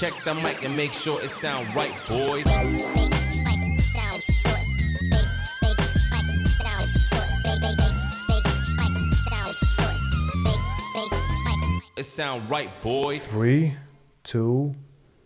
[0.00, 2.44] Check the mic and make sure it sound right, boys.
[11.96, 13.22] It sound right, boys.
[13.30, 13.72] 3
[14.24, 14.72] 2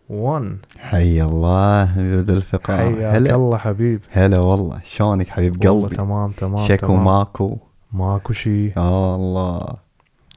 [0.09, 3.35] 1 حي الله ذو الفقار حياك هلا.
[3.35, 4.01] الله حبيب.
[4.11, 4.81] هلا والله.
[4.85, 7.03] شلونك حبيب والله قلبي؟ تمام تمام شكو تمام.
[7.03, 7.57] ماكو؟
[7.91, 9.73] ماكو شيء آه الله.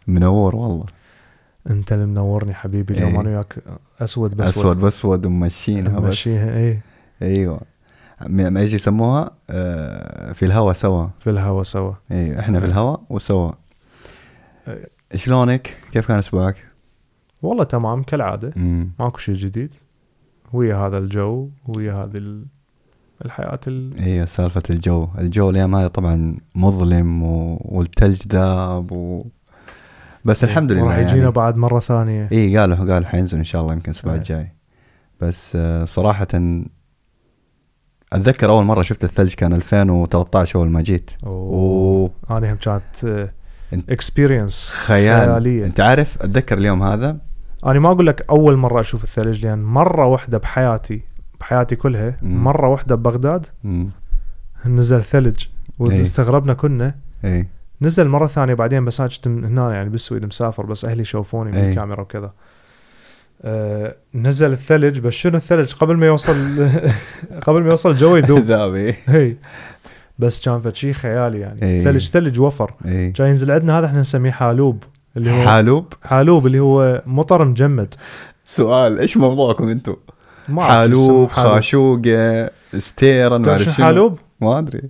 [0.06, 0.86] منور والله.
[1.70, 3.20] انت اللي منورني حبيبي اليوم إيه.
[3.20, 3.59] أنا وياك
[4.00, 6.27] أسود بس أسود بأسود ومشينها بس.
[6.28, 6.82] إيه.
[7.23, 7.60] أيوه.
[8.27, 11.06] ما إيش يسموها آه في الهوا سوا.
[11.20, 11.92] في الهوا سوا.
[12.10, 13.52] أيوه إحنا في الهوا وسوا.
[14.68, 14.88] إيه.
[15.14, 16.64] شلونك؟ كيف كان أسبوعك؟
[17.42, 18.52] والله تمام كالعادة.
[18.56, 18.92] مم.
[19.01, 19.74] ماكو شيء جديد.
[20.52, 22.45] ويا هذا الجو ويا هذه ال-
[23.24, 23.98] الحياة ال...
[23.98, 25.09] أيوه سالفة الجو.
[25.18, 27.59] الجو الأيام هذه طبعا مظلم و...
[27.65, 29.26] والثلج ذاب و...
[30.24, 31.30] بس الحمد لله وراح يجينا يعني.
[31.30, 34.18] بعد مرة ثانية اي قالوا قالوا حينزل إن شاء الله يمكن الأسبوع إيه.
[34.18, 34.52] الجاي
[35.20, 36.26] بس آه، صراحة
[38.12, 43.30] أتذكر أول مرة شفت الثلج كان 2013 أول ما جيت أوه أنا هم كانت
[43.73, 47.18] انت- experience خيال خيالية إنت عارف أتذكر اليوم هذا
[47.66, 51.02] أنا ما أقول لك أول مرة أشوف الثلج لأن مرة واحدة بحياتي
[51.40, 52.45] بحياتي كلها مم.
[52.45, 53.90] مرة واحدة ببغداد مم.
[54.66, 55.48] نزل ثلج إيه.
[55.98, 57.46] واستغربنا كنا اي
[57.83, 61.59] نزل مرة ثانية بعدين بس أنا كنت هنا يعني بالسويد مسافر بس أهلي شوفوني من.
[61.71, 62.33] الكاميرا وكذا.
[63.43, 66.69] آه نزل الثلج بس شنو الثلج؟ قبل ما يوصل
[67.47, 68.94] قبل ما يوصل الجو يذوب ذابي.
[69.06, 69.37] هي
[70.19, 71.62] بس كان شيء خيالي يعني.
[71.62, 71.83] إيه.
[71.84, 72.72] ثلج ثلج وفر.
[72.87, 73.10] إي.
[73.10, 74.84] كان ينزل عندنا هذا إحنا نسميه حالوب
[75.16, 77.94] اللي هو حالوب؟ حالوب اللي هو مطر مجمد.
[78.44, 79.97] سؤال إيش موضوعكم أنتم؟
[80.59, 81.31] حالوب.
[81.31, 84.83] خاشوقة storm مال حالوب؟ ما أدري.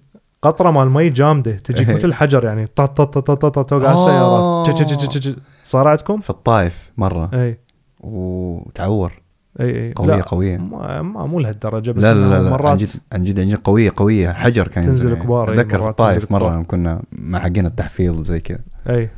[0.43, 1.97] قطرة مال مي جامدة تجيك إيه.
[1.97, 3.93] مثل الحجر يعني طط طط طط طط آه.
[3.93, 5.17] السيارات.
[5.17, 7.31] تش- صار عندكم؟ في الطايف مرة.
[7.35, 7.59] إي.
[8.01, 9.13] وتعور.
[9.61, 9.93] إي إي.
[9.93, 10.57] قوية لا، قوية.
[10.59, 13.57] ما, ما مو لهالدرجة بس لا لا لا, مرات عن جد عن جد عن جد
[13.65, 14.33] قوية قوية.
[14.33, 15.23] حجر كان تنزل ينزل.
[15.23, 15.93] كبار، أتذكر في
[16.27, 16.27] كبار.
[16.31, 18.59] مرة كنا مع حقين التحفيظ زي كذا.
[18.91, 19.11] إي.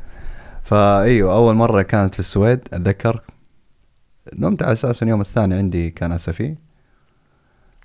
[0.63, 3.21] فايوه أول مرة كانت في السويد أتذكر.
[4.39, 6.55] نمت على أساس اليوم الثاني عندي كان أسفي.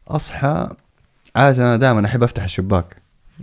[0.08, 0.70] أصحى
[1.36, 2.96] عادة أنا دائما أحب أفتح الشباك.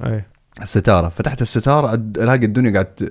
[0.05, 0.25] اي
[0.63, 1.09] الستارة.
[1.09, 3.11] فتحت الستارة ألاقي الدنيا قاعد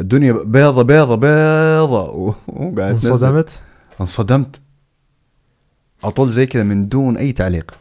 [0.00, 2.10] الدنيا بيضة بيضة بيضة.
[2.48, 2.92] وقاعد.
[2.92, 3.60] انصدمت؟
[4.00, 4.60] انصدمت.
[6.04, 7.74] أطول زي كذا من دون أي تعليق.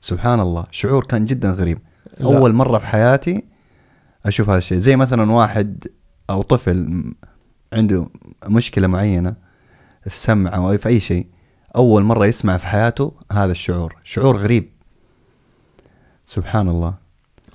[0.00, 0.64] سبحان الله.
[0.70, 1.78] شعور كان جدا غريب.
[2.18, 2.26] لا.
[2.26, 3.44] أول مرة في حياتي
[4.26, 4.78] أشوف هذا الشيء.
[4.78, 5.86] زي مثلا واحد
[6.30, 7.04] أو طفل
[7.72, 8.06] عنده
[8.46, 9.34] مشكلة معينة
[10.00, 11.26] في السمع أو في أي شيء
[11.76, 13.96] أول مرة يسمع في حياته هذا الشعور.
[14.04, 14.70] شعور غريب.
[16.26, 17.03] سبحان الله.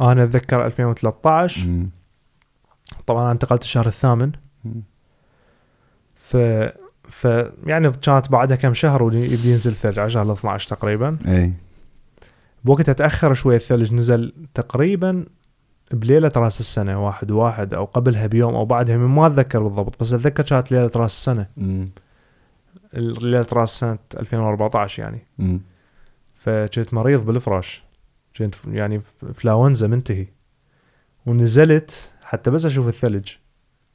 [0.02, 1.90] أنا أتذكر 2013 مم.
[3.08, 4.32] طبعا أنا انتقلت الشهر الثامن
[4.66, 4.82] مم.
[6.16, 6.38] ف
[7.10, 7.26] ف
[7.66, 11.54] يعني كانت بعدها كم شهر ويبدي ينزل ثلج على شهر 12 تقريبا إي
[12.64, 15.26] بوقتها تأخر شوي الثلج نزل تقريبا
[15.92, 20.44] بليلة رأس السنة واحد واحد أو قبلها بيوم أو بعدها ما أتذكر بالضبط بس أتذكر
[20.44, 21.90] كانت ليلة رأس السنة مم.
[22.94, 25.62] ليلة رأس سنة 2014 يعني مم.
[26.34, 27.84] فكنت مريض بالفراش
[28.68, 29.02] يعني
[29.34, 30.26] فلاونزا منتهي.
[31.26, 33.32] ونزلت حتى بس أشوف الثلج.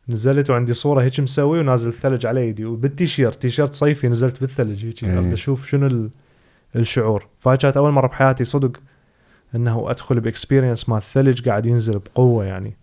[0.09, 2.65] نزلت وعندي صورة هيك مسوي ونازل الثلج على يدي.
[2.65, 5.05] وبالتيشيرت تيشيرت صيفي نزلت بالثلج هيك.
[5.05, 5.33] إيه.
[5.33, 6.11] أشوف شنو ال-
[6.77, 7.27] الشعور.
[7.39, 8.77] فهاي كانت أول مرة بحياتي صدق
[9.55, 12.77] إنه أدخل ب experience مال الثلج قاعد ينزل بقوة يعني.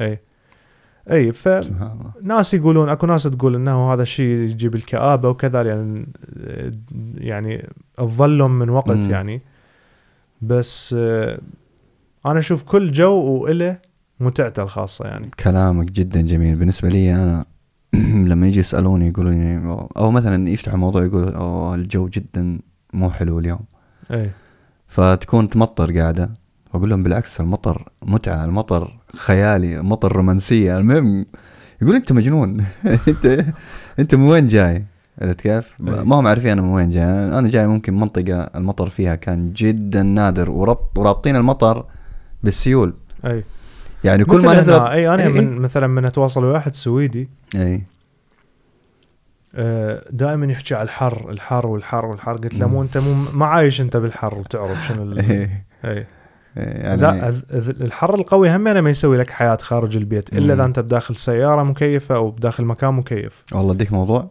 [0.00, 0.18] اي
[1.10, 1.48] اي ف
[2.22, 6.06] ناس يقولون أكو ناس تقول إنه هذا الشيء يجيب الكآبة وكذا يعني
[7.14, 7.68] يعني
[8.00, 9.10] الظلم من وقت مم.
[9.10, 9.40] يعني.
[10.42, 11.38] بس آه،
[12.26, 13.78] أنا أشوف كل جو وإله
[14.20, 15.30] متعته الخاصة يعني.
[15.44, 16.56] كلامك جدا جميل.
[16.56, 17.44] بالنسبة لي أنا
[18.30, 22.58] لما يجي يسألوني يقولوا لي أو مثلا يفتحوا موضوع يقول أوه الجو جدا
[22.92, 23.60] مو حلو اليوم.
[24.10, 24.30] اي
[24.86, 26.30] فتكون تمطر قاعدة.
[26.74, 30.78] أقول لهم بالعكس المطر متعة المطر خيالي مطر رومانسية.
[30.78, 31.26] المهم
[31.82, 32.64] يقول أنت مجنون.
[33.08, 33.44] أنت
[33.98, 34.84] أنت من وين جاي؟
[35.22, 36.04] عرفت كيف؟ أي.
[36.04, 40.02] ما هم عارفين أنا من وين جاي أنا جاي ممكن منطقة المطر فيها كان جدا
[40.02, 41.84] نادر وربط ورابطين المطر
[42.42, 42.94] بالسيول
[43.26, 43.44] أي
[44.04, 45.32] يعني كل ما نزلت أي أنا إي.
[45.32, 47.82] من مثلا من أتواصل ويا واحد سويدي اي
[50.10, 52.66] دائما يحكي على الحر الحر والحر والحر قلت له.
[52.66, 55.64] مو أنت مو ما عايش أنت بالحر وتعرف شنو ال- إيه.
[55.84, 56.06] اي
[56.56, 57.28] يعني لا
[57.80, 60.54] الحر القوي هم ما يسوي لك حياة خارج البيت إلا.
[60.54, 64.30] إذا أنت بداخل سيارة مكيفة أو بداخل مكان مكيف والله أديك موضوع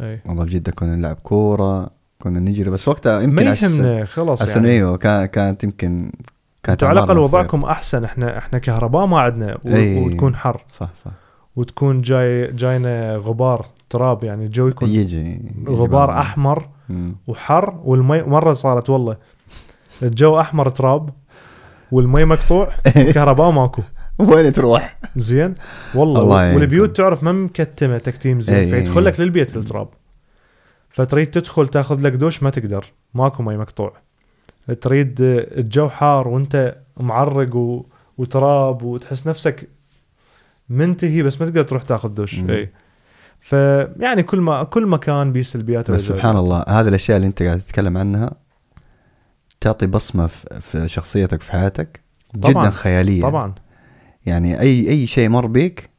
[0.00, 1.90] إي والله بجد كنا نلعب كورة
[2.22, 6.12] كنا نجري بس وقتها ما يمكن عس- يهمنا خلاص السنة يعني إيوه كان- كانت يمكن
[6.62, 7.18] كانت على الأقل.
[7.18, 9.58] وضعكم أحسن إحنا إحنا كهرباء ما عندنا.
[9.64, 11.10] وتكون حر صح صح
[11.56, 16.18] وتكون جاي جاينا غبار تراب يعني الجو يكون يجي يجي غبار بعض.
[16.18, 17.14] أحمر مم.
[17.26, 19.16] وحر والمي مرة صارت والله
[20.02, 21.10] الجو أحمر تراب
[21.92, 22.68] والمي مقطوع
[23.14, 23.82] كهرباء ماكو
[24.28, 25.54] وين تروح؟ زين
[25.94, 26.54] والله الله.
[26.56, 29.06] والبيوت تعرف ما مكتمه تكتيم زين إي فيدخل إي.
[29.06, 29.88] لك للبيت التراب
[30.90, 33.92] فتريد تدخل تاخذ لك دوش ما تقدر ماكو مي مقطوع
[34.80, 37.84] تريد الجو حار وانت معرق و...
[38.18, 39.68] وتراب وتحس نفسك
[40.68, 42.40] منتهي بس ما تقدر تروح تاخذ دوش.
[42.40, 42.70] اي
[43.40, 47.58] فيعني كل ما كل مكان بيه سلبياته بس سبحان الله هذه الأشياء اللي أنت قاعد
[47.58, 48.30] تتكلم عنها
[49.60, 52.00] تعطي بصمة في- في شخصيتك في حياتك
[52.42, 52.62] طبعاً.
[52.64, 53.54] جدا خياليه طبعا
[54.26, 55.90] يعني أي أي شيء مر بيك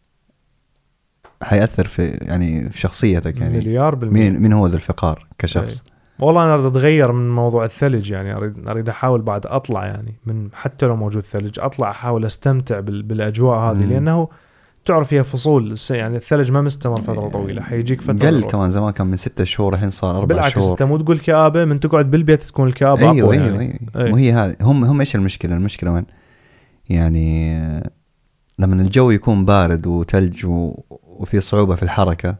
[1.43, 5.83] حيأثر في يعني في شخصيتك يعني مليار بالمية مين مين هو ذا الفقار كشخص
[6.19, 10.49] والله أنا أريد أتغير من موضوع الثلج يعني أريد أريد أحاول بعد أطلع يعني من
[10.53, 13.89] حتى لو موجود ثلج أطلع أحاول أستمتع بال- بالأجواء هذه مم.
[13.91, 14.27] لأنه
[14.85, 18.43] تعرف هي فصول يعني الثلج ما مستمر فترة طويلة حيجيك فترة قل.
[18.43, 21.65] كمان زمان كان من ستة شهور الحين صار أربع بالعكس شهور أنت مو تقول كآبة
[21.65, 24.11] من تقعد بالبيت تكون الكآبة أيوه أقوى أيوه يعني أيوه أي.
[24.11, 26.05] وهي هذه هم هم إيش المشكلة؟ المشكلة وين؟
[26.89, 27.59] يعني
[28.59, 32.35] لما الجو يكون بارد وثلج و- وفي صعوبة في الحركة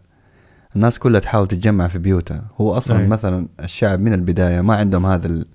[0.76, 3.08] الناس كلها تحاول تتجمع في بيوتها هو أصلا أي.
[3.08, 5.46] مثلا الشعب من البداية ما عندهم هذا ال-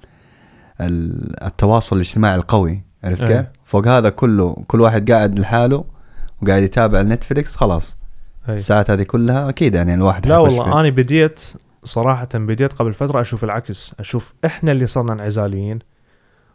[0.81, 3.25] ال- التواصل الاجتماعي القوي عرفت.
[3.25, 5.85] كيف؟ فوق هذا كله كل واحد قاعد لحاله
[6.43, 7.97] وقاعد يتابع النتفليكس خلاص
[8.49, 8.55] أي.
[8.55, 10.81] الساعات هذه كلها أكيد يعني الواحد لا والله فيه.
[10.81, 11.41] أنا بديت
[11.85, 15.79] صراحة بديت قبل فترة أشوف العكس أشوف إحنا اللي صرنا انعزاليين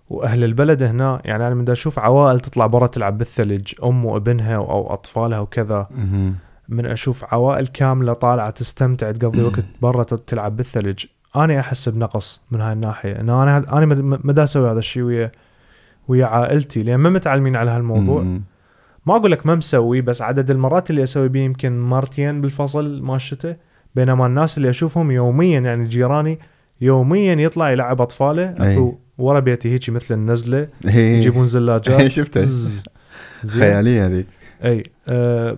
[0.10, 4.94] وأهل البلد هنا يعني أنا من أشوف عوائل تطلع برا تلعب بالثلج أم وابنها أو
[4.94, 5.88] أطفالها وكذا.
[6.69, 11.06] من أشوف عوائل كاملة طالعة تستمتع تقضي وقت برا تلعب بالثلج
[11.36, 13.86] أنا أحس بنقص من هاي الناحية إنه أنا أنا
[14.24, 15.31] ما أسوي هذا الشيء ويا
[16.07, 18.22] ويا عائلتي لأن ما متعلمين على هالموضوع.
[19.06, 23.16] ما أقول لك ما مسوي بس عدد المرات اللي أسوي بيه يمكن مرتين بالفصل مال
[23.16, 23.57] الشتاء
[23.96, 26.40] بينما الناس اللي أشوفهم يوميا يعني جيراني
[26.81, 28.50] يوميا يطلع يلعب أطفاله.
[28.57, 30.68] اكو ورا بيتي هيك مثل النزلة.
[30.86, 32.48] يجيبون زلاجات شفتها؟
[33.48, 34.27] خيالية هذيك
[34.63, 35.57] أي آه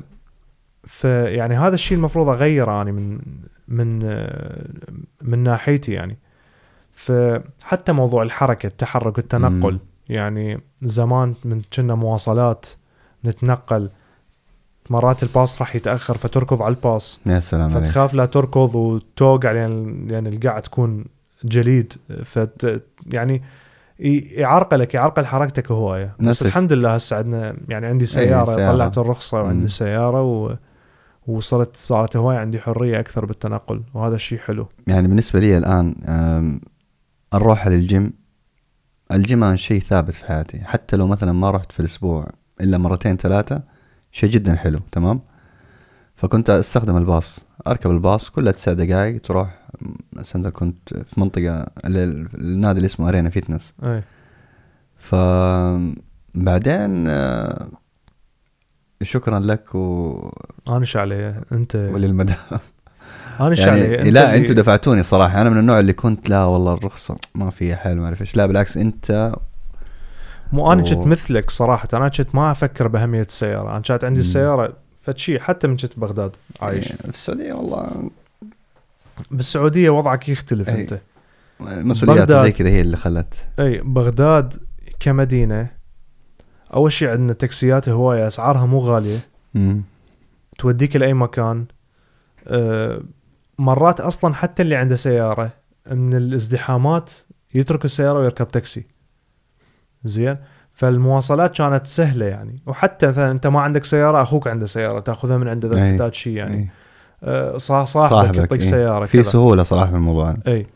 [0.83, 3.19] فيعني هذا الشيء المفروض أغيره أنا من
[3.67, 4.65] من آه
[5.21, 6.17] من ناحيتي يعني
[6.91, 9.79] فحتى موضوع الحركة التحرك التنقل مم.
[10.09, 12.65] يعني زمان من كنا مواصلات
[13.25, 13.89] نتنقل
[14.91, 17.19] مرات الباص راح يتأخر فتركض على الباص.
[17.25, 17.87] يا سلام عليك.
[17.87, 21.05] فتخاف لا تركض وتوقع لأن لأن القاع تكون
[21.43, 21.93] جليد.
[22.23, 23.41] فت يعني
[23.99, 26.15] يعرقلك يعرقل حركتك هواية.
[26.19, 28.71] بس الحمد لله هسه عندنا يعني عندي سيارة, سيارة.
[28.71, 29.67] طلعت الرخصة وعندي مم.
[29.67, 30.55] سيارة و
[31.27, 34.67] وصرت صارت هواية عندي حرية أكثر بالتنقل وهذا الشيء حلو.
[34.87, 35.95] يعني بالنسبة لي الآن
[37.33, 38.13] أروح لل gym.
[39.11, 40.59] ال gym شيء ثابت في حياتي.
[40.59, 42.27] حتى لو مثلا ما رحت في الأسبوع
[42.61, 43.61] إلا مرتين ثلاثة
[44.17, 45.19] شيء جدا حلو تمام؟
[46.15, 47.39] فكنت أستخدم الباص.
[47.67, 49.59] أركب الباص كلها تسع دقائق تروح
[50.13, 53.73] مثلا كنت في منطقة ال- النادي اللي اسمه أرينا فيتنس.
[53.83, 54.01] أي.
[54.97, 57.67] فبعدين آه،
[59.01, 60.13] شكرا لك و...
[60.69, 62.35] أنا إيش علي انت وللمدام
[63.39, 65.41] علي يعني أنت لا أنتوا دفعتوني صراحة.
[65.41, 68.35] أنا من النوع اللي كنت لا والله الرخصة ما فيها حل ما أعرف إيش.
[68.35, 69.33] لا بالعكس أنت
[70.51, 74.19] مو أنا كنت مثلك صراحة أنا كنت ما أفكر بأهمية السيارة أنا كانت عندي.
[74.19, 78.09] السياره فشي حتى من كنت بغداد عايش يعني في السعودية والله
[79.31, 80.81] بالسعودية وضعك يختلف أي.
[80.81, 80.99] أنت
[81.59, 82.43] مسؤوليات بغداد.
[82.45, 84.53] زي كذا هي اللي خلت اي بغداد
[84.99, 85.67] كمدينة
[86.73, 89.19] أول شيء عندنا تاكسيات هواية أسعارها مو غالية
[89.53, 89.81] مم.
[90.57, 91.65] توديك لأي مكان
[92.47, 93.01] أه
[93.59, 95.51] مرات أصلا حتى اللي عنده سيارة
[95.91, 97.11] من الازدحامات
[97.55, 98.85] يترك السيارة ويركب تاكسي
[100.03, 100.37] زين
[100.73, 105.47] فالمواصلات كانت سهلة يعني وحتى مثلا أنت ما عندك سيارة أخوك عنده سيارة تأخذها من
[105.47, 105.91] عنده اذا أي.
[105.91, 106.71] تحتاج شيء يعني إيه.
[107.23, 108.69] أه صاح صاحبك يعطيك إيه.
[108.69, 109.31] سيارة في كذا.
[109.31, 110.35] سهولة صراحة في الموضوع.
[110.47, 110.67] اي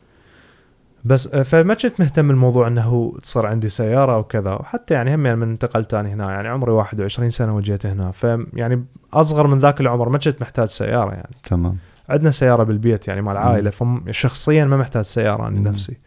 [1.05, 5.37] بس آه، فما كنت مهتم بالموضوع إنه تصير عندي سيارة وكذا وحتى يعني هم يعني
[5.37, 10.09] من انتقلت أنا هنا يعني عمري 21 سنة وجيت هنا فيعني أصغر من ذاك العمر
[10.09, 11.77] ما كنت محتاج سيارة يعني تمام
[12.09, 15.69] عندنا سيارة بالبيت يعني مع العائله فشخصيا ما محتاج سيارة أنا.
[15.69, 15.97] نفسي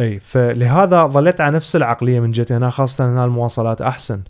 [0.00, 4.20] إي فلهذا ظليت على نفس العقلية من جيت هنا خاصة هنا المواصلات أحسن.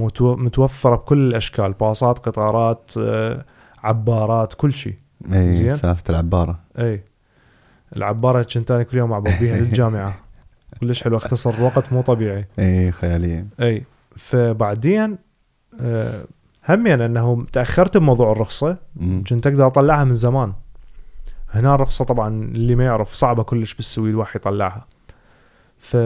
[0.00, 1.72] متو- متوفرة بكل الأشكال.
[1.72, 3.44] باصات قطارات آه،
[3.82, 4.94] عبارات كل شيء.
[5.32, 5.70] إي.
[5.70, 6.58] سالفة العبارة.
[6.78, 7.02] إي.
[7.96, 10.14] العبارة كنت أنا كل يوم اعبر بيها للجامعة.
[10.80, 11.16] كلش حلو.
[11.16, 12.44] أختصر الوقت مو طبيعي.
[12.58, 13.46] إي خيالية.
[13.60, 13.84] إي.
[14.16, 15.18] فبعدين
[15.80, 16.24] آه،
[16.68, 18.76] همين أنه تأخرت بموضوع الرخصة.
[19.28, 20.52] كنت أقدر أطلعها من زمان.
[21.50, 24.86] هنا الرخصة طبعا اللي ما يعرف صعبة كلش بالسويد واحد يطلعها.
[25.84, 25.96] ف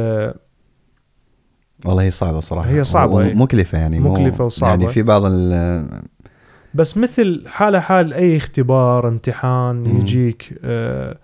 [1.85, 3.35] والله هي صعبة صراحة هي صعبة، إي.
[3.35, 4.71] مكلفة يعني مكلفة وصعبة.
[4.71, 6.03] يعني في بعض ال-
[6.75, 9.87] بس مثل حالة حال أي اختبار امتحان.
[9.87, 11.19] يجيك آه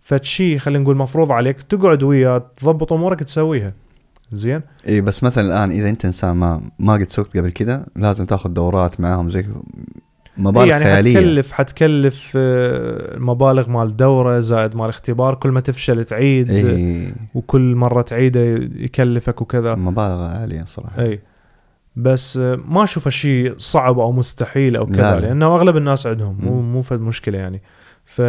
[0.00, 3.72] فد شيء خلينا نقول مفروض عليك تقعد وياه تضبط أمورك تسويها
[4.32, 8.26] زين اي بس مثلا الآن إذا أنت إنسان ما ما قد سوقت قبل كذا لازم
[8.26, 9.46] تاخذ دورات معاهم زي
[10.40, 16.04] مبالغ يعني خياليه حتكلف حتكلف آه، مبالغ مال دورة زائد مال اختبار كل ما تفشل
[16.04, 18.40] تعيد اي وكل مرة تعيده
[18.76, 19.74] يكلفك وكذا.
[19.74, 21.02] مبالغ عالية صراحة.
[21.02, 21.20] اي
[21.96, 25.20] بس آه، ما اشوفه شيء صعب أو مستحيل أو كذا لا.
[25.20, 26.60] لأنه أغلب الناس عندهم مو.
[26.60, 27.62] مو فد مشكلة يعني.
[28.04, 28.22] ف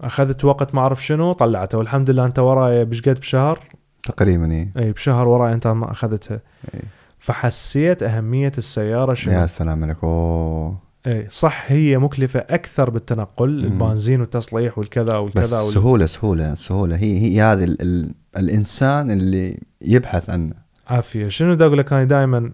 [0.00, 3.58] أخذت وقت ما أعرف شنو طلعته والحمد لله أنت وراي بشقد بشهر.
[4.02, 6.40] تقريبا اي اي بشهر وراي أنت ما أخذتها.
[6.74, 6.80] إي.
[7.18, 13.64] فحسيت أهمية السيارة شنو؟ يا سلام عليك اوه اي صح هي مكلفة أكثر بالتنقل مم.
[13.64, 15.72] البنزين والتصليح والكذا بس والكذا وال...
[15.72, 16.96] سهولة سهولة سهولة.
[16.96, 20.54] هي هي هذه ال ال الإنسان اللي يبحث عنه.
[20.86, 21.28] عافية.
[21.28, 22.52] شنو دا أقول لك؟ أنا دائما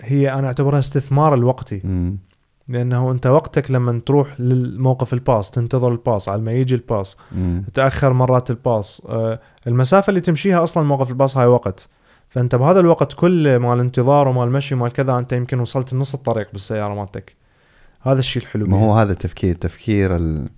[0.00, 1.80] هي أنا أعتبرها استثمار الوقتي.
[1.84, 2.18] مم.
[2.68, 7.64] لأنه أنت وقتك لما تروح للموقف الباص تنتظر الباص على ما يجي الباص مم.
[7.74, 11.88] تأخر مرات الباص آه، المسافة اللي تمشيها أصلا موقف الباص هاي وقت.
[12.32, 16.52] فأنت بهذا الوقت كله مال انتظار ومال مشي ومال كذا أنت يمكن وصلت نص الطريق
[16.52, 17.36] بالسيارة مالتك.
[18.00, 18.76] هذا الشيء الحلو ما.
[18.80, 20.48] هو هذا التفكير تفكير ال...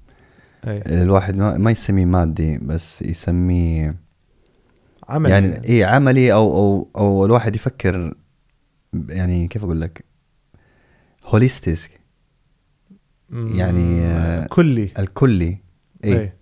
[0.67, 0.83] أي.
[1.03, 3.97] الواحد ما, ما يسميه مادي بس يسميه
[5.09, 8.15] عمل يعني اي عملي أو أو أو الواحد يفكر
[9.09, 10.05] يعني كيف أقول لك؟
[11.25, 12.01] هوليستيك
[13.31, 15.59] يعني، آه، كلي الكلي.
[16.05, 16.33] اي أي.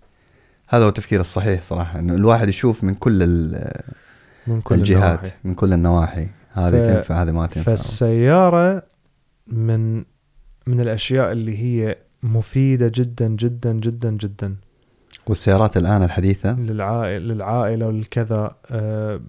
[0.69, 3.81] هذا هو التفكير الصحيح صراحة إنه الواحد يشوف من كل ال-
[4.47, 5.31] من كل الجهات النواحي.
[5.43, 6.27] من كل النواحي.
[6.53, 7.61] هذه ف- تنفع هذه ما تنفع.
[7.61, 8.83] فالسيارة
[9.47, 9.97] من
[10.67, 14.55] من الأشياء اللي هي مفيدة جدا جدا جدا جدا.
[15.27, 19.21] والسيارات الآن الحديثة؟ للعائلة للعائلة وللكذا آه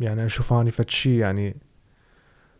[0.00, 1.56] يعني أشوف أني فد شي يعني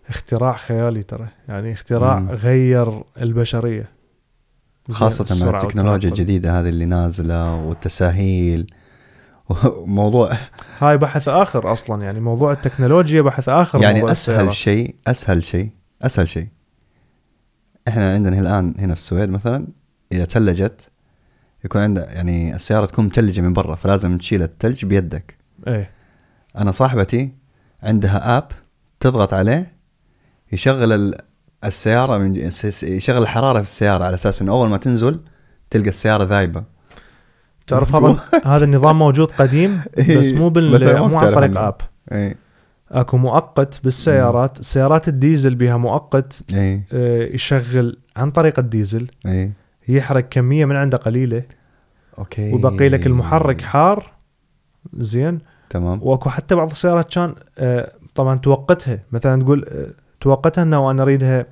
[0.09, 1.29] اختراع خيالي ترى.
[1.49, 2.31] يعني اختراع مم.
[2.31, 3.89] غير البشرية.
[4.89, 6.09] زين، خاصة مع التكنولوجيا.
[6.11, 8.67] الجديدة هذه اللي نازلة والتساهيل.
[9.83, 10.37] وموضوع
[10.79, 14.55] هاي بحث آخر أصلا يعني موضوع التكنولوجيا بحث آخر يعني موضوع أسهل.
[14.55, 15.71] شيء أسهل شيء
[16.03, 16.49] أسهل شيء.
[17.89, 19.67] إحنا عندنا الآن هنا في السويد مثلا
[20.13, 20.81] إذا ثلجت
[21.65, 25.37] يكون عندنا يعني السيارة تكون متلجة من برا فلازم تشيل الثلج بيدك.
[25.67, 25.91] إيه.
[26.59, 27.33] أنا صاحبتي
[27.83, 28.49] عندها آب
[29.01, 29.73] تضغط عليه
[30.53, 31.21] يشغل ال-
[31.65, 32.37] السيارة من
[32.83, 35.21] يشغل الحرارة في السيارة على أساس إنه أول ما تنزل
[35.71, 36.65] تلقى السيارة ذايبة.
[37.71, 38.17] تعرف هذا
[38.55, 39.81] هذا النظام موجود قديم
[40.19, 41.59] بس مو بال مو عن طريق.
[41.59, 41.75] أب.
[42.13, 42.37] اي
[42.91, 49.11] أكو مؤقت بالسيارات سيارات الديزل بها مؤقت اي آه، يشغل عن طريق الديزل.
[49.27, 49.53] اي
[49.89, 51.43] يحرق كمية من عنده قليلة.
[52.19, 52.53] أوكي.
[52.53, 54.13] ويبقي لك المحرك حار.
[54.99, 55.39] زين.
[55.71, 56.01] تمام.
[56.03, 59.87] وأكو حتى بعض السيارات كان آه، طبعا توقتها مثلا تقول آه،
[60.21, 61.47] توقتها إنه أنا أريدها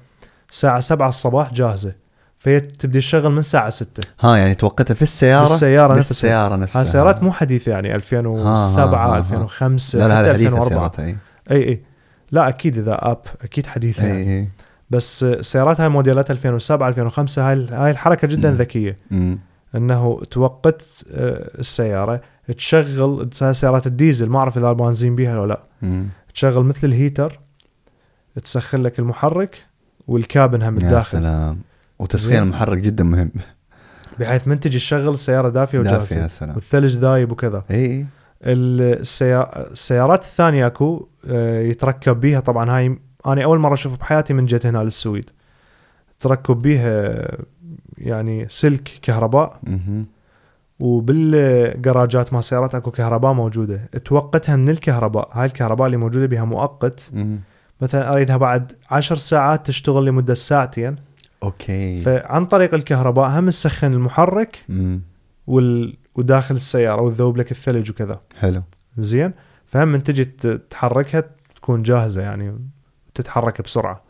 [0.50, 1.92] الساعة 7 الصباح جاهزة.
[2.38, 3.88] فهي تبدي تشغل من الساعة 6
[4.20, 6.80] ها يعني توقتها في السيارة؟ بالسياره نفسها بالسيارة نفسها.
[6.80, 9.18] هاي سيارات مو حديثة يعني 2007 ها، ها، ها.
[9.18, 11.16] 2005 لا لا حتى هذا حديث 2004 السيارات
[11.50, 11.66] أي.
[11.68, 11.82] أي
[12.32, 14.22] لا أكيد إذا أب أكيد حديثة يعني.
[14.22, 14.38] أي.
[14.38, 14.48] اي
[14.90, 18.56] بس السيارات هاي موديلات 2007 2005 هاي هاي الحركة جدا مم.
[18.56, 18.96] ذكية.
[19.12, 19.38] أمم.
[19.74, 22.20] إنه توقت آه، السيارة
[22.56, 24.28] تشغل سيارات الديزل.
[24.28, 25.60] ما أعرف إذا البنزين بيها ولا لا.
[25.82, 26.08] أمم.
[26.34, 27.40] تشغل مثل ال heater
[28.42, 29.56] تسخن لك المحرك
[30.08, 31.58] وال cabin هم يا الداخل سلام.
[31.98, 32.42] وتسخين.
[32.42, 33.30] المحرك جدا مهم.
[34.18, 36.22] بحيث من تجي تشغل السيارة دافية وجاهزة.
[36.22, 36.54] يا سلام.
[36.54, 37.64] والثلج ذايب وكذا.
[37.70, 37.76] إي.
[37.76, 38.06] اي
[38.42, 42.70] السيا- السيارات الثانية أكو آه، يتركب بيها طبعا.
[42.76, 45.30] هاي أنا أول مرة أشوف بحياتي من جيت هنا للسويد.
[46.20, 47.28] تركب بيها
[47.98, 49.60] يعني سلك كهرباء.
[50.80, 53.80] وبالجراجات مال سيارات أكو كهرباء موجودة.
[54.04, 55.28] توقتها من الكهرباء.
[55.32, 57.12] هاي الكهرباء اللي موجودة بها مؤقت.
[57.80, 60.96] مثلا أريدها بعد عشر ساعات تشتغل لمدة ساعتين.
[61.42, 62.02] أوكي.
[62.02, 65.00] فعن طريق الكهرباء هم تسخن المحرك أمم.
[65.46, 65.96] وال...
[66.14, 68.20] وداخل السيارة وتذوب لك الثلج وكذا.
[68.38, 68.62] حلو.
[68.98, 69.32] زين؟
[69.66, 70.24] فهم من تجي
[70.70, 71.24] تحركها
[71.56, 72.58] تكون جاهزة يعني
[73.14, 74.02] تتحرك بسرعة.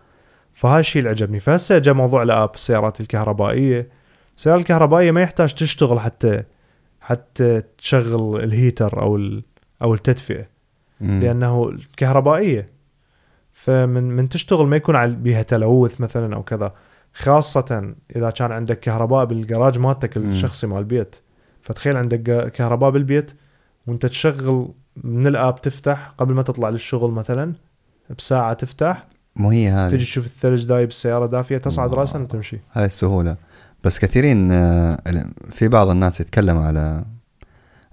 [0.55, 1.41] فهاي الشيء اللي عجبني.
[1.41, 3.89] فهسه جاء موضوع الاب السيارات الكهربائية.
[4.37, 6.43] السيارة الكهربائية ما يحتاج تشتغل حتى
[7.01, 9.43] حتى تشغل ال heater أو ال...
[9.83, 10.47] أو التدفئة
[11.03, 11.23] أمم.
[11.23, 12.69] لأنه الكهربائية.
[13.53, 16.75] فمن من تشتغل ما يكون على بيها تلوث مثلا أو كذا.
[17.19, 20.17] خاصة إذا كان عندك كهرباء بالجراج مالتك.
[20.17, 21.17] الشخصي مال البيت.
[21.63, 23.33] فتخيل عندك كهرباء بالبيت
[23.87, 27.53] وأنت تشغل من الآب تفتح قبل ما تطلع للشغل مثلا
[28.19, 29.07] بساعة تفتح
[29.37, 29.91] مو هي هذه.
[29.91, 31.95] تجي تشوف الثلج دايب السيارة دافية تصعد.
[31.95, 32.59] راسا وتمشي.
[32.73, 33.37] هاي السهولة.
[33.85, 34.99] بس كثيرين آه،
[35.51, 37.05] في بعض الناس يتكلموا على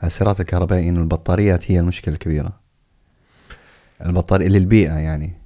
[0.04, 2.52] السيارات الكهربائية إنه البطاريات هي المشكلة الكبيرة.
[4.06, 5.45] البطارية للبيئة يعني.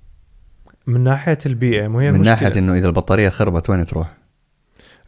[0.89, 2.33] من ناحية البيئة مو هي من المشكلة.
[2.47, 4.13] ناحية إنه إذا البطارية خربت وين تروح؟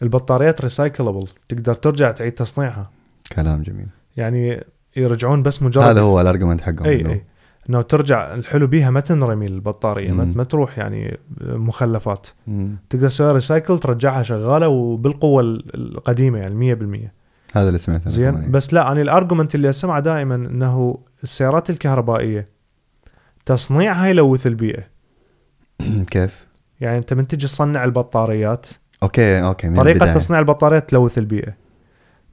[0.02, 2.90] البطاريات recyclable تقدر ترجع تعيد تصنيعها
[3.36, 4.64] كلام جميل يعني
[4.96, 7.22] يرجعون بس مجرد هذا هو ال argument حقهم إي إي
[7.70, 10.34] إنه ترجع الحلو بيها ما تنرمي البطارية ما, مم.
[10.38, 12.78] ما تروح يعني مخلفات مم.
[12.90, 17.12] تقدر تسوي recycle ترجعها شغالة وبالقوة ال- القديمة يعني 100%
[17.54, 18.52] هذا اللي سمعته زين.
[18.52, 22.46] بس لا أنا ال argument اللي أسمعه دائما إنه السيارات الكهربائية
[23.46, 24.84] تصنيعها يلوث البيئة
[26.12, 26.46] كيف؟
[26.82, 28.68] يعني انت من تجي تصنع البطاريات
[29.04, 30.14] أوكي أوكي من طريقة البداية.
[30.14, 31.54] تصنيع البطاريات تلوث البيئة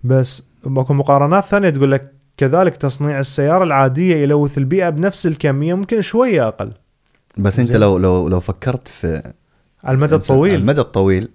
[0.05, 6.00] بس ماكو مقارنات ثانية تقول لك كذلك تصنيع السيارة العادية يلوث البيئة بنفس الكمية ممكن
[6.00, 6.73] شوية أقل
[7.38, 7.71] بس أنت.
[7.71, 9.33] لو لو لو فكرت في
[9.85, 11.28] على المدى على الطويل المدى الطويل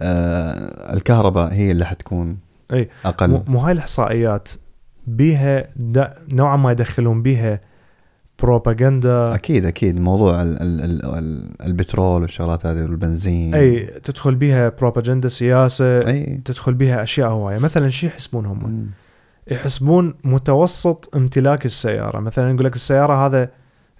[0.00, 2.38] آه الكهرباء هي اللي حتكون
[2.72, 4.48] إي أقل مو هاي الإحصائيات
[5.06, 5.68] بيها
[6.32, 7.60] نوعا ما يدخلون بيها
[8.42, 9.34] بروباغندا.
[9.34, 10.00] أكيد أكيد.
[10.00, 13.54] موضوع ال ال ال ال البترول والشغلات هذه والبنزين.
[13.54, 16.40] أي تدخل بيها بروباغندا سياسة أي.
[16.44, 17.58] تدخل بيها أشياء هواية.
[17.58, 18.86] مثلا شو يحسبون هم؟ مم.
[19.50, 22.20] يحسبون متوسط امتلاك السيارة.
[22.20, 23.48] مثلا يقول لك السيارة هذا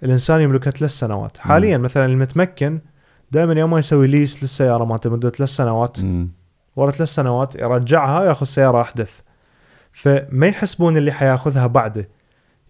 [0.03, 1.37] الإنسان يملكها ثلاث سنوات.
[1.37, 2.79] حاليا مثلا المتمكن
[3.31, 6.29] دائما يوم ما يسوي ليس للسيارة مالته مده ثلاث سنوات مم.
[6.75, 9.19] ورا ثلاث سنوات يرجعها وياخذ سيارة أحدث.
[9.91, 12.07] فما يحسبون اللي حياخذها بعده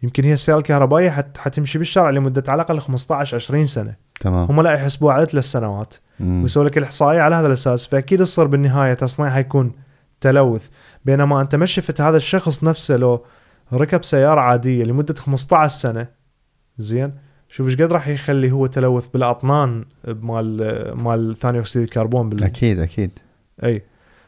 [0.03, 3.95] يمكن هي السياره الكهربائيه حت حتمشي بالشارع لمدة على الأقل 15 20 سنة.
[4.19, 4.47] تمام.
[4.51, 5.95] هم لا يحسبوها على ثلاث سنوات.
[6.19, 7.87] ويسوي لك الإحصائية على هذا الأساس.
[7.87, 9.71] فأكيد يصير بالنهاية تصنيعها يكون
[10.21, 10.67] تلوث.
[11.05, 13.25] بينما أنت ما شفت هذا الشخص نفسه لو
[13.73, 16.07] ركب سيارة عادية لمدة 15 سنة.
[16.77, 17.13] زين.
[17.49, 20.57] شوف إيش قد راح يخلي هو تلوث بالأطنان مال
[21.03, 22.43] مال ثاني أكسيد الكربون بال...
[22.43, 23.19] أكيد أكيد.
[23.63, 23.83] أي.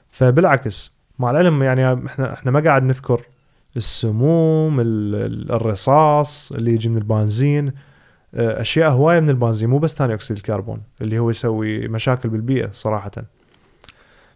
[0.09, 3.21] فبالعكس مع العلم يعني إحنا إحنا ما قاعد نذكر
[3.77, 7.67] السموم ال- ال- الرصاص اللي يجي من البنزين.
[8.35, 12.69] آه، أشياء هواية من البنزين مو بس ثاني أكسيد الكربون اللي هو يسوي مشاكل بالبيئة
[12.73, 13.11] صراحة.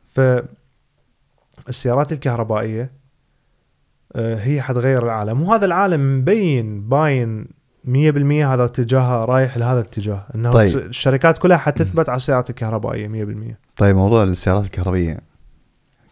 [0.07, 0.21] ف
[1.69, 2.91] السيارات الكهربائية
[4.15, 5.41] آه، هي حتغير العالم.
[5.43, 7.47] وهذا العالم مبين باين
[7.85, 10.77] 100% هذا اتجاهه رايح لهذا الاتجاه إنه طيب.
[10.77, 15.19] الشركات كلها حتثبت على السيارات الكهربائية 100% طيب موضوع السيارات الكهربائية.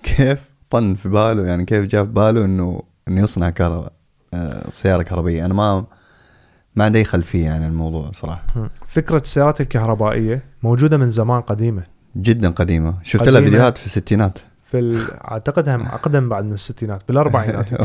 [0.03, 3.91] كيف طن في باله؟ يعني كيف جاء في باله إنه إنه يصنع كهرباء
[4.33, 5.45] آه، سيارة كهربائية.
[5.45, 5.85] أنا ما
[6.75, 8.43] ما عندي خلفية عن الموضوع صراحة.
[8.87, 11.83] فكرة السيارات الكهربائية موجودة من زمان قديمة.
[12.17, 12.93] جدا قديمة.
[13.03, 13.45] شفت لها قديمة.
[13.51, 14.39] فيديوهات في الستينات.
[14.65, 15.11] في ال...
[15.13, 17.69] اعتقد هم أقدم بعد من الستينات بالأربعينات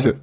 [0.00, 0.16] شفت.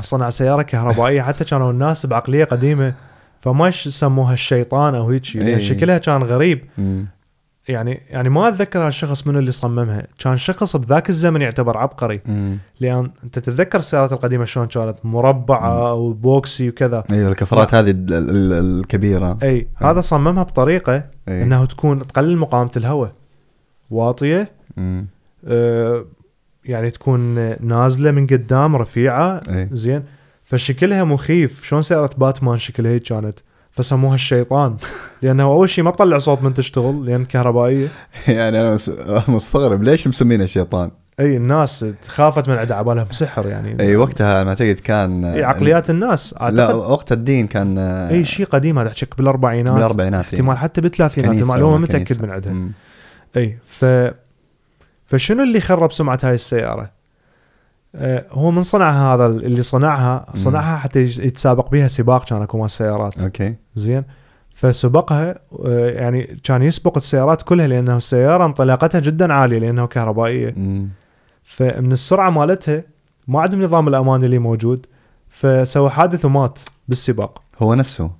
[0.00, 2.94] صنع سيارة كهربائية حتى كانوا الناس بعقلية قديمة.
[3.40, 5.42] فما ش- سموها الشيطان أو هيك شيء.
[5.42, 6.64] لأن شكلها كان غريب.
[7.68, 10.06] يعني يعني ما أتذكر هالشخص منو اللي صممها.
[10.18, 12.20] كان شخص بذاك الزمن يعتبر عبقري.
[12.26, 12.58] مم.
[12.80, 18.52] لأن أنت تتذكر السيارات القديمة شلون كانت مربعة وبوكسي وكذا؟ أيوه الكفرات هذه ال- ال-
[18.80, 19.38] الكبيرة.
[19.42, 21.42] اي هذا صممها بطريقة إيه.
[21.42, 23.12] انه تكون تقلل مقاومة الهواء.
[23.90, 24.50] واطية.
[24.76, 25.06] مم.
[25.48, 26.04] آه،
[26.64, 27.34] يعني تكون
[27.66, 29.40] نازلة من قدام رفيعة.
[29.50, 29.68] إيه.
[29.72, 30.02] زين.
[30.44, 31.64] فشكلها مخيف.
[31.64, 33.38] شلون سيارة باتمان شكلها هيك كانت؟
[33.70, 34.76] فسموها الشيطان
[35.22, 37.88] لأنه أول شيء ما تطلع صوت من تشتغل لأن كهربائية
[38.28, 38.90] يعني أنا مس-
[39.28, 44.50] مستغرب ليش مسمينها الشيطان؟ أي الناس خافت من عندها عبالهم سحر يعني أي وقتها ما
[44.50, 49.16] أعتقد كان أي عقليات الناس لا اعتقد وقت الدين كان أي شيء قديم هذا احكيك
[49.16, 52.22] بالأربعينات بالأربعينات احتمال حتى بالثلاثينات المعلومة متأكد.
[52.22, 52.54] من عندها.
[53.36, 53.84] أي ف
[55.04, 56.90] فشنو اللي خرب سمعة هاي السيارة؟
[57.94, 62.64] آه هو من صنع هذا اللي صنعها صنعها حتى يتسابق بها سباق كان أكو مال
[62.64, 63.22] السيارات.
[63.22, 63.54] أوكي.
[63.74, 64.04] زين.
[64.50, 70.54] فسبقها آه يعني كان يسبق السيارات كلها لأنه السيارة انطلاقتها جدا عالية لأنه كهربائية.
[70.56, 70.88] مم.
[71.42, 72.82] فمن السرعة مالتها
[73.28, 74.86] ما عندهم نظام الأمان اللي موجود
[75.28, 77.42] فسوى حادث ومات بالسباق.
[77.62, 78.10] هو نفسه.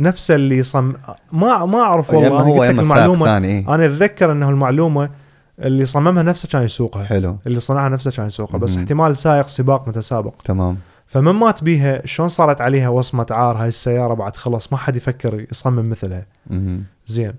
[0.00, 0.92] نفس اللي صم
[1.32, 3.26] ما ما أعرف والله هو قلت لك المعلومة.
[3.26, 3.74] ثاني إيه.
[3.74, 5.10] أنا أتذكر إنه المعلومة
[5.58, 7.04] اللي صممها نفسه كان يسوقها.
[7.04, 7.38] حلو.
[7.46, 8.58] اللي صنعها نفسه كان يسوقها.
[8.58, 8.76] بس.
[8.76, 10.34] احتمال سائق سباق متسابق.
[10.44, 10.76] تمام.
[11.06, 15.46] فمن مات بيها شلون صارت عليها وصمة عار؟ هاي السيارة بعد خلص ما حد يفكر
[15.50, 16.26] يصمم مثلها.
[17.06, 17.34] زين.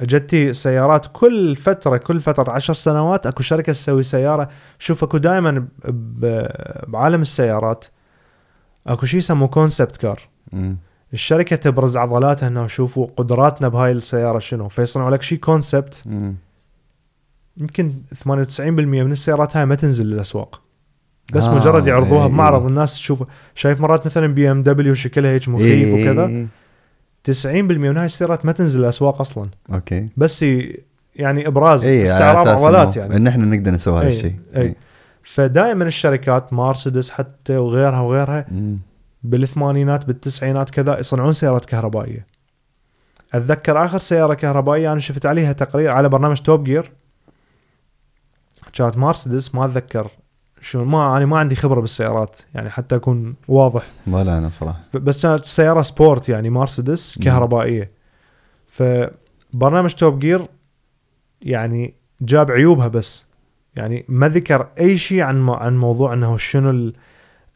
[0.00, 4.48] اجتي سيارات كل فترة كل فترة عشر سنوات اكو شركة تسوي سيارة.
[4.78, 5.66] شوف اكو دائما
[6.86, 7.84] بعالم السيارات
[8.86, 10.20] اكو شيء يسموه concept car.
[11.12, 14.68] الشركة تبرز عضلاتها انه شوفوا قدراتنا بهاي السيارة شنو.
[14.68, 16.02] فيصنعوا لك شيء concept.
[17.56, 17.92] يمكن
[18.24, 20.62] 98% من السيارات هاي ما تنزل للأسواق.
[21.34, 22.60] بس آه، مجرد يعرضوها إيه، بمعرض.
[22.60, 22.68] إيه.
[22.68, 23.22] الناس تشوف
[23.54, 26.26] شايف مرات مثلا بي إم دبليو شكلها هيك مخيف إيه، وكذا.
[26.26, 26.46] إيه.
[27.24, 29.48] 90% من هاي السيارات ما تنزل الاسواق أصلا.
[29.72, 30.08] أوكي.
[30.16, 30.42] بس
[31.16, 33.16] يعني إبراز اي استعراض عضلات يعني.
[33.16, 34.34] ان إحنا نقدر نسوي هذا الشيء.
[34.56, 34.74] إي.
[35.22, 38.78] فدائما الشركات مرسيدس حتى وغيرها وغيرها مم.
[39.22, 42.26] بالثمانينات بالتسعينات كذا يصنعون سيارات كهربائية.
[43.34, 46.92] أتذكر آخر سيارة كهربائية أنا شفت عليها تقرير على برنامج توب جير
[48.76, 50.10] كانت مرسيدس ما أتذكر.
[50.60, 53.82] شو ما أنا ما عندي خبرة بالسيارات يعني حتى أكون واضح.
[54.06, 54.80] ولا أنا صراحة.
[54.94, 57.18] بس كانت سيارة sport يعني مرسيدس.
[57.18, 57.90] كهربائية.
[58.66, 60.46] فبرنامج توب جير
[61.42, 63.24] يعني جاب عيوبها بس.
[63.76, 66.92] يعني ما ذكر أي شيء عن عن موضوع إنه شنو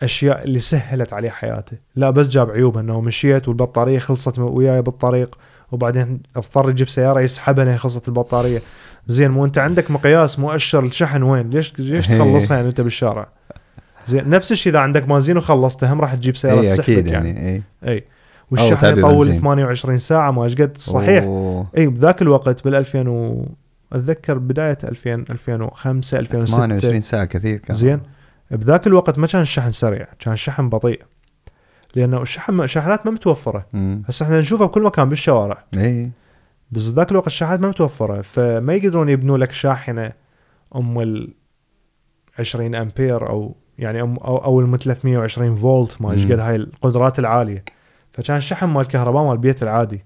[0.02, 1.76] الاشياء اللي سهلت عليه حياته.
[1.96, 5.38] لا بس جاب عيوبها إنه مشيت والبطارية خلصت وياي بالطريق
[5.72, 8.62] وبعدين اضطر يجيب سيارة يسحبها لين خلصت البطارية.
[9.06, 13.28] زين مو انت عندك مقياس مؤشر الشحن وين؟ ليش ليش تخلصها يعني انت بالشارع؟
[14.06, 17.28] زين نفس الشيء إذا عندك بنزين وخلصته هم راح تجيب سيارة اي تسحبك أكيد يعني,
[17.28, 17.88] يعني إي.
[17.88, 18.04] اي
[18.50, 19.40] والشحن يطول بنزين.
[19.40, 21.24] 28 ساعة ما إيش قد صحيح.
[21.76, 23.46] إي بذاك الوقت بال 2000 و...
[23.92, 27.76] أتذكر بداية 2000 2005 2006 28 ساعة كثير كان.
[27.76, 28.00] زين.
[28.50, 31.02] بذاك الوقت ما كان الشحن سريع كان الشحن بطيء.
[31.94, 33.66] لأنه الشحن شاحنات ما متوفرة.
[34.08, 35.64] هسه إحنا نشوفها بكل مكان بالشوارع.
[35.78, 36.10] إي.
[36.70, 40.12] بس ذاك الوقت الشاحنات ما متوفرة فما يقدرون يبنوا لك شاحنة
[40.76, 41.35] أم ال
[42.38, 46.26] 20 أمبير أو يعني أم أو أو الم 320 فولت ما إيش.
[46.26, 47.64] قد هاي القدرات العالية.
[48.12, 50.04] فكان الشحن مال الكهرباء مال البيت العادي.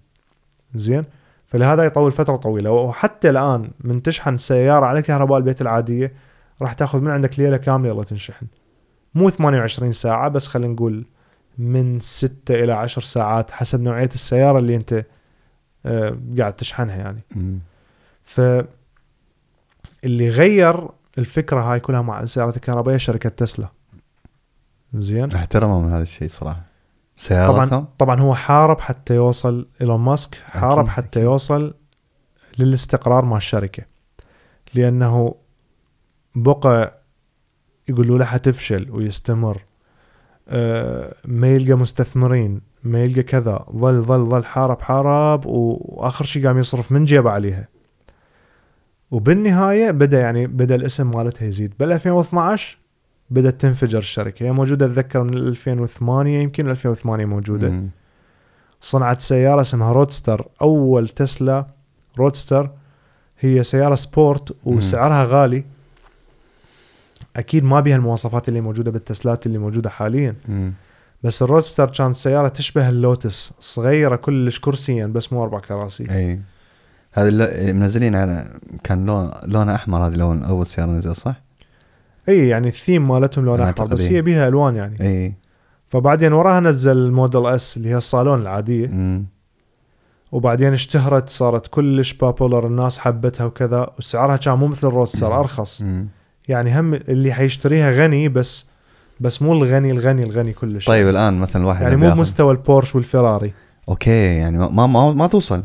[0.75, 1.05] زين؟
[1.47, 2.71] فلهذا يطول فترة طويلة.
[2.71, 6.13] وحتى الآن من تشحن سيارة على كهرباء البيت العادية
[6.63, 8.47] راح تاخذ من عندك ليلة كاملة يلا تنشحن.
[9.15, 11.07] مو 28 ساعة بس خلينا نقول
[11.59, 15.05] من 6 إلى 10 ساعات حسب نوعية السيارة اللي أنت
[16.39, 17.21] قاعد تشحنها يعني.
[18.23, 18.41] ف
[20.05, 23.69] اللي غير الفكرة هاي كلها مع السيارات الكهربائية شركة تسلا.
[24.95, 26.61] زين؟ احترمه من هذا الشيء صراحة.
[26.61, 26.67] طبعا
[27.17, 31.21] سيارتهم؟ طبعا هو حارب حتى يوصل إيلون ماسك حارب أكيد، حتى.
[31.21, 31.75] يوصل
[32.59, 33.83] للاستقرار مع الشركة.
[34.75, 35.35] لأنه
[36.35, 37.01] بقى
[37.89, 39.63] يقولوا له حتفشل ويستمر.
[40.49, 42.61] آه، ما يلقى مستثمرين.
[42.85, 43.65] ما يلقى كذا.
[43.77, 47.69] ظل ظل ظل حارب حارب وآخر شيء قام يصرف من جيبه عليها.
[49.11, 51.75] وبالنهاية بدأ يعني بدأ الاسم مالتها يزيد.
[51.81, 52.79] بال 2012
[53.31, 54.47] بدأت تنفجر الشركة.
[54.47, 57.71] هي موجودة أتذكر من 2008 يمكن 2008 موجودة.
[57.71, 57.89] مم.
[58.81, 61.67] صنعت سيارة اسمها رودستر أول تسلا
[62.19, 62.71] رودستر
[63.41, 65.65] هي سيارة sport وسعرها غالي.
[67.37, 70.35] أكيد ما بيها المواصفات اللي موجودة بالتسلات اللي موجودة حاليا.
[70.49, 70.73] مم.
[71.25, 76.41] بس الرودستر كانت سيارة تشبه اللوتس صغيرة كلش كرسيا بس مو أربع كراسي إي
[77.13, 78.51] هذا منزلين على
[78.83, 81.43] كان لون لونها أحمر هذه لون أول سيارة نزل صح؟
[82.29, 84.03] إي يعني الثيم مالتهم لونها أحمر بس.
[84.07, 85.35] هي بيها ألوان يعني إي
[85.89, 89.25] فبعدين وراها نزل ال Model S اللي هي الصالون العادية مم.
[90.33, 95.83] وبعدين اشتهرت صارت كلش popular الناس حبتها وكذا وسعرها كان مو مثل ال Roadster أرخص
[95.83, 96.09] مم.
[96.49, 98.67] يعني هم اللي حيشتريها غني بس
[99.21, 100.87] بس مو الغني الغني الغني كلش.
[100.87, 103.53] طيب الآن مثلا واحد يعني مو بمستوى البورش والفيراري
[103.89, 105.65] okay يعني ما ما ما, توصل.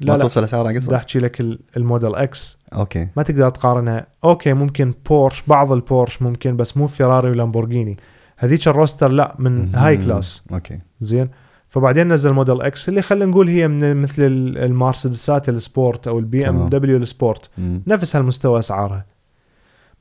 [0.00, 0.22] لا ما لا.
[0.22, 3.08] توصل اسعارها بدي قصر أحكي لك ال- ال Model X okay.
[3.16, 4.06] ما تقدر تقارنها.
[4.24, 7.96] okay ممكن بورش بعض البورش ممكن بس مو فيراري ولامبورجيني.
[8.36, 9.96] هذيك ال Roadster لا من high.
[9.96, 10.78] class okay.
[11.00, 11.28] زين؟
[11.68, 16.18] فبعدين نزل Model X اللي خلينا نقول هي من مثل ال- المرسيدسات ال sport أو
[16.18, 16.68] البي ام.
[16.68, 17.50] دبليو ال sport.
[17.86, 19.04] نفس هالمستوى اسعارها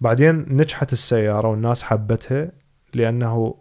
[0.01, 2.51] بعدين نجحت السيارة والناس حبتها.
[2.93, 3.55] لأنه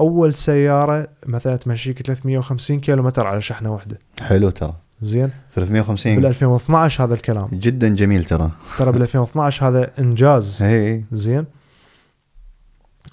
[0.00, 3.98] أول سيارة مثلا تمشيك 350 كيلومتر على شحنة واحدة.
[4.20, 4.74] حلو ترى.
[5.02, 5.30] زين.
[5.50, 7.48] 350 بال 2012 هذا الكلام.
[7.52, 8.50] جدا جميل ترى.
[8.78, 10.62] ترى بال 2012 هذا إنجاز.
[10.62, 11.44] اي زين.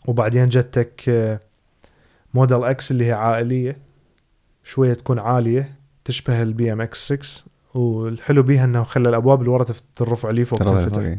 [0.06, 1.39] وبعدين جتك آه،
[2.33, 3.78] Model X اللي هي عائلية.
[4.63, 5.76] شوية تكون عالية.
[6.06, 10.60] تشبه البي إم إكس 6 والحلو بيها إنه خلى الأبواب اللي ورا ترفع لي فوق
[10.60, 11.15] تنفتح.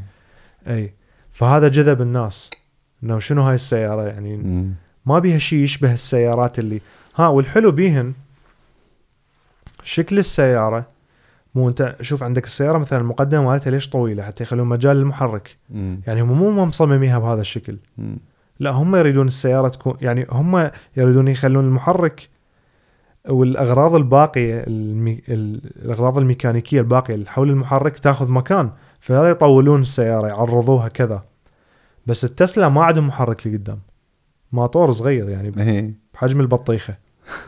[0.67, 0.95] اي
[1.33, 2.51] فهذا جذب الناس.
[3.05, 4.71] إنه شنو هاي السيارة يعني مم.
[5.07, 6.81] ما بيها شيء يشبه السيارات اللي
[7.17, 8.12] ها والحلو بيهن
[9.83, 10.87] شكل السيارة
[11.55, 16.01] مو أنت شوف عندك السيارة مثلا المقدمة مالتها ليش طويلة حتى يخلون مجال للمحرك مم.
[16.07, 18.17] يعني هم مو مصمميها بهذا الشكل مم.
[18.61, 22.29] لا هم يريدون السيارة تكون يعني هم يريدون يخلون المحرك
[23.29, 25.23] والأغراض الباقية المي...
[25.29, 31.23] ال- الأغراض الميكانيكية الباقية اللي حول المحرك تاخذ مكان فهذا يطولون السيارة يعرضوها كذا
[32.07, 33.79] بس التسلا ما عندهم محرك لقدام
[34.53, 36.95] موتور صغير يعني اي بحجم البطيخة.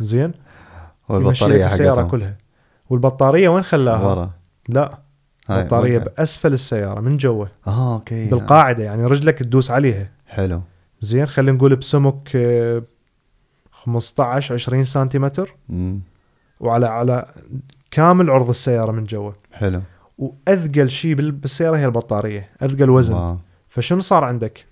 [0.00, 0.32] زين؟
[1.08, 2.36] والبطاريه السيارة كلها.
[2.90, 4.30] والبطارية وين خلاها؟ ورا.
[4.68, 4.98] لا.
[5.50, 5.98] البطاريه.
[5.98, 7.46] بأسفل السيارة من جوا.
[7.66, 8.28] آه okay.
[8.30, 10.10] بالقاعدة يعني رجلك تدوس عليها.
[10.26, 10.60] حلو.
[11.00, 12.82] زين خلينا نقول بسمك آه،
[13.72, 15.54] 15 20 سنتيمتر.
[15.68, 16.00] مم.
[16.60, 17.26] وعلى على
[17.90, 19.32] كامل عرض السيارة من جوا.
[19.52, 19.80] حلو.
[20.18, 22.48] وأثقل شيء بال- بالسيارة هي البطارية.
[22.60, 23.14] أثقل وزن.
[23.14, 23.38] wow.
[23.76, 24.66] فشنو صار عندك؟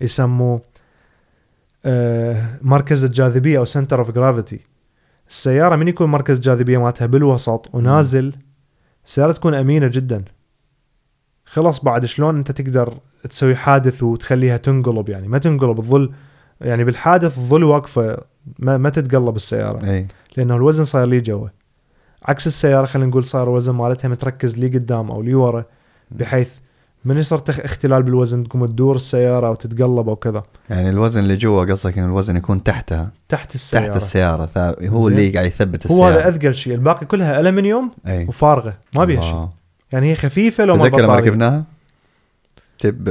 [0.00, 0.60] يسموه
[1.84, 4.60] آه، مركز الجاذبية أو center of gravity
[5.28, 8.36] السيارة من يكون مركز الجاذبيه مالتها بالوسط ونازل
[9.06, 10.24] السيارة تكون أمينة جدا.
[11.44, 16.12] خلاص بعد شلون أنت تقدر تسوي حادث وتخليها تنقلب؟ يعني ما تنقلب تظل
[16.60, 18.18] يعني بالحادث الظل واقفة
[18.58, 19.90] ما, ما تتقلب السيارة.
[19.90, 20.06] إي.
[20.36, 21.48] لأنه الوزن صاير لي جوا.
[22.22, 25.64] عكس السيارة خلينا نقول صار الوزن مالتها متركز لي قدام أو لي ورا
[26.10, 26.58] بحيث
[27.06, 30.42] من يصير تخ- اختلال بالوزن؟ تقوم تدور السيارة وتتقلب أو كذا.
[30.70, 33.86] يعني الوزن اللي جوا قصدك إن الوزن يكون تحتها؟ تحت السيارة.
[33.86, 34.48] تحت السيارة
[34.82, 35.08] هو.
[35.08, 36.28] اللي قاعد يثبت هو السيارة.
[36.28, 36.74] هذا أثقل شيء.
[36.74, 38.24] الباقي كلها ألمنيوم أي.
[38.26, 39.48] وفارغة ما بيها شيء.
[39.92, 41.16] يعني هي خفيفة لو ما تذكر لما.
[41.16, 41.64] ركبناها؟
[42.78, 43.08] طيب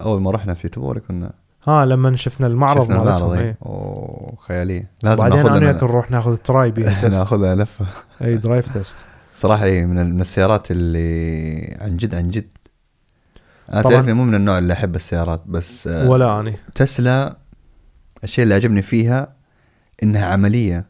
[0.00, 1.30] أول ما رحنا في تبور كنا
[1.68, 3.48] ها لما شفنا المعرض شفنا مالتهم المعرض أي.
[3.48, 4.90] اي أوه خيالية.
[5.02, 6.70] لازم بعدين أنا وياك نروح ناخذ try
[7.12, 7.86] ناخذها لفة.
[8.22, 12.46] إي drive test صراحة إي من السيارات اللي عن جد عن جد
[13.72, 13.82] أنا.
[13.82, 17.36] تعرفني مو من النوع اللي أحب السيارات بس آه، ولا أني تسلا
[18.24, 19.28] الشيء اللي عجبني فيها
[20.02, 20.84] إنها عملية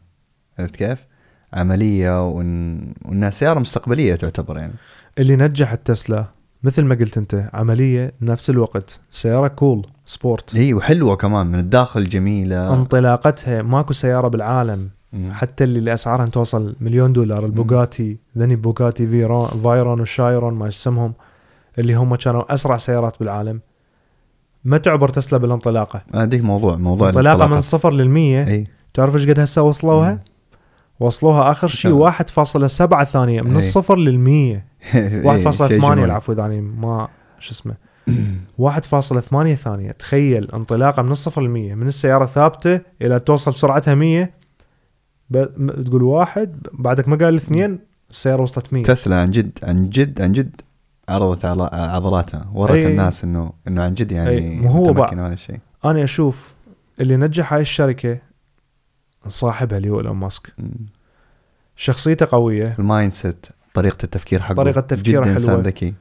[0.58, 1.06] عرفت كيف؟
[1.52, 2.80] عملية وإن...
[3.04, 4.72] وإنها سيارة مستقبلية تعتبر يعني
[5.18, 6.24] اللي نجح التسلا
[6.62, 12.08] مثل ما قلت أنت عملية نفس الوقت سيارة cool sport هي وحلوة كمان من الداخل
[12.08, 15.32] جميلة انطلاقتها ماكو سيارة بالعالم مم.
[15.32, 21.12] حتى اللي اسعارها توصل مليون دولار البوغاتي ذني بوغاتي فيرون فايرون وشايرون ما اسمهم
[21.78, 23.60] اللي هم كانوا أسرع سيارات بالعالم
[24.64, 27.64] ما تعبر تسلا بالانطلاقة هذيك موضوع موضوع انطلاقة من الانطلاقات.
[27.64, 30.18] صفر للمية إي تعرف إيش قد هسه وصلوها؟ مم.
[31.00, 33.56] وصلوها آخر شيء كم؟ 1.7 ثانية من.
[33.56, 36.04] الصفر للمية إي، 1.8 شيء جميل.
[36.04, 37.08] العفو اذا أنا ما
[37.40, 37.74] شو اسمه
[38.70, 44.30] 1.8 ثانية تخيل انطلاقة من الصفر للمية من السيارة ثابتة إلى توصل سرعتها 100
[45.30, 45.46] ب...
[45.56, 47.78] م- تقول واحد بعدك ما قال اثنين
[48.10, 50.60] السيارة وصلت 100 تسلا عن جد عن جد عن جد
[51.08, 52.86] عرضت على عضلاتها ورت أي.
[52.86, 55.08] الناس انه إنه عن جد يعني مو هو.
[55.12, 56.54] من هذا الشيء أنا أشوف
[57.00, 58.18] اللي نجح هاي الشركة
[59.28, 60.54] صاحبها اللي هو إيلون ماسك.
[61.76, 65.60] شخصيته قوية ال mindset طريقة التفكير حقه طريقة تفكيره جدا حلوة.
[65.60, 65.94] ذكي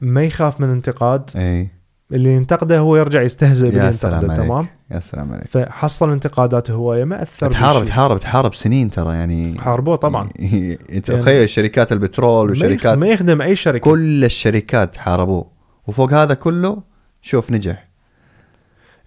[0.00, 1.68] ما يخاف من انتقاد أي
[2.12, 4.48] اللي ينتقده هو يرجع يستهزئ باللي يا سلام ينتقده عليك.
[4.48, 5.44] تمام؟ يا سلام عليك.
[5.46, 7.84] فحصل انتقادات هوايه ما أثر تحارب.
[7.84, 10.28] تحارب تحارب سنين ترى يعني حاربوه طبعا.
[11.04, 13.90] تخيل شركات البترول وشركات ما يخدم أي شركة.
[13.90, 15.46] كل الشركات حاربوه
[15.86, 16.82] وفوق هذا كله
[17.22, 17.88] شوف نجح.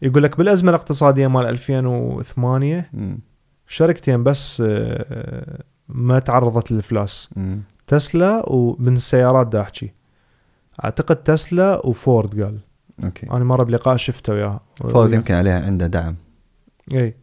[0.01, 3.19] يقول لك بالأزمة الاقتصادية مال 2008 مم.
[3.67, 7.29] شركتين بس آه، ما تعرضت للإفلاس.
[7.87, 9.91] تسلا ومن السيارات دا احكي
[10.83, 12.59] أعتقد تسلا وفورد قال.
[13.03, 15.13] okay أنا مرة بلقاء شفته وياه فورد.
[15.13, 16.15] يمكن عليها عنده دعم
[16.93, 17.15] اي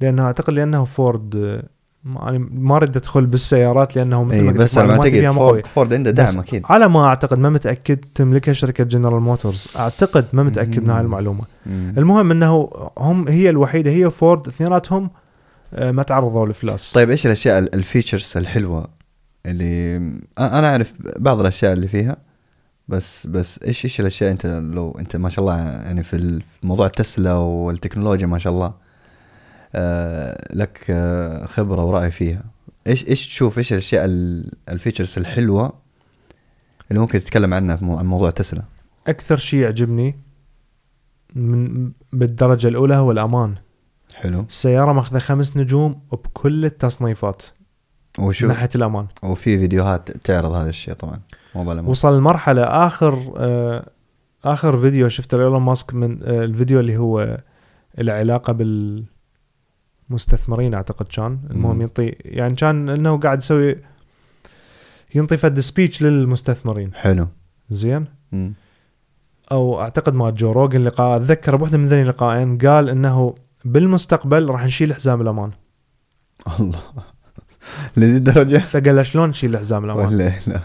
[0.00, 1.62] لأنه أعتقد لأنه فورد آه،
[2.04, 5.30] ما- أريد أدخل بالسيارات لأنه مثل ما قلت بس أنا قوية.
[5.30, 10.24] فورد, فورد عنده دعم أكيد على ما أعتقد ما متأكد تملكها شركة جنرال موتورز أعتقد
[10.32, 11.00] ما متأكد من هاي.
[11.00, 11.94] المعلومة مم.
[11.98, 15.10] المهم إنه هم هي الوحيدة هي فورد اثنيناتهم
[15.74, 18.86] آه، ما تعرضوا لافلاس طيب إيش الأشياء ال- ال features الحلوة
[19.46, 19.96] اللي
[20.38, 22.16] أنا أعرف بعض الأشياء اللي فيها
[22.88, 27.34] بس بس إيش إيش الأشياء أنت لو أنت ما شاء الله يعني في موضوع تسلا
[27.34, 28.74] والتكنولوجيا ما شاء الله
[29.74, 32.42] آه لك آه خبرة ورأي فيها.
[32.86, 35.72] إيش إيش تشوف؟ إيش الأشياء ال- ال features الحلوة
[36.90, 38.62] اللي ممكن تتكلم عنها عن موضوع تسلا
[39.06, 40.16] أكثر شيء يعجبني
[41.34, 43.54] من بالدرجة الأولى هو الأمان.
[44.14, 44.40] حلو.
[44.40, 47.42] السيارة ماخذة خمس نجوم بكل التصنيفات
[48.18, 49.06] من وشو ناحية الأمان.
[49.22, 51.20] وفي فيديوهات تعرض هذا الشيء طبعا.
[51.90, 53.88] وصل لمرحلة آخر آه
[54.44, 57.38] آخر فيديو شفته لإيلون ماسك من آه الفيديو اللي هو
[57.98, 58.52] العلاقة
[60.10, 61.38] بالمستثمرين أعتقد كان.
[61.50, 61.82] المهم.
[61.82, 63.76] ينطي يعني كان إنه قاعد يسوي
[65.14, 66.94] ينطي فد speech للمستثمرين.
[66.94, 67.28] حلو.
[67.70, 68.54] زين؟ مم.
[69.52, 73.34] أو أعتقد مع جو روجن لقاء أتذكر بوحدة من ذني اللقاءين قال إنه
[73.64, 75.50] بالمستقبل راح نشيل حزام الأمان.
[76.60, 76.80] الله.
[77.96, 80.60] لذي الدرجة؟ فقال شلون نشيل حزام الأمان؟ لا.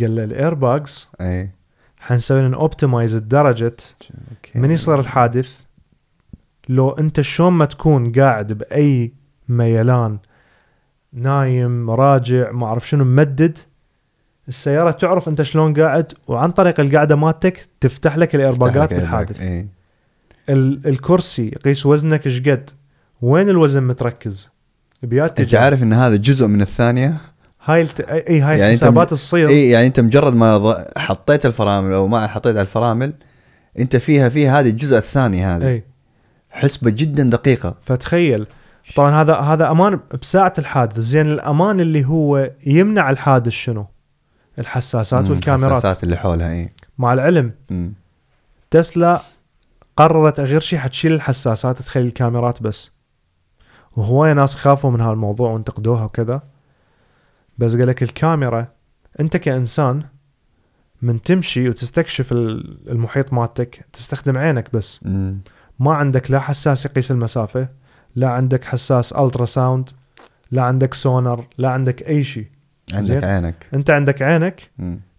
[0.00, 1.50] قال له ال airbags اي
[2.00, 3.76] حنسوي لهم optimize لدرجه
[4.54, 5.60] من يصير الحادث؟
[6.68, 9.12] لو أنت شلون ما تكون قاعد بأي
[9.48, 10.18] ميلان
[11.12, 13.58] نايم راجع ما أعرف شنو ممدد
[14.48, 19.68] السيارة تعرف أنت شلون قاعد وعن طريق القعده مالتك تفتح لك الايرباجات بالحادث اي
[20.48, 22.70] ال- الكرسي يقيس وزنك إيش قد؟
[23.22, 24.48] وين الوزن متركز؟
[25.02, 27.16] بيات أنت عارف إن هذا جزء من الثانية؟
[27.64, 28.00] هاي الت...
[28.00, 29.48] اي هاي يعني أنت الحسابات م- تصير.
[29.48, 33.12] إي يعني أنت مجرد ما ض- حطيت الفرامل أو ما حطيت على الفرامل
[33.78, 35.84] أنت فيها فيها هذه الجزء الثاني هذا أي.
[36.50, 37.74] حسبة جدا دقيقة.
[37.82, 38.46] فتخيل.
[38.96, 40.98] طبعا هذا هذا أمان بساعة الحادث.
[40.98, 43.86] زين الأمان اللي هو يمنع الحادث شنو؟
[44.58, 45.70] الحساسات والكاميرات.
[45.70, 46.72] الحساسات اللي حولها إي.
[46.98, 47.52] مع العلم.
[47.70, 47.92] مم.
[48.70, 49.20] تسلا
[49.96, 52.92] قررت غير شيء حتشيل الحساسات تخلي الكاميرات بس.
[53.96, 56.42] وهواية ناس خافوا من هالموضوع وانتقدوها وكذا.
[57.60, 58.66] بس قال لك الكاميرا
[59.20, 60.02] أنت كإنسان
[61.02, 65.00] من تمشي وتستكشف ال- المحيط مالتك تستخدم عينك بس.
[65.78, 67.68] ما عندك لا حساس يقيس المسافة
[68.16, 69.90] لا عندك حساس ultrasound
[70.50, 72.46] لا عندك سونار لا عندك أي شيء
[72.92, 73.24] عندك زين.
[73.24, 74.70] عينك أنت عندك عينك.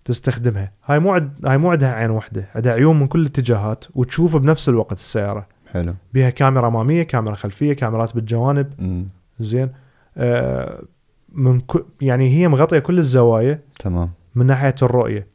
[0.06, 1.46] تستخدمها هاي مو عد...
[1.46, 5.94] هاي مو عندها عين واحدة عندها عيون من كل الاتجاهات وتشوف بنفس الوقت السيارة حلو
[6.14, 9.08] بيها كاميرا امامية كاميرا خلفية كاميرات بالجوانب مم.
[9.40, 9.70] زين
[10.18, 10.84] آه
[11.32, 11.86] من ك...
[12.02, 14.12] يعني هي مغطية كل الزوايا تمام.
[14.36, 15.28] من ناحية الرؤية.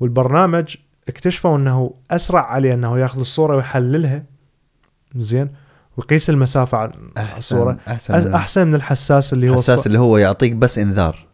[0.00, 0.76] والبرنامج
[1.08, 4.22] اكتشفوا إنه أسرع عليه إنه ياخذ الصورة ويحللها.
[5.16, 5.48] زين.
[5.96, 6.92] ويقيس المسافة على
[7.36, 7.78] الصورة.
[7.88, 8.14] أحسن.
[8.14, 9.86] أحسن, من أحسن من الحساس اللي هو الحساس الص...
[9.86, 11.26] اللي هو يعطيك بس إنذار.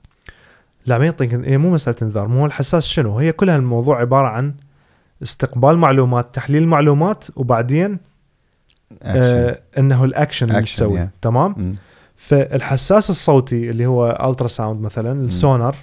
[0.87, 2.29] لا ما يعطيك هي مو مسألة إنذار.
[2.29, 4.55] مو الحساس شنو؟ هي كلها الموضوع عبارة عن
[5.23, 7.99] استقبال معلومات تحليل معلومات وبعدين
[9.03, 9.23] أكشن.
[9.23, 11.09] آه إنه الأكشن اللي Action, تسوي yeah.
[11.23, 11.75] تمام؟ مم.
[12.17, 15.77] فالحساس الصوتي اللي هو ultrasound مثلا السونار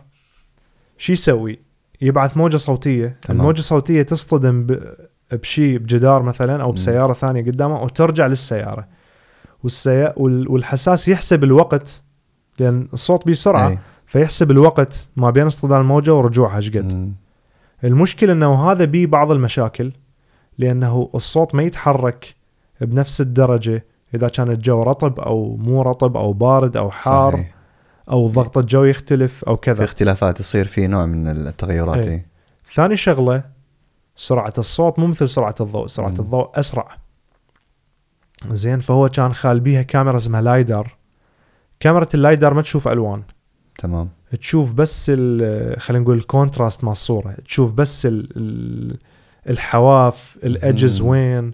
[0.97, 1.59] شو يسوي؟
[2.01, 3.39] يبعث موجة صوتية تمام.
[3.39, 4.67] الموجة الصوتية تصطدم.
[5.31, 6.71] بشيء بجدار مثلا أو.
[6.71, 8.87] بسيارة ثانية قدامه وترجع للسيارة
[9.63, 10.13] والسي...
[10.17, 10.51] وال...
[10.51, 12.03] والحساس يحسب الوقت
[12.59, 13.79] لأن الصوت بسرعة أي.
[14.05, 17.13] فيحسب الوقت ما بين اصطدام الموجة ورجوعها إيش قد.
[17.83, 19.91] المشكلة إنه هذا بيه بعض المشاكل
[20.57, 22.35] لأنه الصوت ما يتحرك
[22.81, 23.85] بنفس الدرجة
[24.15, 27.56] إذا كان الجو رطب أو مو رطب أو بارد أو حار صحيح.
[28.12, 32.12] أو ضغط الجو يختلف أو في كذا اختلافات يصير في نوع من التغيرات أي.
[32.12, 32.26] إيه.
[32.74, 33.43] ثاني شغلة
[34.15, 36.19] سرعة الصوت مو مثل سرعة الضوء سرعة مم.
[36.19, 36.97] الضوء أسرع
[38.50, 40.97] زين فهو كان خال بيها كاميرا اسمها LiDAR
[41.80, 43.24] كاميرا ال LiDAR ما تشوف ألوان
[43.80, 45.12] تمام تشوف بس
[45.78, 48.97] خلينا نقول ال contrast مال الصورة تشوف بس ال ال
[49.50, 51.02] الحواف الأجز.
[51.02, 51.54] وين.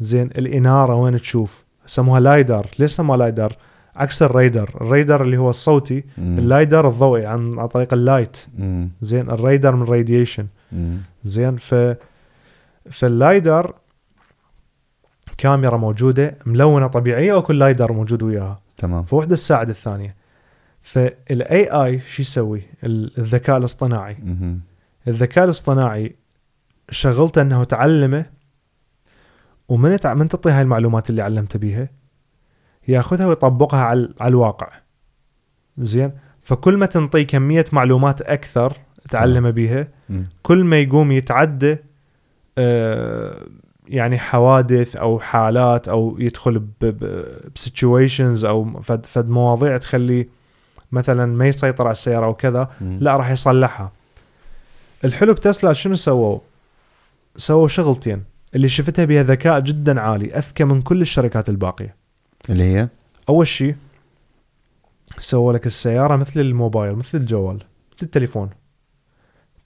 [0.00, 2.66] زين الإنارة وين تشوف سموها LiDAR.
[2.78, 3.52] ليش سموها LiDAR؟
[3.96, 6.04] عكس ال radar ال radar اللي هو الصوتي.
[6.18, 6.38] مم.
[6.38, 8.46] ال LiDAR الضوئي عن عن طريق ال light.
[8.58, 8.88] مم.
[9.00, 10.46] زين الريدر من radiation.
[11.24, 11.74] زين ف
[12.90, 13.74] فال LiDAR
[15.38, 18.56] كاميرا موجودة ملونة طبيعية وكل LiDAR موجود وياها.
[18.76, 19.02] تمام.
[19.02, 20.14] فوحدة تساعد الثانية.
[20.82, 24.16] فال AI شو يسوي؟ ال- الذكاء الاصطناعي.
[24.22, 24.60] مم.
[25.08, 26.14] الذكاء الاصطناعي
[26.90, 28.26] شغلته إنه تعلمه
[29.68, 30.14] ومن تع...
[30.14, 31.88] من تعطيه هاي المعلومات اللي علمته بيها؟
[32.88, 34.68] ياخذها ويطبقها على, على الواقع.
[35.78, 38.76] زين؟ فكل ما تنطيه كمية معلومات أكثر
[39.10, 39.88] تعلمه بيها.
[40.42, 41.76] كل ما يقوم يتعدى
[42.58, 43.46] آه،
[43.88, 46.62] يعني حوادث أو حالات أو يدخل
[47.54, 50.28] بسيتويشنز أو فد, فد مواضيع تخليه
[50.92, 52.98] مثلا ما يسيطر على السيارة أو كذا مم.
[53.00, 53.92] لا راح يصلحها.
[55.04, 56.38] الحلو بتسلا شنو سووا؟
[57.36, 58.24] سووا شغلتين.
[58.54, 61.96] اللي شفتها بها ذكاء جدا عالي أذكى من كل الشركات الباقية.
[62.50, 62.88] اللي هي؟
[63.28, 63.76] أول شيء
[65.18, 68.50] سووا لك السيارة مثل الموبايل مثل الجوال مثل التليفون.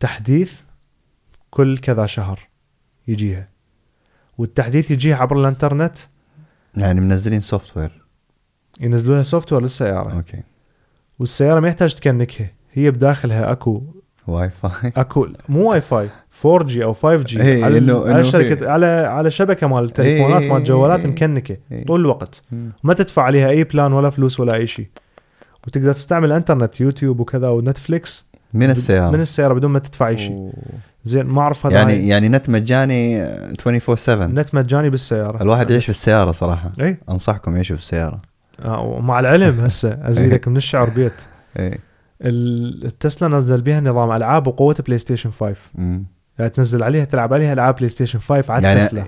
[0.00, 0.60] تحديث
[1.50, 2.40] كل كذا شهر
[3.08, 3.48] يجيها.
[4.38, 5.98] والتحديث يجيها عبر الانترنت؟
[6.76, 8.04] يعني منزلين software
[8.80, 10.12] ينزلوا لها software للسيارة.
[10.12, 10.42] أوكي.
[11.18, 13.82] والسيارة ما يحتاج تكنكتها هي بداخلها أكو
[14.28, 16.08] واي فاي اكو مو واي فاي
[16.44, 20.48] 4 جي أو 5G إيه، على, إنه- على شركه على على شبكة مال التليفونات إيه،
[20.52, 21.86] مال الجوالات إيه، مكنكتة إيه.
[21.86, 22.42] طول الوقت.
[22.82, 24.86] ما تدفع عليها أي plan ولا فلوس ولا أي شيء.
[25.66, 28.28] وتقدر تستعمل إنترنت يوتيوب وكذا ونتفليكس.
[28.54, 29.10] من السيارة.
[29.10, 30.50] من السيارة بدون ما تدفع أي شيء.
[31.04, 35.42] زين ما أعرف هذا يعني يعني يعني نت مجاني 24 7 النت مجاني بالسيارة.
[35.42, 36.72] الواحد يعيش في السيارة صراحة.
[36.80, 38.20] اي أنصحكم يعيشوا في السيارة.
[38.64, 41.22] آه ومع العلم هسه أزيدك من الشعر بيت.
[41.58, 41.78] اي
[42.22, 46.04] التسلا نزل بها نظام ألعاب وقوة بلاي ستيشن 5 مم.
[46.38, 49.04] يعني تنزل عليها تلعب عليها ألعاب بلاي ستيشن 5 على يعني تسلا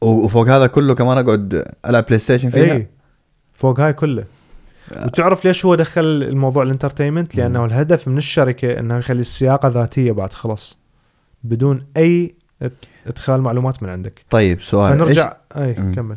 [0.00, 2.88] وفوق هذا كله كمان أقعد ألعب بلاي ستيشن فيها؟ اي
[3.52, 4.24] فوق هاي كله.
[5.04, 7.64] وتعرف ليش هو دخل الموضوع ال entertainment لأنه مم.
[7.64, 10.78] الهدف من الشركة إنه يخلي السياقة ذاتية بعد خلاص
[11.44, 12.34] بدون أي
[13.06, 14.24] إدخال معلومات من عندك.
[14.30, 15.94] طيب سؤال فنرجع اي مم.
[15.94, 16.16] كمل.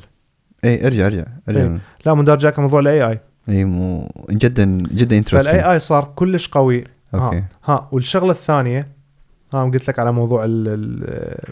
[0.66, 1.62] اي ارجع ارجع ارجع.
[1.62, 1.80] إيه.
[2.06, 3.20] لا من ارجعك موضوع ال AI
[3.50, 6.84] إي مو جدا جدا فال AI interesting اي صار كلش قوي
[7.16, 8.88] أوكي ها, ها والشغلة الثانية
[9.54, 11.46] ها قلت لك على موضوع ال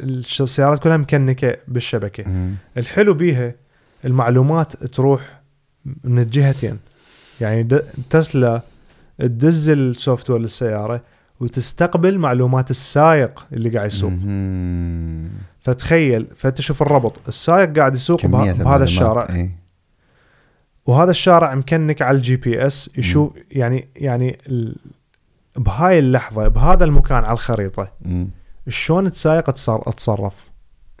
[0.00, 2.54] السيارات كلها مكنكتة بالشبكة مم.
[2.76, 3.54] الحلو بيها
[4.04, 5.40] المعلومات تروح
[6.04, 6.78] من الجهتين
[7.40, 7.68] يعني
[8.10, 8.60] تسلا
[9.18, 11.02] تدز ال software للسيارة
[11.40, 14.12] وتستقبل معلومات السائق اللي قاعد يسوق.
[15.60, 18.84] فتخيل فتشوف الربط السائق قاعد يسوق بها- بهذا.
[18.84, 19.61] الشارع إيه.
[20.86, 24.76] وهذا الشارع مكنكت على ال GPS يشوف يعني يعني ال...
[25.56, 27.88] بهاي اللحظة بهذا المكان على الخريطة.
[28.68, 30.50] شلون السايق تصر- اتصرف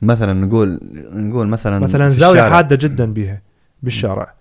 [0.02, 0.80] مثلا نقول
[1.12, 2.56] نقول مثلا مثلا زاوية الشارع.
[2.56, 3.42] حادة جدا بيها
[3.82, 4.34] بالشارع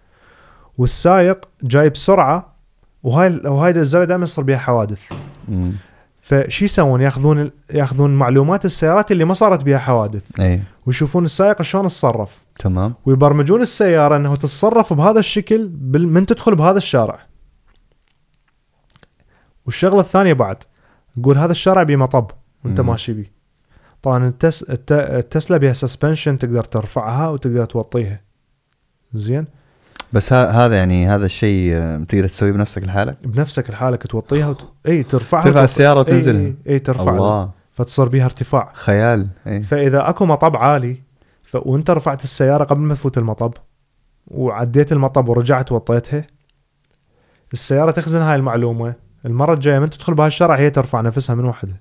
[0.77, 2.55] والسايق جاي بسرعة
[3.03, 5.01] وهاي وهاي الزاوية دائما يصير بيها حوادث.
[6.31, 10.39] فشي يسوون؟ ياخذون ياخذون معلومات السيارات اللي ما صارت بها حوادث.
[10.39, 10.61] إي.
[10.85, 12.93] ويشوفون السائق شلون تصرف تمام.
[13.05, 17.19] ويبرمجون السيارة انه تتصرف بهذا الشكل من تدخل بهذا الشارع.
[19.65, 20.63] والشغلة الثانية بعد
[21.17, 22.31] نقول هذا الشارع بيه مطب
[22.65, 22.87] وأنت مم.
[22.87, 23.31] ماشي بيه.
[24.01, 24.63] طبعا التس...
[24.63, 24.91] الت...
[24.91, 28.21] التسلا بها suspension تقدر ترفعها وتقدر توطيها.
[29.13, 29.47] زين؟
[30.13, 34.71] بس ها هذا يعني هذا الشيء آه، تقدر تسويه بنفسك لحالك؟ بنفسك لحالك توطيها وت...
[34.87, 36.41] إي ترفعها ترفع إي وتنزلها.
[36.41, 37.17] إي, اي ترفعها.
[37.17, 37.49] الله.
[37.71, 38.71] فتصير بيها ارتفاع.
[38.73, 39.61] خيال إي.
[39.61, 40.97] فإذا أكو مطب عالي
[41.43, 41.55] ف...
[41.55, 43.53] وأنت رفعت السيارة قبل ما تفوت المطب
[44.27, 46.27] وعديت المطب ورجعت وطيتها
[47.53, 48.93] السيارة تخزن هاي المعلومة.
[49.25, 51.77] المرة الجاية من تدخل بهاي الشارع هي ترفع نفسها من وحدها.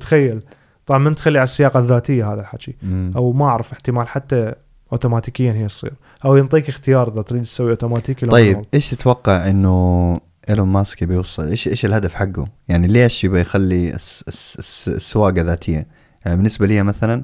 [0.00, 0.42] تخيل.
[0.86, 2.76] طبعا من تخلي على السياقة الذاتية هذا الحكي.
[3.16, 4.54] أو ما أعرف احتمال حتى
[4.92, 5.92] اوتوماتيكيا هي تصير.
[6.24, 8.62] أو ينطيك اختيار إذا تريد تسوي اوتوماتيكي لو طيب.
[8.74, 10.20] إيش تتوقع إنه
[10.50, 14.88] إيلون ماسك يبي يوصل إيش إيش الهدف حقه؟ يعني ليش يبي يخلي الس- الس- الس-
[14.88, 15.86] السواقة ذاتية؟
[16.24, 17.22] يعني بالنسبة لي مثلا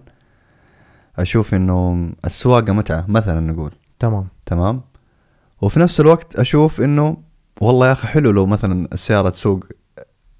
[1.19, 3.73] أشوف إنه السواقة متعة مثلا نقول.
[3.99, 4.29] تمام.
[4.47, 4.81] تمام؟
[5.62, 7.17] وفي نفس الوقت أشوف إنه
[7.61, 9.64] والله يا أخي حلو لو مثلا السيارة تسوق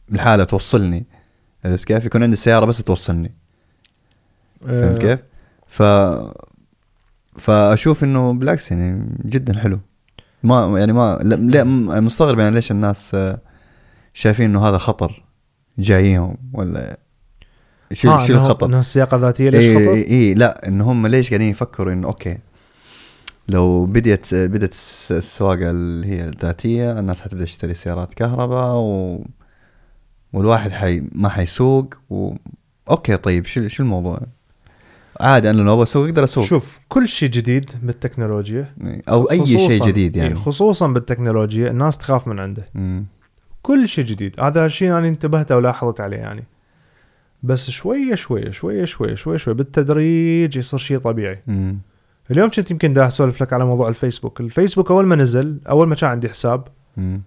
[0.09, 1.07] لحالها توصلني.
[1.65, 3.35] عرفت كيف؟ يكون عندي سيارة بس توصلني.
[4.61, 5.21] فهمت آه، كيف؟
[5.69, 5.83] ف
[7.39, 9.81] فأشوف إنه بالعكس يعني جدا حلو
[10.43, 13.17] ما يعني ما لا م- مستغرب يعني ليش الناس
[14.15, 15.25] شايفين إنه هذا خطر
[15.79, 16.99] جايهم ولا
[17.93, 21.07] شو آه، شو الخطر إنه السياقة الذاتية ليش اي خطر؟ اي إيه لا ان هم
[21.07, 22.39] ليش قاعدين يفكروا إنه أوكي
[23.49, 29.25] لو بديت بدت الس- السواقة اللي هي الذاتية الناس حتبدأ تشتري سيارات كهرباء و
[30.33, 32.35] والواحد حي ما حيسوق و...
[32.91, 34.21] أوكي طيب شو شو الموضوع؟
[35.21, 36.45] عادي أنا لو أبغى أسوق أقدر أسوق.
[36.45, 38.75] شوف كل شيء جديد بالتكنولوجيا
[39.09, 40.29] أو أي شيء جديد يعني.
[40.29, 42.67] إيه، خصوصا بالتكنولوجيا الناس تخاف من عنده.
[42.75, 43.05] مم.
[43.63, 44.41] كل شيء جديد.
[44.41, 46.45] هذا الشيء أنا انتبهت ولاحظت عليه يعني.
[47.43, 51.43] بس شوية شوية شوية شوية شوية شوية بالتدريج يصير شيء طبيعي.
[51.47, 51.79] مم.
[52.31, 54.41] اليوم كنت يمكن دا أسولف لك على موضوع الفيسبوك.
[54.41, 57.23] الفيسبوك أول ما نزل أول ما كان عندي حساب مم.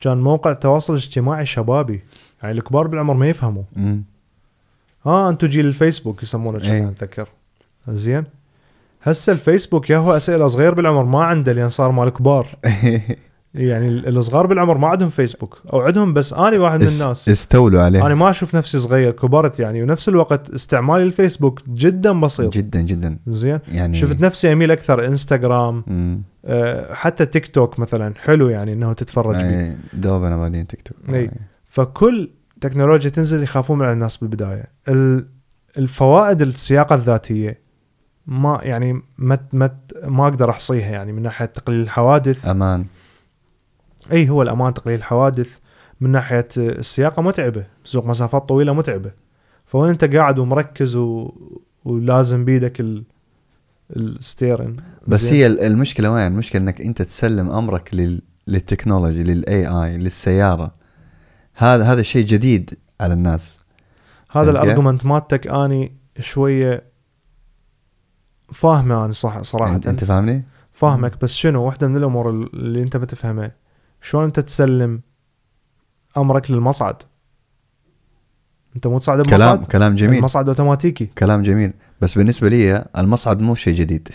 [0.00, 2.02] كان موقع تواصل اجتماعي شبابي.
[2.42, 3.62] يعني الكبار بالعمر ما يفهموا.
[5.06, 6.78] ها أنتم جيل الفيسبوك يسمونه إيه.
[6.80, 7.28] كذا أتذكر.
[7.88, 8.24] زين.
[9.02, 12.46] هسه الفيسبوك يا هو تسأله صغير بالعمر ما عنده لأن صار مال كبار.
[13.54, 17.28] يعني ال- الصغار بالعمر ما عندهم فيسبوك أو عندهم بس أنا واحد من اس- الناس.
[17.28, 18.06] استولوا عليه.
[18.06, 22.52] أنا ما أشوف نفسي صغير كبرت يعني ونفس الوقت استعمالي الفيسبوك جدا بسيط.
[22.52, 23.18] جدا جدا.
[23.26, 23.58] زين.
[23.72, 25.84] يعني شفت نفسي أميل أكثر إنستغرام.
[26.44, 29.42] أه حتى تيك توك مثلا حلو يعني إنه تتفرج بيه.
[29.44, 31.14] يعني دوبنا بعدين تيك توك.
[31.16, 31.30] إي.
[31.64, 32.30] فكل
[32.68, 34.64] تكنولوجيا تنزل يخافون من الناس بالبداية.
[34.88, 35.26] ال-
[35.78, 37.58] الفوائد السياقة الذاتية
[38.26, 42.46] ما يعني ما ما ما أقدر أحصيها يعني من ناحية تقليل الحوادث.
[42.46, 42.84] أمان.
[44.12, 45.58] إي هو الأمان تقليل الحوادث
[46.00, 49.10] من ناحية السياقة متعبة سوق مسافات طويلة متعبة.
[49.64, 51.32] فوين أنت قاعد ومركز و...
[51.84, 53.04] ولازم بيدك ال...
[53.96, 59.22] ال steering بس؟ هي ال- المشكلة وين؟ المشكلة إنك أنت تسلم أمرك لل لل technology
[59.22, 60.83] لل AI للسيارة.
[61.54, 63.58] هذا هذا شيء جديد على الناس.
[64.30, 66.84] هذا؟ ال argument مالتك أني شوية
[68.52, 69.74] فاهمه أنا صح صراحة.
[69.74, 73.52] انت, أنت فاهمني؟ فاهمك بس شنو؟ واحدة من الأمور اللي أنت ما تفهمها
[74.00, 75.00] شلون أنت تسلم
[76.16, 77.02] أمرك للمصعد؟
[78.76, 80.18] أنت مو تصعد كلام بمصعد؟ كلام جميل.
[80.18, 81.06] المصعد أوتوماتيكي.
[81.06, 81.72] كلام جميل.
[82.00, 84.08] بس بالنسبة لي المصعد مو شيء جديد.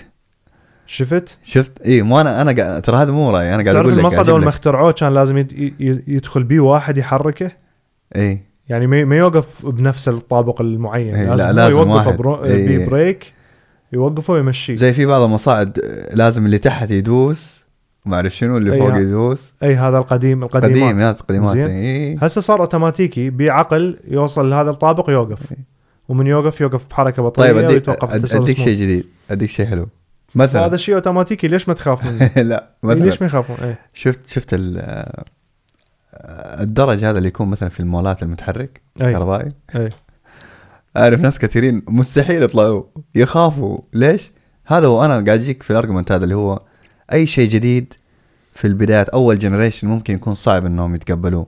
[0.91, 3.99] شفت شفت اي مو أنا أنا قاعد ترى هذا مو رأيي أنا قاعد أقول لك
[3.99, 4.49] المصعد أول ما.
[4.49, 7.51] اخترعوه كان لازم يد- يدخل بيه واحد يحركه
[8.15, 12.17] اي يعني ما ما يوقف بنفس الطابق المعين إيه، لازم, لا، لازم يوقفه واحد.
[12.17, 12.43] برو...
[12.43, 12.67] إيه.
[12.67, 13.33] بيه brake
[13.93, 15.79] يوقفه ويمشيه زي في بعض المصاعد
[16.13, 17.65] لازم اللي تحت يدوس
[18.05, 18.95] ما أعرف شنو اللي فوق.
[18.97, 21.67] يدوس أي هذا القديم القديمات قديم يا.
[21.67, 25.57] اي هسه صار أوتوماتيكي بعقل يوصل لهذا الطابق يوقف إيه.
[26.09, 28.57] ومن يوقف يوقف بحركة بطيئة طيب اديك ويتوقف أديك.
[28.57, 29.87] شيء جديد أديك شيء حلو
[30.35, 33.03] هذا مثلا الشيء أوتوماتيكي ليش ما تخاف منه؟ لا مثلا.
[33.05, 33.79] ليش ما يخافون؟ إيه.
[33.93, 35.05] شفت شفت ال-
[36.59, 39.11] الدرج هذا اللي يكون مثلا في المولات المتحرك أي.
[39.11, 39.89] كهربائي أي.
[40.97, 42.83] أعرف ناس كثيرين مستحيل يطلعوا
[43.15, 43.79] يخافوا.
[43.93, 44.31] ليش؟
[44.65, 46.59] هذا هو أنا قاعد اجيك في ال argument هذا اللي هو
[47.13, 47.93] أي شيء جديد
[48.53, 51.47] في البدايات أول generation ممكن يكون صعب إنهم يتقبلوه.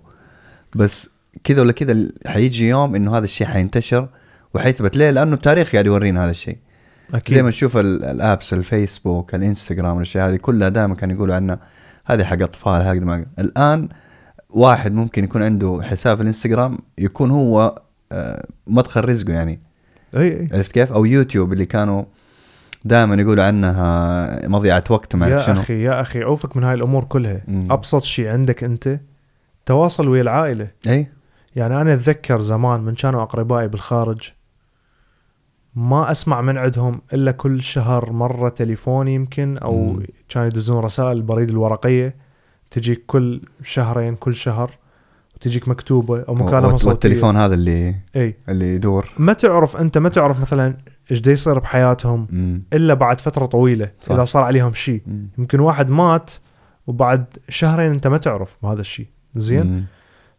[0.75, 1.09] بس
[1.43, 4.07] كذا ولا كذا حيجي يوم إنه هذا الشيء حينتشر
[4.53, 4.97] وحيثبت.
[4.97, 6.57] ليه؟ لأنه التاريخ قاعد يورينا هذا الشيء.
[7.13, 7.35] أكيد.
[7.35, 11.59] زي ما تشوف ال- ال apps الفيسبوك الإنستغرام الأشياء هذه كلها دائما كانوا يقولوا عنها
[12.05, 13.89] هذه حق أطفال هذه ما الآن
[14.49, 17.81] واحد ممكن يكون عنده حساب في الإنستغرام يكون هو
[18.11, 19.59] آه، مدخل رزقه يعني.
[20.17, 20.49] إي إي.
[20.53, 22.03] عرفت كيف؟ أو يوتيوب اللي كانوا
[22.85, 25.59] دائما يقولوا عنها مضيعة وقت اعرف يا شنو.
[25.59, 27.41] أخي يا أخي عوفك من هاي الأمور كلها.
[27.47, 27.71] مم.
[27.71, 28.99] أبسط شيء عندك أنت
[29.65, 30.67] تواصل ويا العائلة.
[30.87, 31.07] إي.
[31.55, 34.31] يعني أنا أتذكر زمان من كانوا أقربائي بالخارج
[35.75, 40.01] ما أسمع من عندهم إلا كل شهر مرة تليفون يمكن أو.
[40.29, 42.15] كانوا يدزون رسائل البريد الورقية
[42.71, 44.71] تجيك كل شهرين كل شهر
[45.35, 50.09] وتجيك مكتوبة أو مكالمة صوتية والتليفون هذا اللي إي اللي يدور ما تعرف أنت ما
[50.09, 50.77] تعرف مثلا
[51.11, 52.63] إيش دا يصير بحياتهم مم.
[52.73, 54.11] إلا بعد فترة طويلة صح.
[54.11, 55.01] إذا صار عليهم شيء.
[55.37, 56.31] يمكن واحد مات
[56.87, 59.83] وبعد شهرين أنت ما تعرف بهذا الشيء زين مم.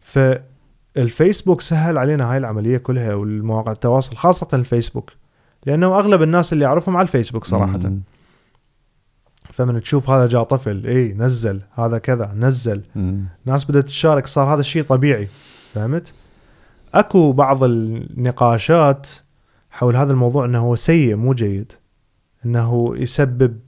[0.01, 5.13] فالفيسبوك سهل علينا هاي العملية كلها والمواقع التواصل خاصة الفيسبوك
[5.67, 8.01] لأنه أغلب الناس اللي أعرفهم على الفيسبوك صراحة مم.
[9.51, 13.25] فمن تشوف هذا جاء طفل اي نزل هذا كذا نزل مم.
[13.45, 15.29] ناس بدأت تشارك صار هذا الشيء طبيعي
[15.75, 16.13] فهمت
[16.95, 19.09] أكو بعض النقاشات
[19.71, 21.73] حول هذا الموضوع إنه هو سيء مو جيد
[22.47, 23.59] إنه يسبب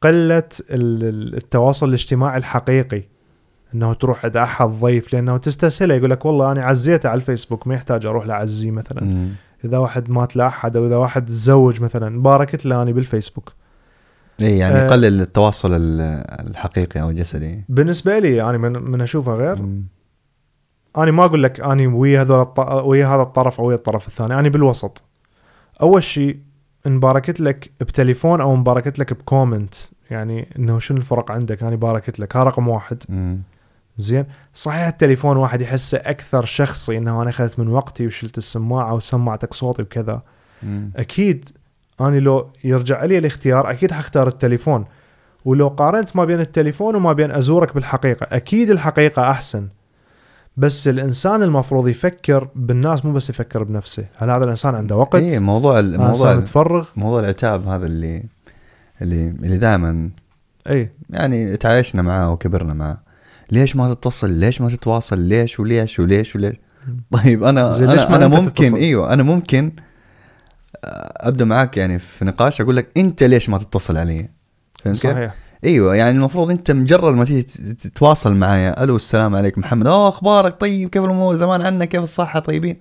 [0.00, 0.38] قلة
[0.70, 3.02] ال- ال- التواصل الاجتماعي الحقيقي
[3.74, 7.74] إنه تروح عند أحد ضيف لأنه تستسهله يقول لك والله أنا عزيته على الفيسبوك ما
[7.74, 9.28] يحتاج أروح لاعزيه مثلا مم.
[9.64, 13.52] إذا واحد مات لأحد أو إذا واحد تزوج مثلا باركت له اني بالفيسبوك
[14.40, 14.84] إي يعني آه.
[14.84, 16.00] يقلل التواصل ال-
[16.50, 19.84] الحقيقي أو الجسدي بالنسبة لي يعني من, من اشوفها غير مم.
[20.98, 22.58] أنا ما أقول لك اني ويا هذول الط...
[22.60, 25.02] ويا هذا الطرف أو ويا الطرف الثاني أنا بالوسط
[25.82, 26.38] أول شيء
[26.86, 29.74] إن باركت لك بتليفون أو إن باركت لك ب comment
[30.10, 33.02] يعني إنه شنو الفرق عندك أنا باركت لك ها رقم واحد.
[33.98, 34.24] زين.
[34.54, 39.82] صحيح التليفون واحد يحسه أكثر شخصي إنه أنا أخذت من وقتي وشلت السماعة وسمعتك صوتي
[39.82, 40.22] وكذا.
[40.62, 40.90] مم.
[40.96, 41.48] أكيد
[42.00, 44.84] أنا لو يرجع لي الاختيار أكيد حختار التليفون.
[45.44, 49.68] ولو قارنت ما بين التليفون وما بين أزورك بالحقيقة أكيد الحقيقة أحسن.
[50.56, 54.06] بس الإنسان المفروض يفكر بالناس مو بس يفكر بنفسه.
[54.16, 58.22] هل هذا الإنسان عنده وقت؟ اي موضوع هذا موضوع متفرغ موضوع العتاب هذا اللي
[59.02, 60.10] اللي اللي دائما
[60.70, 62.98] اي يعني تعايشنا معاه وكبرنا معاه.
[63.52, 66.56] ليش ما تتصل؟ ليش ما تتواصل؟ ليش وليش وليش وليش؟
[67.12, 69.72] طيب أنا ليش أنا, ما أنا ممكن تتصل؟ أيوه أنا ممكن
[71.20, 74.28] أبدأ معاك يعني في نقاش أقول لك أنت ليش ما تتصل علي؟
[74.84, 75.34] فهمت؟ صحيح.
[75.64, 80.08] أيوه يعني المفروض أنت مجرد ما تيجي تت- تتواصل معايا ألو السلام عليكم محمد أوه
[80.08, 82.76] أخبارك؟ طيب كيف الأمور؟ زمان عنك كيف الصحة؟ طيبين.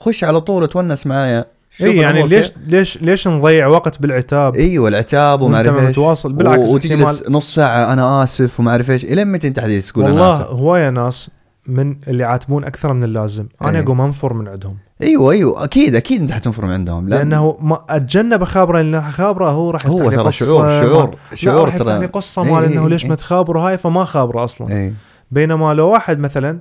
[0.00, 1.44] خش على طول تونس معايا.
[1.80, 2.52] اي يعني ليش.
[2.66, 5.88] ليش ليش نضيع وقت بالعتاب؟ أيوه العتاب وما أعرف إيش.
[5.88, 6.32] متواصل.
[6.32, 9.04] بالعكس وتجلس نص ساعة أنا آسف وما أعرف إيش.
[9.04, 11.30] الين متى أنت حديث تقول أنا والله آسف؟ هواية ناس
[11.66, 13.46] من اللي يعاتبون أكثر من اللازم.
[13.62, 13.84] أنا إيه.
[13.84, 14.76] أقوم أنفر من عندهم.
[15.02, 15.64] أيوه أيوه.
[15.64, 17.08] أكيد أكيد أنت حتنفر من عندهم.
[17.08, 20.68] لأن لأنه ما أتجنب اخابره لأن اخابره هو راح يفتح هو لي ترى قصة شعور
[20.68, 23.10] شعور شعور راح يفتح لي قصة مال إيه انه ليش إيه.
[23.10, 24.76] ما تخابره هاي فما خابره أصلا.
[24.76, 24.92] اي
[25.30, 26.58] بينما لو واحد مثلا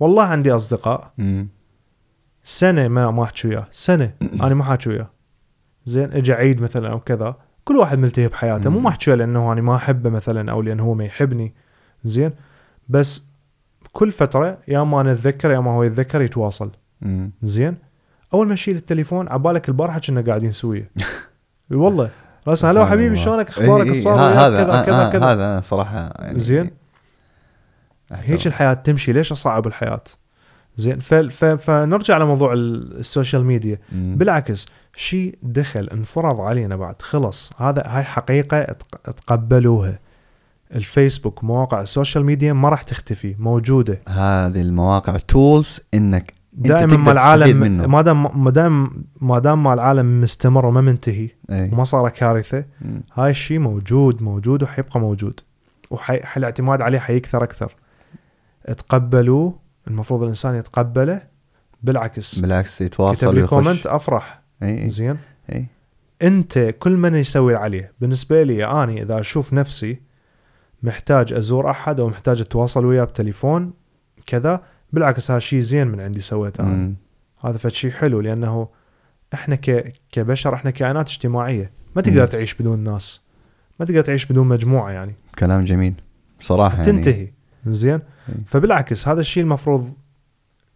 [0.00, 1.10] والله عندي أصدقاء.
[1.18, 1.48] مم.
[2.50, 4.12] سنة ما ما احكي وياه سنة.
[4.44, 5.10] أنا ما حاكي وياه
[5.84, 7.34] زين اجى عيد مثلا أو كذا
[7.64, 8.70] كل واحد ملتهي بحياته.
[8.70, 8.80] مو.
[8.80, 11.54] ما احكي وياه لأنه أنا ما أحبه مثلا أو لأنه هو ما يحبني.
[12.04, 12.32] زين.
[12.88, 13.24] بس
[13.92, 16.70] كل فترة يا ما أنا أتذكر يا ما هو يتذكر يتواصل.
[17.42, 17.76] زين.
[18.34, 20.90] أول ما اشيل التليفون عبالك البارحة كنا قاعدين سويه
[21.70, 22.10] والله.
[22.48, 23.16] راس هلا حبيبي.
[23.16, 25.32] شلونك؟ أخبارك؟ الصار هذا كذا آه، كذا آه، كذا.
[25.32, 26.70] هذا صراحة يعني زين.
[28.12, 29.12] هيك الحياة تمشي.
[29.12, 30.04] ليش أصعب الحياة؟
[30.76, 30.98] زين.
[30.98, 34.14] فنرجع لموضوع ال- ال social media مم.
[34.16, 34.66] بالعكس
[34.96, 39.98] شيء دخل انفرض علينا بعد خلص هذا هاي حقيقة تقبلوها
[40.74, 47.12] الفيسبوك مواقع ال social media ما راح تختفي موجودة هذه المواقع tools إنك دائما ما
[47.12, 47.90] العالم.
[47.90, 51.72] ما دام ما دام ما دام ما العالم مستمر وما منتهي إيه.
[51.72, 53.02] وما صار كارثة مم.
[53.14, 55.40] هاي الشيء موجود موجود وحيبقى موجود
[55.90, 57.74] والاعتماد عليه حيكثر أكثر
[58.78, 59.54] تقبلوه
[59.90, 61.22] المفروض الإنسان يتقبله
[61.82, 62.38] بالعكس.
[62.38, 64.42] بالعكس يتواصل كتب لي ويخش comment أفرح.
[64.62, 65.16] إي زين؟
[65.52, 65.66] إي.
[66.22, 70.00] أنت كل من يسوي عليه؟ بالنسبة لي أني إذا أشوف نفسي
[70.82, 73.72] محتاج أزور أحد أو محتاج أتواصل وياه بتليفون
[74.26, 74.62] كذا
[74.92, 76.94] بالعكس هذا شيء زين من عندي سويته أنا.
[77.44, 78.68] هذا فد شيء حلو لأنه
[79.34, 79.92] إحنا ك...
[80.12, 81.70] كبشر إحنا كائنات اجتماعية.
[81.96, 82.26] ما تقدر مم.
[82.26, 83.22] تعيش بدون ناس.
[83.80, 85.16] ما تقدر تعيش بدون مجموعة يعني.
[85.38, 85.94] كلام جميل.
[86.40, 87.32] بصراحة يعني تنتهي.
[87.66, 87.90] زين؟
[88.28, 88.34] إيه.
[88.46, 89.92] فبالعكس هذا الشيء المفروض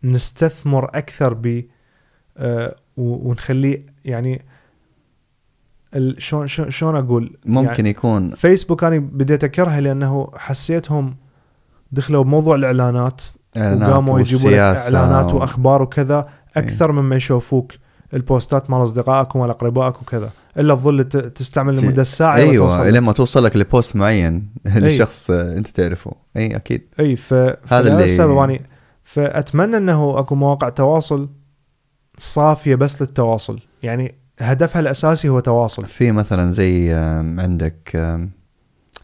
[0.04, 1.64] نستثمر أكثر ب
[2.36, 4.42] آه ونخليه يعني
[6.18, 8.30] شلون شلون أقول؟ ممكن يعني يكون.
[8.30, 11.16] فيسبوك أنا بديت اكرهه لأنه حسيتهم
[11.92, 13.24] دخلوا بموضوع الإعلانات
[13.56, 14.56] إعلانات وقاموا يجيبوا لك
[14.94, 17.72] إعلانات و- وأخبار وكذا أكثر مما يشوفوك
[18.14, 20.30] البوستات مال أصدقائك ومال أقربائك وكذا.
[20.58, 23.56] إلا تظل تستعمل لمدة ساعة أيوه لما توصل لك.
[23.56, 24.48] لبوست معين.
[24.76, 26.12] لشخص آه، أنت تعرفه.
[26.36, 26.82] أي أكيد.
[27.00, 28.60] أي ف هذا اللي- السبب يعني
[29.04, 31.28] فأتمنى إنه أكو مواقع تواصل
[32.18, 33.58] صافية بس للتواصل.
[33.82, 35.84] يعني هدفها الأساسي هو تواصل.
[35.84, 36.92] في مثلا زي
[37.38, 38.30] عندك آم،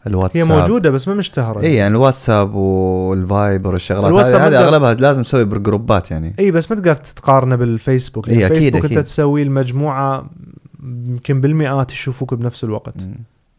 [0.03, 1.61] هي الواتساب موجودة بس ما مشتهرة.
[1.61, 4.05] أي يعني الواتساب والفايبر والشغلات.
[4.11, 6.35] الواتساب هذه أغلبها لازم تسوي بالجروبات يعني.
[6.39, 8.27] أي بس ما تقدر تقارنه بالفيسبوك.
[8.27, 9.03] يعني أكيد، الفيسبوك أنت أكيد.
[9.03, 10.29] تسوي المجموعة
[10.83, 12.95] يمكن بالمئات يشوفوك بنفس الوقت.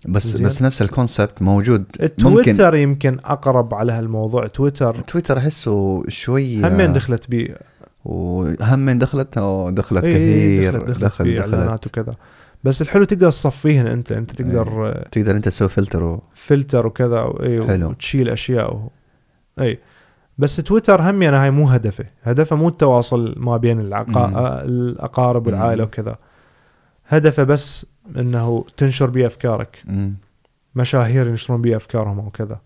[0.09, 0.47] بس زين.
[0.47, 1.85] بس نفس ال concept موجود.
[2.19, 4.47] تويتر يمكن أقرب على هالموضوع.
[4.47, 7.57] تويتر تويتر أحسه شوي همين دخلت بيه
[8.05, 11.55] وهم من دخلت أو دخلت إي، كثير دخلت دخلت, دخل فيه دخلت.
[11.55, 12.15] إعلانات وكذا.
[12.65, 16.23] بس الحلو تقدر تصفيهن أنت أنت تقدر آه، تقدر أنت تسوي فلتر و...
[16.35, 17.89] فلتر وكذا اي حلو.
[17.89, 18.91] وتشيل أشياء و...
[19.61, 19.79] اي
[20.39, 22.05] بس تويتر هم يعني هاي مو هدفه.
[22.23, 24.21] هدفه مو التواصل ما بين العقا...
[24.21, 25.85] آه، الأقارب والعائلة.
[25.85, 26.17] وكذا.
[27.13, 27.87] هدفه بس
[28.17, 30.15] إنه تنشر بيه افكارك مم.
[30.75, 32.61] مشاهير ينشرون بيه افكارهم وكذا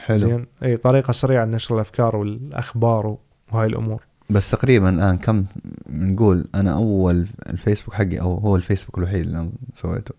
[0.00, 0.16] حلو.
[0.16, 3.16] زين؟ إي طريقة سريعة لنشر الأفكار والأخبار
[3.52, 4.02] وهاي الأمور.
[4.30, 5.44] بس تقريبا الآن كم
[5.88, 10.14] نقول أنا أول الفيسبوك حقي أو هو الفيسبوك الوحيد اللي أنا سويته.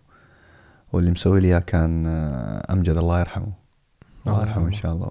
[0.92, 3.52] واللي مسوي لي إياه كان آه، أمجد الله يرحمه.
[4.26, 4.72] الله يرحمه إن.
[4.72, 5.10] شاء الله.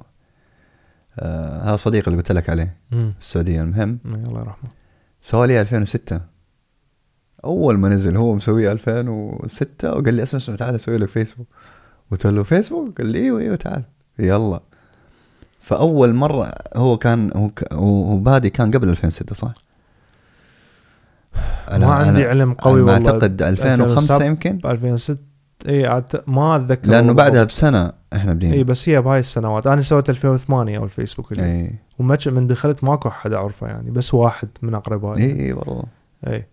[1.20, 2.76] آه هذا صديقي اللي قلت لك عليه.
[2.94, 4.00] السعودية المهم.
[4.06, 4.70] الله يرحمه.
[5.22, 6.22] سوى لي 2006
[7.46, 11.48] أول ما نزل هو مسويه 2006 وقال لي أسمع أسمع تعال أسوي لك فيسبوك.
[12.12, 13.84] قلت له فيسبوك؟ قال لي إيوه إيوه تعال.
[14.20, 14.60] يلا.
[15.62, 19.54] فأول مرة هو كان هو ك- هو هو بادي كان قبل 2006 صح؟
[21.80, 22.94] ما عندي علم قوي والله.
[22.94, 25.18] أعتقد 2005 2007 يمكن؟ ب 2006
[25.68, 26.30] اي أعت...
[26.30, 27.44] ما أتذكر لأنه بعدها.
[27.44, 29.68] بسنة إحنا اي بدينا بس هي بهاي السنوات.
[29.68, 33.92] أنا سويت 2008 أو الفيسبوك اللي اي وما ج- من دخلت ماكو حدا أعرفه يعني
[33.92, 35.84] بس واحد من اقربائي اي اي والله.
[36.28, 36.48] اي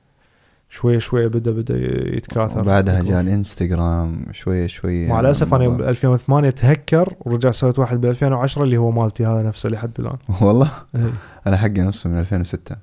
[0.71, 1.77] شوي شوي بدا بدأ
[2.16, 3.11] يتكاثر وبعدها يكون.
[3.11, 5.69] جاء الانستغرام شوي شوي مع الأسف أنا.
[5.69, 10.19] ب 2008 تهكر ورجع سويت واحد ب 2010 اللي هو مالتي هذا نفسه لحد الآن
[10.47, 11.01] والله إي.
[11.47, 12.77] أنا حقي نفسه من 2006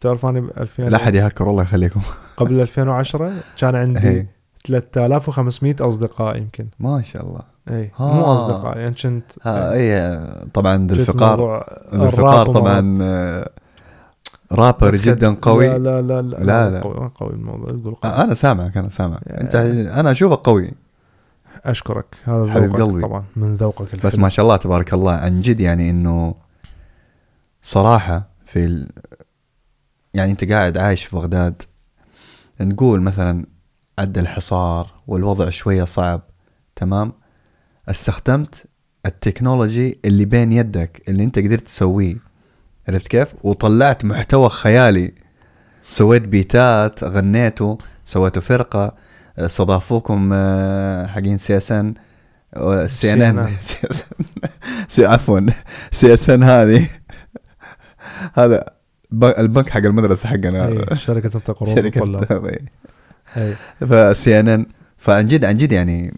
[0.00, 2.00] تعرف أنا ب 2000 لا احد يهكر الله يخليكم
[2.36, 4.26] قبل 2010 كان عندي إي.
[4.64, 7.90] 3500 اصدقاء يمكن ما شاء الله اي.
[8.00, 10.18] مو اصدقاء يعني كنت اي
[10.54, 12.80] طبعا ذو الفقار ذو الفقار طبعا
[14.52, 15.68] رابر جدا قوي.
[15.68, 16.80] لا لا لا لا, لا، لا.
[16.80, 17.66] قوي قوي الموضوع.
[17.66, 18.12] تقول قوي.
[18.12, 19.28] آه، أنا سامعك أنا سامعك.
[19.28, 20.70] أنت أنا أشوفك قوي.
[21.64, 22.16] أشكرك.
[22.24, 23.02] هذا حبيب قلبي.
[23.02, 24.00] طبعا من ذوقك الحلو.
[24.04, 26.34] بس ما شاء الله تبارك الله عن جد يعني إنه
[27.62, 28.88] صراحة في ال...
[30.14, 31.62] يعني أنت قاعد عايش في بغداد
[32.60, 33.46] نقول مثلا
[33.98, 36.20] عدى الحصار والوضع شوية صعب
[36.76, 37.12] تمام؟
[37.88, 38.64] استخدمت
[39.06, 42.25] ال technology اللي بين يدك اللي أنت قدرت تسويه.
[42.88, 45.12] عرفت كيف؟ وطلعت محتوى خيالي.
[45.88, 48.94] سويت beat ات غنيتوا سويتوا فرقة
[49.38, 51.94] استضافوكم آه، حقين سي اس ان
[52.86, 53.48] سي ان ان.
[53.56, 55.00] CNN.
[55.12, 55.40] عفوا
[55.90, 56.88] سي اس ان هذه.
[58.34, 58.64] هذا
[59.22, 60.94] البنك حق المدرسة حقنا.
[60.94, 62.24] شركة انت قروض شركه.
[63.80, 64.66] فسي ان ان
[64.98, 66.14] فعن جد عن جد يعني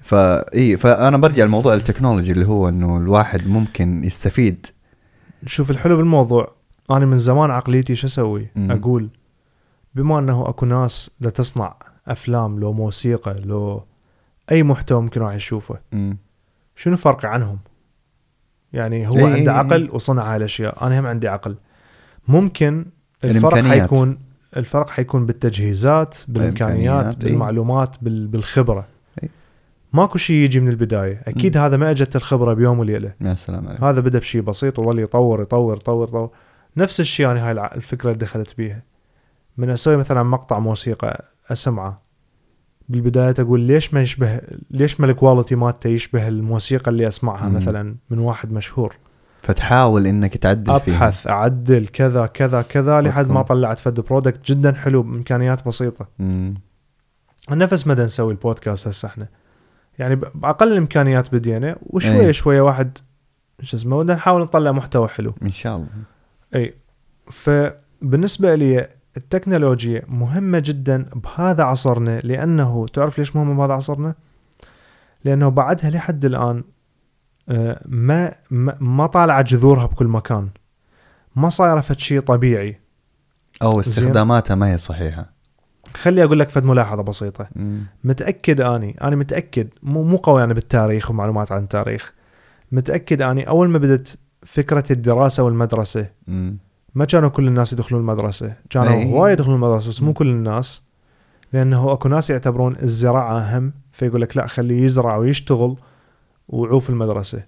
[0.00, 4.66] فا إي فأنا برجع لموضوع التكنولوجي اللي هو إنه الواحد ممكن يستفيد
[5.46, 6.52] شوف الحلو بالموضوع
[6.90, 9.08] أنا من زمان عقليتي شو أسوي؟ أقول
[9.94, 11.74] بما أنه أكو ناس لا تصنع
[12.08, 13.82] أفلام لو موسيقى لو
[14.52, 16.16] أي محتوى ممكن راح يشوفه مم.
[16.76, 17.58] شنو فرقي عنهم؟
[18.72, 19.58] يعني هو إي عنده إي.
[19.58, 21.56] عقل وصنع هاي الأشياء أنا هم عندي عقل
[22.28, 22.86] ممكن
[23.24, 23.80] الفرق الإمكانيات.
[23.82, 24.18] حيكون
[24.56, 26.70] الفرق حيكون بالتجهيزات بالإمكانيات
[27.02, 27.30] الإمكانيات، إي.
[27.30, 28.86] بالمعلومات بال- بالخبرة.
[29.92, 31.22] ماكو شيء يجي من البداية.
[31.26, 33.12] أكيد هذا ما أجت الخبرة بيوم وليلة.
[33.20, 33.82] يا سلام عليك.
[33.82, 36.30] هذا بدأ بشيء بسيط وظل يطور يطور يطور يطور.
[36.76, 38.82] نفس الشيء أنا هاي الع- الفكرة اللي دخلت بيها.
[39.56, 42.02] من أسوي مثلا مقطع موسيقى أسمعه.
[42.88, 47.54] بالبداية أقول ليش ما يشبه ليش ما ال quality مالته يشبه الموسيقى اللي أسمعها مم.
[47.56, 48.96] مثلا من واحد مشهور؟
[49.42, 50.96] فتحاول إنك تعدل فيها.
[50.96, 53.42] أبحث أعدل كذا كذا كذا لحد ما.
[53.42, 56.08] طلعت فد product جدا حلو بإمكانيات بسيطة.
[56.18, 56.54] مم.
[57.50, 59.28] نفس ما نسوي البودكاست هسه إحنا.
[60.00, 62.32] يعني بأقل الامكانيات بدينا وشوية أي.
[62.32, 62.98] شوية واحد
[63.62, 65.34] شو اسمه بدنا نحاول نطلع محتوى حلو.
[65.42, 65.88] إن شاء الله.
[66.54, 66.74] اي
[67.30, 74.14] فبالنسبة لي التكنولوجيا مهمة جدا بهذا عصرنا لأنه تعرف ليش مهمة بهذا عصرنا؟
[75.24, 76.64] لأنه بعدها لحد الآن
[77.48, 80.48] آه، ما ما, ما طالعة جذورها بكل مكان.
[81.36, 82.80] ما صايرة فد شيء طبيعي.
[83.62, 85.39] أو استخداماتها ما هي صحيحة.
[85.94, 87.82] خلي أقول لك فد ملاحظة بسيطة مم.
[88.04, 92.12] متأكد أني أنا متأكد مو مو قوي أنا بالتاريخ ومعلومات عن التاريخ
[92.72, 96.58] متأكد أني أول ما بدت فكرة الدراسة والمدرسة مم.
[96.94, 99.12] ما كانوا كل الناس يدخلون المدرسة كانوا أي.
[99.12, 100.82] هواي يدخلون المدرسة بس مو كل الناس
[101.52, 105.76] لأنه أكو ناس يعتبرون الزراعة أهم فيقول لك لا خليه يزرع ويشتغل
[106.48, 107.42] وعوف المدرسة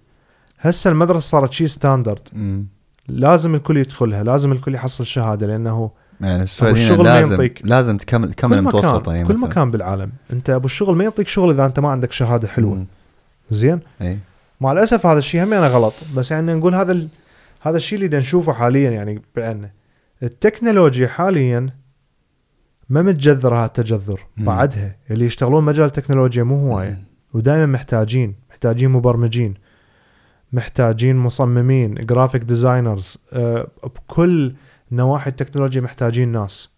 [0.59, 2.66] هسه المدرسة صارت شيء ستاندرد مم.
[3.09, 5.90] لازم الكل يدخلها لازم الكل يحصل شهادة لأنه
[6.22, 7.60] يعني هنا الشغل ما لازم ينطيك.
[7.64, 9.48] لازم تكمل كل كمل متوسطه مكان يعني كل مثلاً.
[9.48, 10.12] مكان بالعالم.
[10.32, 12.84] أنت أبو الشغل ما يعطيك شغل إذا أنت ما عندك شهادة حلوة.
[13.50, 14.18] زين؟ إي.
[14.60, 15.94] مع الأسف هذا الشيء همينه غلط.
[16.16, 17.08] بس يعني نقول هذا ال...
[17.60, 19.70] هذا الشيء اللي نشوفه حاليا يعني بعنا
[20.22, 21.66] التكنولوجيا حاليا
[22.90, 24.44] ما متجذرة هالتجذر مم.
[24.44, 24.96] بعدها.
[25.10, 27.02] اللي يشتغلون مجال التكنولوجيا مو هواية.
[27.34, 28.34] ودائما محتاجين.
[28.50, 29.54] محتاجين مبرمجين.
[30.52, 31.94] محتاجين مصممين.
[31.94, 34.54] graphic designers أه بكل
[34.93, 36.70] نواحي التكنولوجيا محتاجين ناس.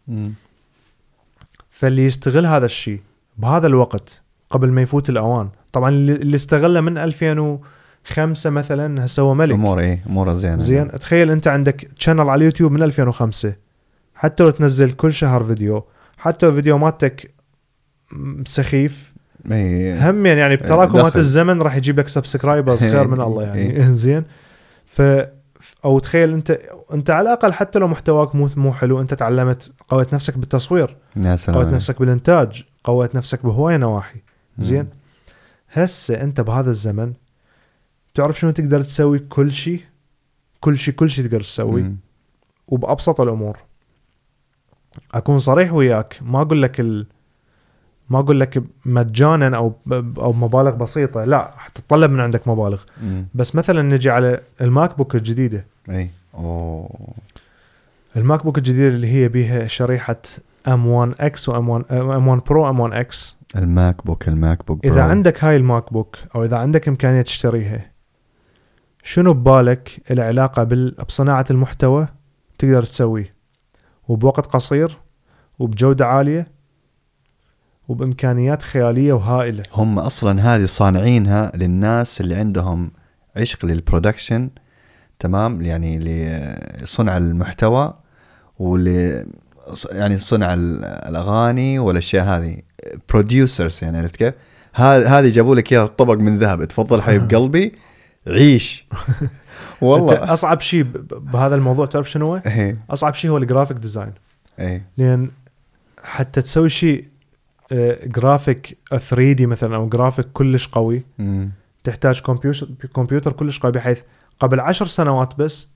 [1.71, 3.01] فاللي يستغل هذا الشيء
[3.39, 9.53] بهذا الوقت قبل ما يفوت الأوان طبعا اللي استغله من 2005 مثلا هسه هو ملك.
[9.55, 10.59] امور اي أموره زينة.
[10.59, 10.91] زين.
[10.91, 13.55] تخيل أنت عندك channel على اليوتيوب من 2005
[14.15, 15.85] حتى لو تنزل كل شهر فيديو
[16.19, 17.31] حتى لو الفيديو مالتك
[18.13, 19.13] م- سخيف
[19.53, 21.17] اي هم يعني بتراكمات.
[21.17, 23.83] الزمن راح يجيب لك subscribers خير من الله يعني.
[24.03, 24.25] زين.
[24.85, 25.03] ف
[25.85, 26.51] أو تخيل أنت
[26.93, 30.97] أنت على الأقل حتى لو محتواك مو مو حلو أنت تعلمت قويت نفسك بالتصوير.
[31.17, 32.65] يا سلام قويت نفسك بالإنتاج.
[32.85, 34.21] قويت نفسك بهواية نواحي.
[34.59, 34.89] زين؟
[35.73, 37.13] هسه أنت بهذا الزمن
[38.15, 39.81] تعرف شنو تقدر تسوي؟ كل شيء
[40.61, 41.83] كل شيء كل شيء تقدر تسوي.
[41.83, 41.97] مم.
[42.69, 43.59] وبأبسط الأمور.
[45.15, 46.19] أكون صريح وياك.
[46.23, 47.07] ما أقول لك ال...
[48.11, 49.73] ما أقول لك مجانا أو
[50.19, 52.83] أو مبالغ بسيطة لا حتتطلب من عندك مبالغ.
[53.03, 53.27] مم.
[53.35, 55.67] بس مثلا نجي على ال MacBook الجديدة.
[55.91, 56.11] أي.
[56.35, 56.91] أوه.
[58.17, 60.17] ال MacBook الجديدة اللي هي بيها شريحة
[60.69, 63.35] M1 X و M1 M1 Pro M1 X.
[63.57, 65.03] ال MacBook ال MacBook إذا Pro.
[65.05, 67.91] عندك هاي ال MacBook أو إذا عندك إمكانية تشتريها
[69.03, 72.09] شنو ببالك العلاقة بال- بصناعة المحتوى
[72.59, 73.35] تقدر تسويه؟
[74.09, 74.99] وبوقت قصير
[75.59, 76.47] وبجودة عالية
[77.89, 79.63] وبإمكانيات خيالية وهائلة.
[79.75, 82.91] هم أصلا هذه صانعينها للناس اللي عندهم
[83.37, 84.51] عشق لل production
[85.19, 87.95] تمام؟ يعني لصنع المحتوى
[88.59, 89.27] واللي
[89.93, 92.57] يعني صنع ال- الأغاني والاشياء هذه.
[93.09, 94.35] producers يعني عرفت كيف؟
[94.75, 96.65] هذه جابوا لك إياها طبق من ذهب.
[96.65, 97.73] تفضل حبيب قلبي
[98.29, 98.87] عيش.
[99.81, 100.33] والله.
[100.33, 100.83] أصعب شيء
[101.13, 102.79] بهذا الموضوع تعرف شنو هو؟ إيه.
[102.91, 104.13] أصعب شيء هو ال graphic design
[104.59, 104.87] إيه.
[104.99, 105.31] لأن
[106.03, 107.05] حتى تسوي شيء
[108.07, 111.03] جرافيك 3 دي مثلا أو جرافيك كلش قوي.
[111.19, 111.51] مم.
[111.85, 114.03] تحتاج كمبيوتر كمبيوتر كلش قوي بحيث
[114.41, 115.69] قبل عشر سنوات بس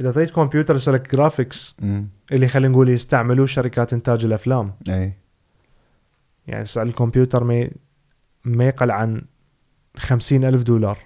[0.00, 2.08] إذا تريد كمبيوتر يسوي لك graphics مم.
[2.32, 4.72] اللي خلينا نقول يستعملوه شركات إنتاج الأفلام.
[4.88, 5.16] إيه
[6.46, 7.70] يعني سعر الكمبيوتر ما
[8.44, 9.22] ما يقل عن
[9.96, 10.98] خمسين ألف دولار.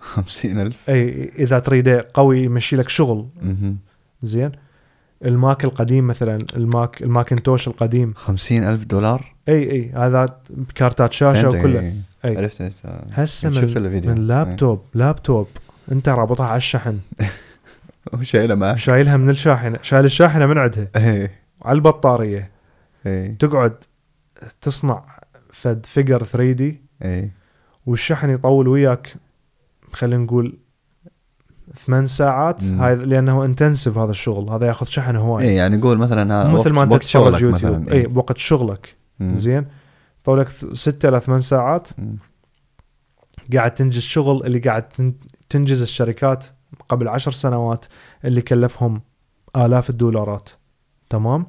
[0.00, 3.28] خمسين ألف؟ أي إذا تريده قوي يمشي لك شغل.
[4.22, 4.52] زين.
[5.24, 8.12] ال Mac القديم مثلا ال Mac ال Macintosh القديم.
[8.14, 11.92] خمسين ألف دولار؟ إي إي هذا بكارتات شاشة فهمتك، وكله إيه.
[12.24, 12.36] أي.
[12.36, 12.72] عرفت
[13.12, 14.10] هسه شفت من, الفيديو.
[14.10, 15.48] من لابتوب لابتوب.
[15.92, 16.98] أنت رابطها على الشحن.
[18.14, 18.76] هو شايله معك.
[18.76, 19.78] شايلها من الشاحنة.
[19.82, 20.88] شايل الشاحنة من عندها.
[20.96, 21.30] إيه
[21.62, 22.50] على البطارية.
[23.06, 23.74] إيه تقعد
[24.60, 25.04] تصنع
[25.52, 26.80] فد figure 3D.
[27.02, 27.30] إيه
[27.86, 29.14] والشحن يطول وياك
[29.92, 30.58] خلينا نقول
[31.74, 32.64] ثمان ساعات.
[32.64, 34.50] هاي لأنه intensive هذا الشغل.
[34.50, 35.44] هذا ياخذ شحن هواي.
[35.44, 38.06] إيه يعني قول مثلا مثل ما أنت شغلك يوتيوب إي.
[38.06, 38.96] بوقت شغلك.
[39.20, 39.34] مم.
[39.34, 39.66] زين
[40.24, 42.16] طول لك ستة إلى ثمان ساعات مم.
[43.54, 45.14] قاعد تنجز شغل اللي قاعد تن-
[45.48, 46.46] تنجز الشركات
[46.88, 47.86] قبل عشر سنوات
[48.24, 49.00] اللي كلفهم
[49.56, 50.50] آلاف الدولارات
[51.10, 51.46] تمام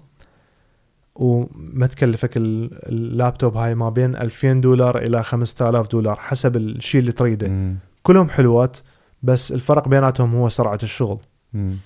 [1.16, 7.12] وما تكلفك ال- اللابتوب هاي ما بين 2000 دولار إلى 5000 دولار حسب الشيء اللي
[7.12, 7.78] تريده مم.
[8.04, 8.78] كلهم حلوات
[9.24, 11.20] بس الفرق بيناتهم هو سرعة الشغل
[11.54, 11.78] مم.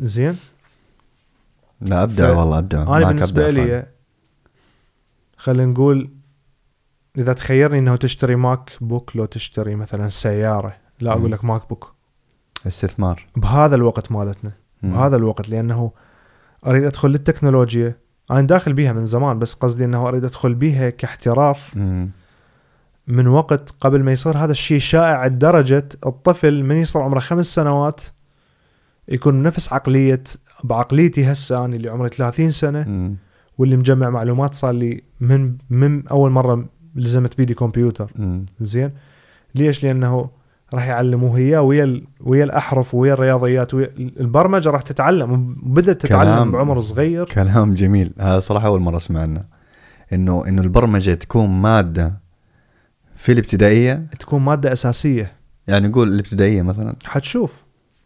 [0.00, 0.36] زين
[1.80, 3.66] لا أبدع ف- والله أبدع أنا معك بالنسبة أبدع فعلاً.
[3.80, 3.86] لي
[5.40, 6.10] خلينا نقول
[7.18, 11.18] إذا تخيرني إنه تشتري MacBook لو تشتري مثلا سيارة لا مم.
[11.20, 11.94] أقول لك MacBook
[12.66, 14.92] استثمار بهذا الوقت مالتنا مم.
[14.92, 15.92] بهذا الوقت لأنه
[16.66, 17.96] أريد أدخل للتكنولوجيا
[18.30, 22.10] أنا داخل بيها من زمان بس قصدي إنه أريد أدخل بيها كاحتراف مم.
[23.06, 28.04] من وقت قبل ما يصير هذا الشيء شائع لدرجة الطفل من يصير عمره خمس سنوات
[29.08, 30.22] يكون نفس عقلية
[30.64, 33.16] بعقليتي هسه أنا اللي عمري 30 سنة مم.
[33.60, 38.10] واللي مجمع معلومات صار لي من من أول مرة لزمت بيدي كمبيوتر.
[38.60, 38.90] زين.
[39.54, 40.30] ليش؟ لأنه
[40.74, 46.50] راح يعلموه اياه ويا ويا الأحرف ويا الرياضيات ويا البرمجة راح تتعلم وبدأت تتعلم.
[46.50, 47.24] بعمر صغير.
[47.24, 48.12] كلام جميل.
[48.20, 49.44] هذا صراحة أول مرة سمعنا
[50.12, 52.12] انه إنه البرمجة تكون مادة
[53.16, 54.06] في الابتدائية.
[54.18, 55.32] تكون مادة أساسية.
[55.68, 56.94] يعني نقول الابتدائية مثلا.
[57.04, 57.62] حتشوف.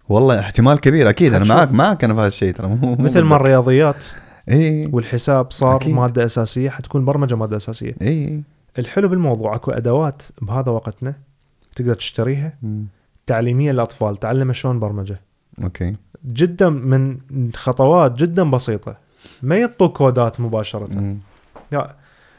[0.08, 1.34] والله احتمال كبير أكيد.
[1.34, 1.56] أنا حتشوف.
[1.56, 2.78] معك معك أنا في هذا الشيء ترى.
[2.98, 3.36] مثل ما.
[3.36, 4.04] الرياضيات.
[4.48, 5.94] إي والحساب صار أكيد.
[5.94, 8.42] مادة أساسية حتكون البرمجه مادة أساسية إي
[8.78, 11.14] الحلو بالموضوع أكو أدوات بهذا وقتنا
[11.76, 12.52] تقدر تشتريها.
[13.26, 15.20] تعليمية للأطفال تعلم شلون برمجة
[15.64, 17.18] أوكي جدا من
[17.54, 18.96] خطوات جدا بسيطة
[19.42, 21.18] ما يعطوا كودات مباشرة مم.
[21.72, 21.94] لا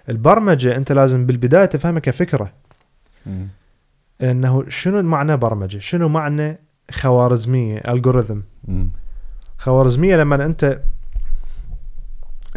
[0.10, 2.52] البرمجة أنت لازم بالبداية تفهمها كفكره
[3.26, 3.48] مم.
[4.22, 6.60] إنه شنو معنى برمجة شنو معنى
[6.92, 8.40] خوارزمية الجوريثم.
[9.58, 10.80] خوارزمية لما أنت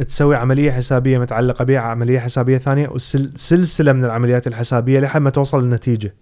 [0.02, 5.64] تسوي عملية حسابية متعلقة بها عملية حسابية ثانية وسلسله من العمليات الحسابية لحد ما توصل
[5.64, 6.14] للنتيجة.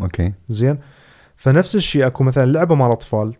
[0.00, 0.32] أوكي.
[0.48, 0.78] زين؟
[1.36, 3.34] فنفس الشيء أكو مثلا لعبة مال أطفال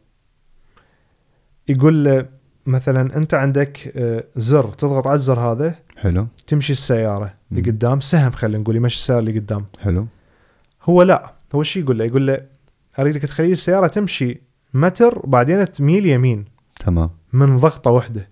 [1.68, 2.26] يقول له
[2.66, 6.26] مثلا أنت عندك آه، زر تضغط على الزر هذا حلو.
[6.47, 7.35] تمشي السيارة.
[7.53, 10.07] اللي قدام سهم خلينا نقول يمشي السيارة اللي قدام حلو.
[10.85, 12.41] هو لا هو شو يقول له؟ يقول له
[12.99, 14.41] أريدك تخلي السيارة تمشي
[14.74, 16.45] متر وبعدين تميل يمين.
[16.81, 17.11] تمام.
[17.33, 18.29] من ضغطة واحدة.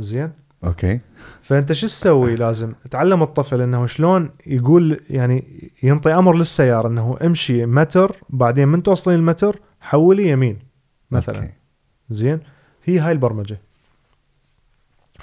[0.00, 0.30] زين.
[0.64, 1.00] okay.
[1.42, 7.66] فأنت شو تسوي لازم؟ تعلم الطفل إنه شلون يقول يعني ينطي أمر للسيارة إنه امشي
[7.66, 10.58] متر بعدين من توصلين المتر حولي يمين
[11.10, 11.36] مثلا.
[11.36, 11.52] okay.
[12.10, 12.40] زين؟
[12.84, 13.60] هي هاي البرمجة.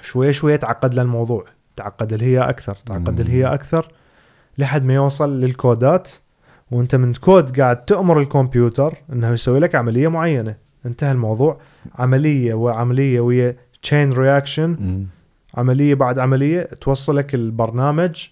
[0.00, 1.44] شوي شوي تعقد له الموضوع.
[1.76, 3.26] تعقد الهي أكثر تعقد مم.
[3.26, 3.92] الهي أكثر
[4.58, 6.10] لحد ما يوصل للكودات.
[6.70, 10.56] وأنت من كود قاعد تأمر الكمبيوتر إنه يسوي لك عملية معينة.
[10.86, 11.60] انتهى الموضوع.
[11.98, 15.06] عملية وعملية ويا chain reaction.
[15.54, 18.28] عملية بعد عملية توصلك البرنامج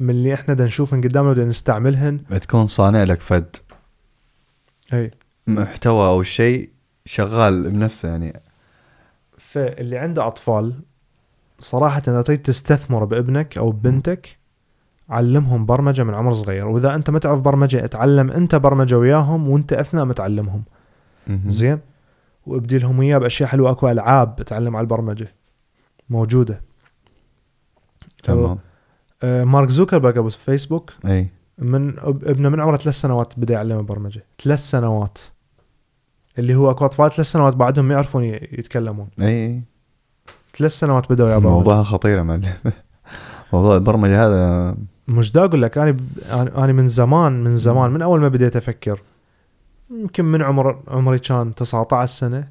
[0.00, 2.20] من اللي إحنا دا نشوفهن قدامنا ودا نستعملهن.
[2.30, 3.56] بتكون صانع لك فد.
[4.92, 5.10] أي.
[5.46, 6.70] محتوى أو شيء
[7.04, 8.40] شغال بنفسه يعني.
[9.38, 10.74] فاللي عنده أطفال
[11.58, 14.38] صراحة إذا تريد تستثمر بابنك أو ببنتك
[15.08, 16.66] علمهم برمجة من عمر صغير.
[16.66, 20.62] وإذا أنت ما تعرف برمجة اتعلم أنت برمجة وياهم وأنت أثناء ما تعلمهم.
[21.26, 21.50] مهم.
[21.50, 21.78] زين؟
[22.46, 25.34] وابدي لهم إياه بأشياء حلوة أكو ألعاب تعلم على البرمجة
[26.10, 26.60] موجودة.
[28.22, 28.58] تمام.
[29.22, 31.28] آه مارك زوكربيرج أبو فيسبوك إي.
[31.58, 35.18] من أب- ابنه من عمره ثلاث سنوات بدأ يعلمه برمجه ثلاث سنوات.
[36.38, 39.08] اللي هو أكو أطفال ثلاث سنوات بعدهم ما يعرفون يتكلمون.
[39.20, 39.62] إي
[40.58, 42.52] ثلاث سنوات بدأوا يا برمجه موضوعها خطير معلم.
[43.52, 44.76] موضوع البرمجة هذا
[45.08, 45.96] مش دا أقول لك أنا
[46.32, 49.00] أنا من زمان من زمان من أول ما بديت أفكر
[49.90, 52.48] يمكن من عمر عمري كان 19 سنة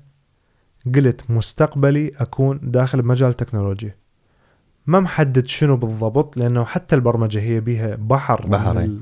[0.96, 3.96] قلت مستقبلي أكون داخل بمجال التكنولوجيا
[4.88, 8.86] ما محدد شنو بالضبط لأنه حتى البرمجة هي بيها بحر بحر، من, أي.
[8.86, 9.02] ال...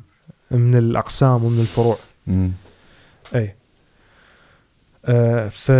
[0.51, 2.51] من الأقسام ومن الفروع مم.
[3.35, 3.55] أي
[5.05, 5.71] آه ف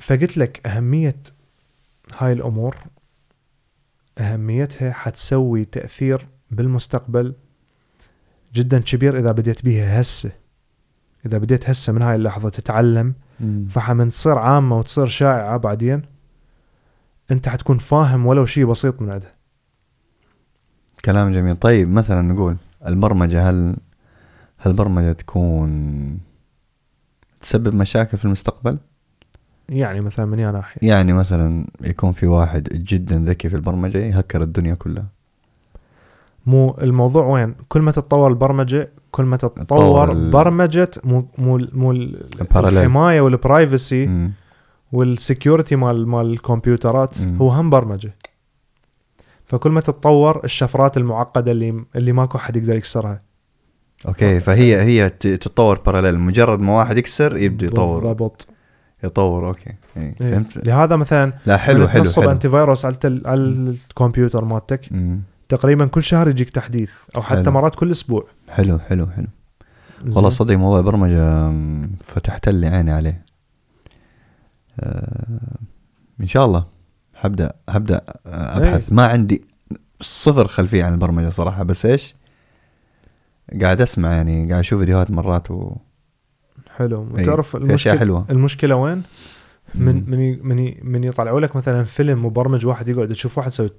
[0.00, 1.16] فقلت لك أهمية
[2.18, 2.76] هاي الأمور
[4.18, 7.34] أهميتها حتسوي تأثير بالمستقبل
[8.54, 10.32] جدا كبير إذا بديت بيها هسه
[11.26, 13.64] إذا بديت هسه من هاي اللحظة تتعلم مم.
[13.70, 16.02] فحمن تصير عامة وتصير شائعة بعدين
[17.30, 19.34] أنت حتكون فاهم ولو شيء بسيط من عندها.
[21.04, 21.56] كلام جميل.
[21.56, 22.56] طيب مثلا نقول
[22.86, 23.76] البرمجة هل
[24.58, 26.20] هل البرمجه تكون
[27.40, 28.78] تسبب مشاكل في المستقبل؟
[29.68, 34.74] يعني مثلا من ناحية؟ يعني مثلا يكون في واحد جدا ذكي في البرمجة يهكر الدنيا
[34.74, 35.06] كلها.
[36.46, 41.92] مو الموضوع وين؟ كل ما تتطور البرمجة كل ما تطور تتطور برمجة مو مو.
[42.56, 44.30] الحماية وال privacy.
[44.92, 47.36] وال security مال مال الكمبيوترات مم.
[47.36, 48.14] هو هم برمجة.
[49.44, 53.18] فكل ما تتطور الشفرات المعقدة اللي اللي ماكو حد يقدر يكسرها.
[54.08, 58.06] okay فهي هي تتطور parallel مجرد ما واحد يكسر يبدأ يطور.
[58.06, 58.48] بالضبط.
[59.04, 59.74] يطور okay.
[59.96, 60.14] إيه.
[60.14, 60.66] فهمت.
[60.66, 62.30] لهذا مثلا لا حلو حلو تنصب حلو.
[62.30, 62.96] antivirus على
[63.26, 64.80] الكمبيوتر مالتك.
[65.50, 67.52] تقريبا كل شهر يجيك تحديث أو حتى حلو.
[67.52, 68.26] مرات كل أسبوع.
[68.48, 69.26] حلو حلو حلو.
[70.06, 73.24] والله؟ صدق موضوع البرمجة مم، فتحت لي عيني عليه.
[74.80, 75.58] آه،
[76.20, 76.64] إن شاء الله
[77.20, 78.92] هبدأ هبدأ آه، أبحث.
[78.92, 79.44] ما عندي
[80.00, 82.14] صفر خلفية عن البرمجة صراحة بس إيش؟
[83.62, 85.76] قاعد أسمع يعني قاعد أشوف فيديوهات مرات و
[86.76, 87.16] حلو.
[87.18, 88.26] إيه، تعرف المشكلة حلوة.
[88.30, 89.02] المشكلة وين؟
[89.74, 90.10] من.
[90.10, 93.70] من من من يطلعوا لك مثلا فيلم مبرمج واحد يقعد تشوف واحد يسوي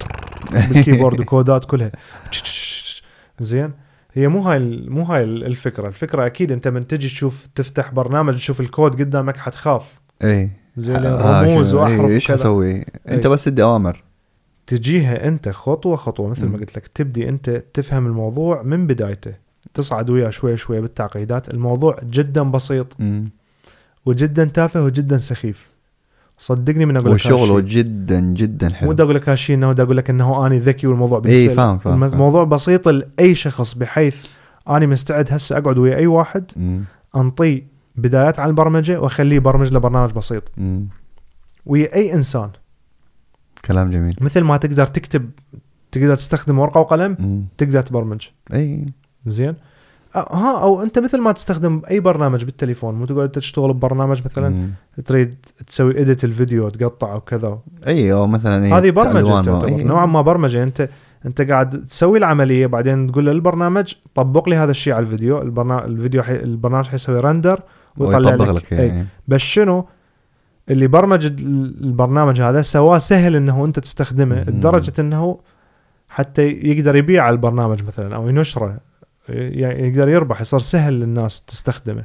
[0.50, 1.92] بال keyboard وكودات كلها.
[3.40, 3.72] زين؟
[4.14, 5.88] هي مو هاي مو هاي ال- الفكرة.
[5.88, 10.00] الفكرة أكيد أنت من تجي تشوف تفتح برنامج تشوف الكود قدامك حتخاف.
[10.24, 10.50] إي.
[10.76, 12.30] زين آه، رموز وأحرف إيش.
[12.30, 13.26] أسوي؟ أنت.
[13.26, 14.02] بس ادي اوامر
[14.66, 16.58] تجيها أنت خطوة خطوة مثل ما.
[16.58, 19.32] قلت لك تبدي أنت تفهم الموضوع من بدايته.
[19.74, 21.54] تصعد وياه شوي شوي بالتعقيدات.
[21.54, 22.96] الموضوع جدا بسيط.
[22.98, 23.30] مم.
[24.06, 25.71] وجدا تافه وجدا سخيف.
[26.38, 27.60] صدقني من أقول لك وشغله.
[27.60, 31.18] جدا جدا مو حلو بدي أقول لك هالشيء إنه أقول لك إنه اني ذكي والموضوع
[31.18, 32.12] إيه، بالنسبة فاهمك، فاهمك، فاهمك.
[32.12, 34.24] الموضوع بسيط لأي شخص بحيث
[34.70, 36.44] اني مستعد هسه أقعد ويا أي واحد.
[37.16, 37.66] انطيه
[37.96, 40.88] بدايات عن البرمجة وأخليه يبرمج له برنامج بسيط مم.
[41.66, 42.50] ويا أي إنسان
[43.64, 45.30] كلام جميل مثل ما تقدر تكتب
[45.92, 47.44] تقدر تستخدم ورقة وقلم مم.
[47.58, 48.86] تقدر تبرمج اي
[49.26, 49.54] زين
[50.14, 54.70] ها أو أنت مثل ما تستخدم أي برنامج بالتليفون مو تقعد تشتغل ببرنامج مثلا مم.
[55.04, 55.34] تريد
[55.66, 59.84] تسوي edit الفيديو تقطع وكذا إي أو مثلا هذه برمجة تعتبر إيه.
[59.84, 60.88] نوعا ما برمجة أنت
[61.26, 66.22] أنت قاعد تسوي العملية بعدين تقول للبرنامج طبق لي هذا الشيء على الفيديو البرنامج الفيديو
[66.22, 66.36] حي...
[66.36, 67.60] البرنامج حيسوي render
[67.96, 68.80] ويطلع ويطبق لك, لك أي.
[68.80, 69.06] إيه.
[69.28, 69.86] بس شنو
[70.70, 74.42] اللي برمج ال- البرنامج هذا سواه سهل إنه أنت تستخدمه.
[74.42, 75.38] لدرجة إنه
[76.08, 78.78] حتى يقدر يبيع البرنامج مثلا أو ينشره
[79.28, 82.04] يعني يقدر يربح يصير سهل للناس تستخدمه.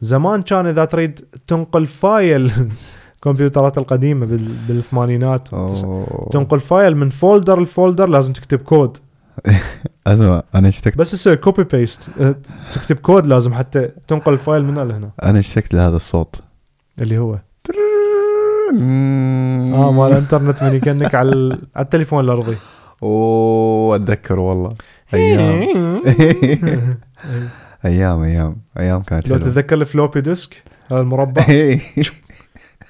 [0.00, 2.52] زمان كان إذا تريد تنقل file
[3.16, 5.48] الكمبيوترات القديمة بال- بالثمانينات.
[6.32, 8.98] تنقل file من folder ل folder لازم تكتب كود
[10.06, 12.10] أسمع أنا اشتقت بس تسوي copy paste
[12.74, 15.10] تكتب كود لازم حتى تنقل ال file من هنا لهنا.
[15.22, 16.36] أنا اشتقت لهذا الصوت؟
[17.00, 17.38] اللي هو.
[18.72, 22.56] آه مال الانترنت من يconnect على التليفون الارضي
[23.02, 24.68] اوه اتذكر والله
[25.14, 26.02] أيام.
[27.84, 31.46] أيام أيام أيام كانت لو تتذكر ال floppy disk هذا المربع.
[31.48, 31.80] إيه.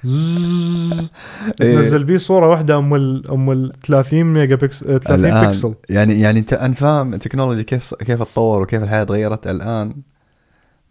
[0.05, 1.75] إيه.
[1.75, 5.75] تنزل بيه صورة واحدة أم ال أم ال 30 ميجا بكسل آه، 30 الآن بكسل
[5.89, 9.47] يعني يعني أنت انت فاهم التكنولوجيا كيف كيف تطور وكيف الحياة تغيرت.
[9.47, 9.95] الآن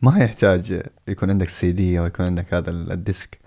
[0.02, 3.38] ما يحتاج يكون عندك سي دي أو يكون عندك هذا ال- ال disk.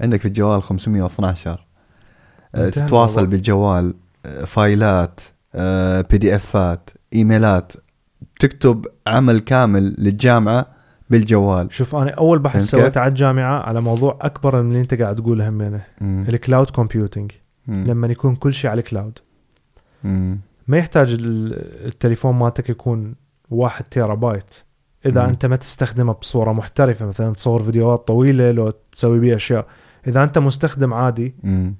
[0.00, 1.66] عندك في الجوال 512
[2.54, 3.26] آه، تتواصل.
[3.26, 3.94] بالجوال
[4.26, 5.20] آه، فايلات
[6.10, 7.72] PDF ات إيميلات
[8.40, 10.66] تكتب عمل كامل للجامعة
[11.10, 15.16] بالجوال شوف أنا أول بحث؟ سويته على الجامعة على موضوع أكبر من اللي أنت قاعد
[15.16, 15.84] تقوله همينه.
[16.02, 17.32] ال cloud computing.
[17.68, 19.18] لما يكون كل شيء على ال cloud
[20.04, 20.38] مم.
[20.68, 23.14] ما يحتاج ال- التليفون مالتك يكون
[23.50, 24.54] واحد تيرا بايت
[25.06, 25.28] إذا مم.
[25.28, 29.66] أنت ما تستخدمه بصورة محترفة مثلا تصور فيديوهات طويلة لو تسوي بيه أشياء
[30.06, 31.74] إذا أنت مستخدم عادي مم.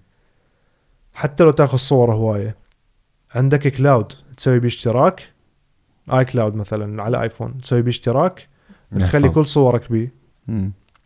[1.15, 2.57] حتى لو تاخذ صور هواية
[3.35, 5.23] عندك cloud تسوي بيه اشتراك
[6.13, 8.49] iCloud مثلا على ايفون تسوي بيه اشتراك
[8.99, 9.29] تخلي.
[9.29, 10.13] كل صورك بيه.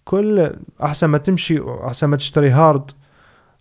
[0.05, 0.51] كل
[0.83, 2.91] أحسن ما تمشي أحسن ما تشتري hard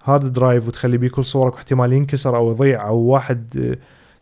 [0.04, 3.76] hard drive وتخلي بيه كل صورك واحتمال ينكسر أو يضيع أو واحد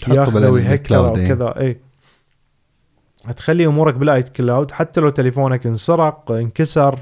[0.08, 1.28] ياخذه ويهكر أو إيه.
[1.28, 1.78] كذا اي
[3.32, 7.00] تخلي أمورك بال iCloud حتى لو تليفونك انسرق انكسر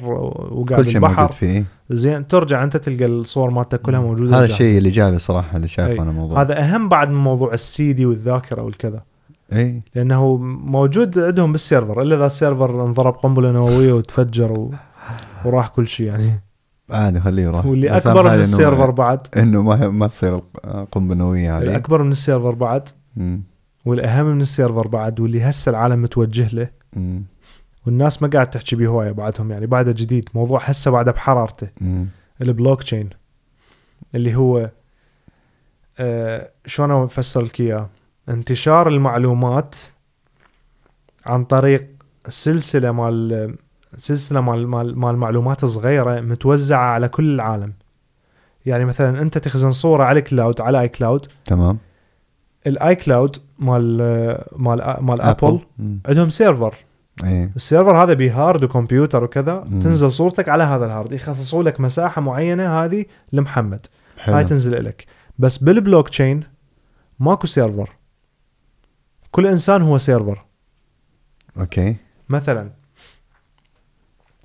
[0.51, 1.63] وقاعد كل شيء موجود فيه.
[1.89, 4.45] زين ترجع أنت تلقى الصور مالتك كلها موجودة هذا.
[4.45, 6.03] الشيء اللي جابي صراحة اللي شايفه.
[6.03, 6.41] أنا الموضوع.
[6.41, 9.01] هذا أهم بعد من موضوع السي دي والذاكرة والكذا.
[9.53, 9.81] إي.
[9.95, 12.01] لأنه موجود عندهم بال server.
[12.01, 14.73] إلا إذا ال server انضرب قنبلة نووية وتفجر و...
[15.45, 16.41] وراح كل شيء يعني.
[16.91, 17.65] عادي خليه يروح.
[17.65, 19.27] واللي أكبر من ال server بعد.
[19.37, 20.41] إنه ما ما تصير
[20.91, 22.89] قنبلة نووية عليه الأكبر من ال server بعد.
[23.15, 23.43] مم.
[23.85, 26.69] والأهم من ال server بعد واللي هسه العالم متوجه له.
[26.93, 27.23] مم.
[27.85, 31.67] والناس ما قاعد تحكي به هوايه بعدهم يعني بعده جديد موضوع هسه بعده بحرارته.
[32.41, 33.09] البلوك تشين
[34.15, 34.69] اللي هو
[35.99, 37.89] آه شلون أفسر لك إياه؟
[38.29, 39.75] انتشار المعلومات
[41.25, 41.87] عن طريق
[42.27, 43.55] سلسلة مال
[43.97, 47.73] سلسلة مال مال مال معلومات صغيرة متوزعة على كل العالم.
[48.65, 51.77] يعني مثلا أنت تخزن صورة على cloud على iCloud تمام.
[52.67, 53.97] ال iCloud مال
[54.55, 55.59] مال مال Apple.
[56.05, 56.75] عندهم server
[57.23, 57.51] إيه.
[57.55, 59.63] ال server هذا ب hard وكمبيوتر وكذا.
[59.69, 59.81] مم.
[59.81, 63.85] تنزل صورتك على هذا ال hard يخصصوا لك مساحة معينة هذه لمحمد.
[64.19, 65.05] هاي حلو تنزل لك
[65.39, 66.43] بس بالبلوك تشين
[67.19, 67.89] ماكو server
[69.31, 70.39] كل إنسان هو server
[71.57, 71.95] okay.
[72.29, 72.71] مثلا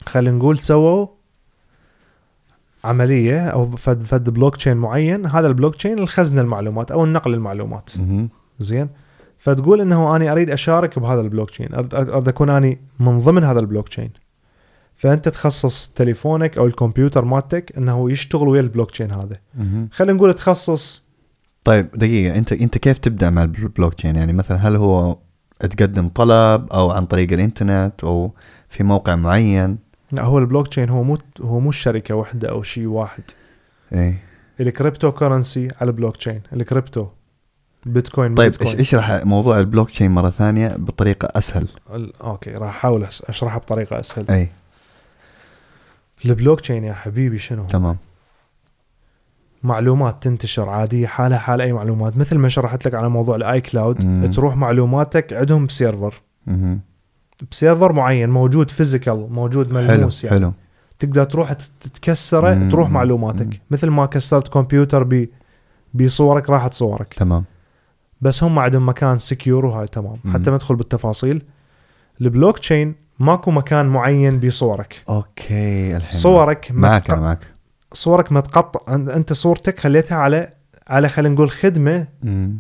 [0.07, 1.07] خلينا نقول سووا
[2.87, 7.91] عملية أو فد فد بلوك تشين معين هذا البلوك تشين الخزن المعلومات أو النقل المعلومات.
[8.61, 8.89] زين؟
[9.39, 13.89] فتقول إنه أنا أريد أشارك بهذا البلوك تشين اريد أكون اني من ضمن هذا البلوك
[13.89, 14.11] تشين
[14.95, 19.37] فأنت تخصص تليفونك أو الكمبيوتر مالتك إنه يشتغل ويا البلوك تشين هذا.
[19.93, 21.03] خلينا نقول تخصص
[21.65, 25.19] طيب دقيقة أنت أنت كيف تبدأ مع البلوك تشين يعني مثلا هل هو
[25.61, 28.35] تقدم طلب أو عن طريق الإنترنت أو
[28.69, 29.79] في موقع معين؟
[30.13, 33.23] لا هو البلوك تشين هو مو هو مو شركة واحدة أو شيء واحد.
[33.93, 34.23] إيه.
[34.61, 37.07] ال cryptocurrency على ال blockchain ال crypto.
[37.87, 38.81] Bitcoin طيب بيتكوين.
[38.81, 41.69] اشرح موضوع البلوك تشين مرة ثانية بطريقة أسهل؟
[42.21, 44.31] Okay راح أحاول أشرحها بطريقة أسهل.
[44.31, 44.49] إي.
[46.25, 47.97] البلوك تشين يا حبيبي شنو؟ تمام.
[49.63, 52.17] معلومات تنتشر عادية حالها حال أي معلومات.
[52.17, 54.31] مثل ما شرحت لك على موضوع ال iCloud مم.
[54.31, 56.15] تروح معلوماتك عندهم ب server.
[56.47, 56.81] مهم.
[57.51, 60.37] ب server معين موجود physical موجود حلو ملموس يعني.
[60.39, 60.53] حلو.
[60.99, 62.69] تقدر تروح تت- تتكسره مم.
[62.71, 63.47] تروح معلوماتك.
[63.47, 63.53] مم.
[63.71, 65.29] مثل ما كسرت كمبيوتر ب
[65.95, 67.45] بصورك راحت صورك تمام.
[68.21, 70.17] بس هم عندهم مكان secure وهاي تمام.
[70.25, 70.33] مم.
[70.35, 71.43] حتى ندخل بالتفاصيل.
[72.21, 75.03] البلوك تشين ماكو مكان معين بصورك.
[75.09, 76.19] Okay الحين.
[76.21, 77.53] صورك معك متق- معك.
[77.93, 78.95] صورك متقطع.
[78.95, 80.49] أنت صورتك خليتها على
[80.89, 82.59] على خلينا نقول خدمة مم.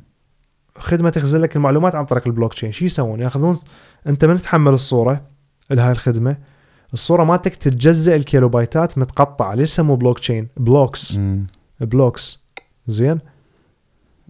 [0.78, 3.58] خدمة تخزن لك المعلومات عن طريق البلوك تشين شو يسوون؟ ياخذون
[4.06, 5.22] انت من تحمل الصورة
[5.70, 6.36] لهاي الخدمة.
[6.92, 9.54] الصورة مالتك تتجزأ الكيلو بايتات متقطعة.
[9.54, 11.16] ليش سموه blockchain blocks.
[11.16, 11.46] مم.
[11.80, 12.38] blocks.
[12.86, 13.18] زين؟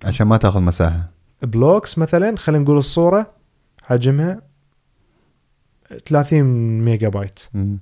[0.05, 1.11] عشان ما تاخذ مساحة.
[1.43, 3.31] blocks مثلا خلينا نقول الصورة
[3.83, 4.43] حجمها
[6.07, 6.43] 30
[6.85, 7.79] ميجا بايت مم.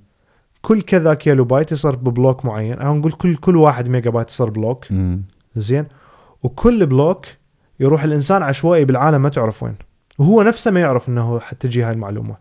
[0.61, 2.79] كل كذا كيلو بايت يصير ب block معين.
[2.79, 4.91] أو نقول كل كل واحد ميجا بايت يصير block.
[4.91, 5.21] مم.
[5.55, 5.85] زين؟
[6.43, 7.25] وكل block
[7.79, 9.75] يروح الإنسان عشوائي بالعالم ما تعرف وين.
[10.17, 12.35] وهو نفسه ما يعرف إنه حتجي هاي المعلومة.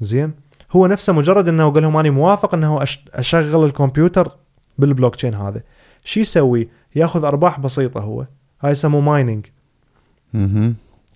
[0.00, 0.32] زين؟
[0.72, 2.82] هو نفسه مجرد إنه قال لهم اني موافق إنه
[3.14, 4.32] أشغل الكمبيوتر
[4.78, 5.62] بالبلوك تشين هذا.
[6.04, 8.26] شو يسوي؟ ياخذ أرباح بسيطة هو.
[8.60, 9.46] هاي يسموه mining.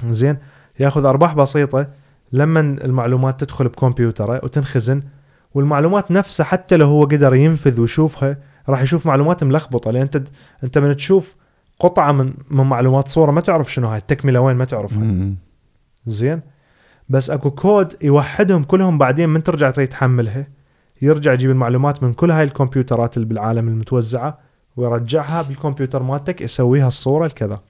[0.09, 0.37] زين؟
[0.81, 1.87] ياخذ أرباح بسيطة
[2.33, 5.03] لما المعلومات تدخل بكمبيوتره وتنخزن
[5.55, 8.37] والمعلومات نفسها حتى لو هو قدر ينفذ ويشوفها
[8.69, 9.91] راح يشوف معلومات ملخبطة.
[9.91, 10.23] لأن أنت
[10.65, 11.35] أنت من تشوف
[11.81, 15.35] قطعة من من معلومات صورة ما تعرف شنو هاي التكملة وين؟ ما تعرفها.
[16.07, 16.41] زين؟
[17.09, 20.47] بس أكو كود يوحدهم كلهم بعدين من ترجع تريد تحملها
[21.03, 24.39] يرجع يجيب المعلومات من كل هاي الكمبيوترات اللي بالعالم المتوزعة
[24.77, 27.61] ويرجعها بالكمبيوتر مالتك يسويها الصورة الكذا.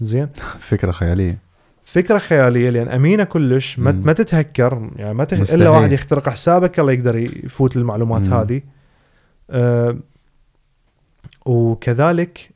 [0.00, 0.28] زين؟
[0.58, 1.38] فكرة خيالية.
[1.84, 3.92] فكرة خيالية لأن أمينة كلش ما.
[3.92, 5.52] ما تتهكر يعني ما تخ...
[5.52, 8.34] إلا واحد يخترق حسابك الله يقدر يفوت للمعلومات مم.
[8.34, 8.62] هذه.
[9.50, 9.96] أه
[11.46, 12.50] وكذلك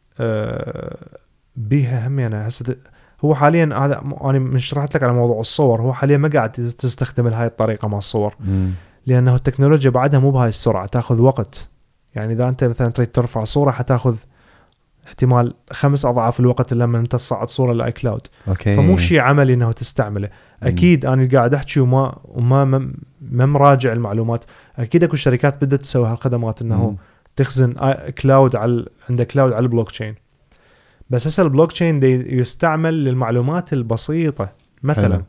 [1.57, 2.18] بيها هم.
[2.18, 2.77] يعني هسه
[3.25, 7.27] هو حاليا هذا أنا من شرحت لك على موضوع الصور هو حاليا ما قاعد تستخدم
[7.27, 8.35] هاي الطريقة مع الصور.
[8.41, 8.71] مم.
[9.07, 11.68] لأنه التكنولوجيا بعدها مو بهاي السرعة تأخذ وقت.
[12.14, 14.16] يعني إذا أنت مثلا تريد ترفع صورة حتأخذ
[15.07, 18.21] احتمال خمس أضعاف الوقت اللي لما أنت تصعد صورة لأي cloud.
[18.49, 18.77] okay.
[18.77, 20.29] فمو شيء عملي إنه تستعمله.
[20.62, 24.45] أكيد أنا قاعد أحكي وما وما ما- ما مراجع المعلومات.
[24.79, 26.97] أكيد أكو شركات بدات تسوي هالخدمات إنه مم.
[27.41, 27.74] تخزن
[28.23, 30.14] cloud على عندك cloud على البلوك تشين
[31.11, 34.53] بس هسه البلوك تشين يستعمل للمعلومات البسيطة.
[34.82, 35.24] مثلا حلو.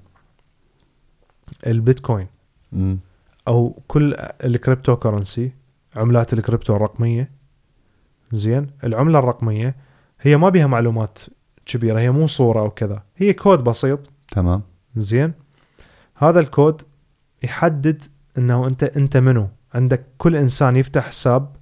[1.67, 2.27] البيتكوين.
[2.71, 2.99] مم.
[3.47, 5.51] أو كل ال cryptocurrency
[5.95, 7.31] عملات الكريبتو الرقمية.
[8.31, 9.75] زين؟ العملة الرقمية
[10.21, 11.19] هي ما بيها معلومات
[11.65, 13.03] كبيرة هي مو صورة أو كذا.
[13.17, 14.09] هي كود بسيط.
[14.31, 14.61] تمام.
[14.95, 15.33] زين؟
[16.15, 16.81] هذا الكود
[17.43, 18.03] يحدد
[18.37, 19.47] إنه انت أنت منو.
[19.73, 21.60] عندك كل إنسان يفتح حساب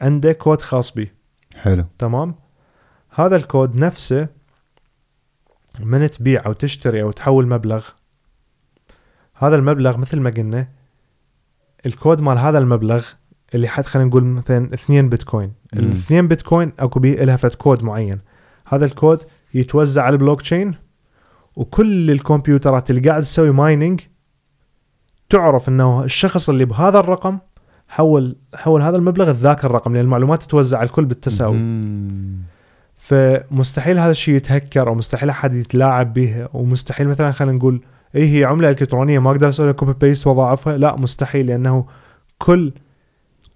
[0.00, 1.08] عنده كود خاص به
[1.56, 1.84] حلو.
[1.98, 2.34] تمام؟
[3.10, 4.28] هذا الكود نفسه
[5.80, 7.84] من تبيع أو تشتري أو تحول مبلغ.
[9.34, 10.68] هذا المبلغ مثل ما قلنا
[11.86, 13.06] الكود مال هذا المبلغ
[13.54, 15.52] اللي حد خلينا نقول مثلا 2 بيتكوين.
[15.74, 15.78] مم.
[15.78, 18.20] ال 2 بيتكوين أكو بيه لها كود معين.
[18.66, 19.22] هذا الكود
[19.54, 20.74] يتوزع على البلوك تشين
[21.56, 24.00] وكل الكمبيوترات اللي قاعد تسوي mining
[25.28, 27.38] تعرف إنه الشخص اللي بهذا الرقم
[27.88, 31.56] حول حول هذا المبلغ ذاك الرقم لأن المعلومات تتوزع على الكل بالتساوي.
[31.56, 32.36] مم.
[32.94, 37.80] فمستحيل هذا الشيء يتهكر أو مستحيل أحد يتلاعب به ومستحيل مثلا خلينا نقول
[38.14, 41.86] اي هي عملة إلكترونية ما أقدر أسوي copy paste واضاعفها لا مستحيل لأنه
[42.38, 42.72] كل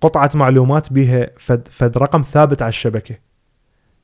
[0.01, 3.15] قطعة معلومات بها فد, فد رقم ثابت على الشبكة.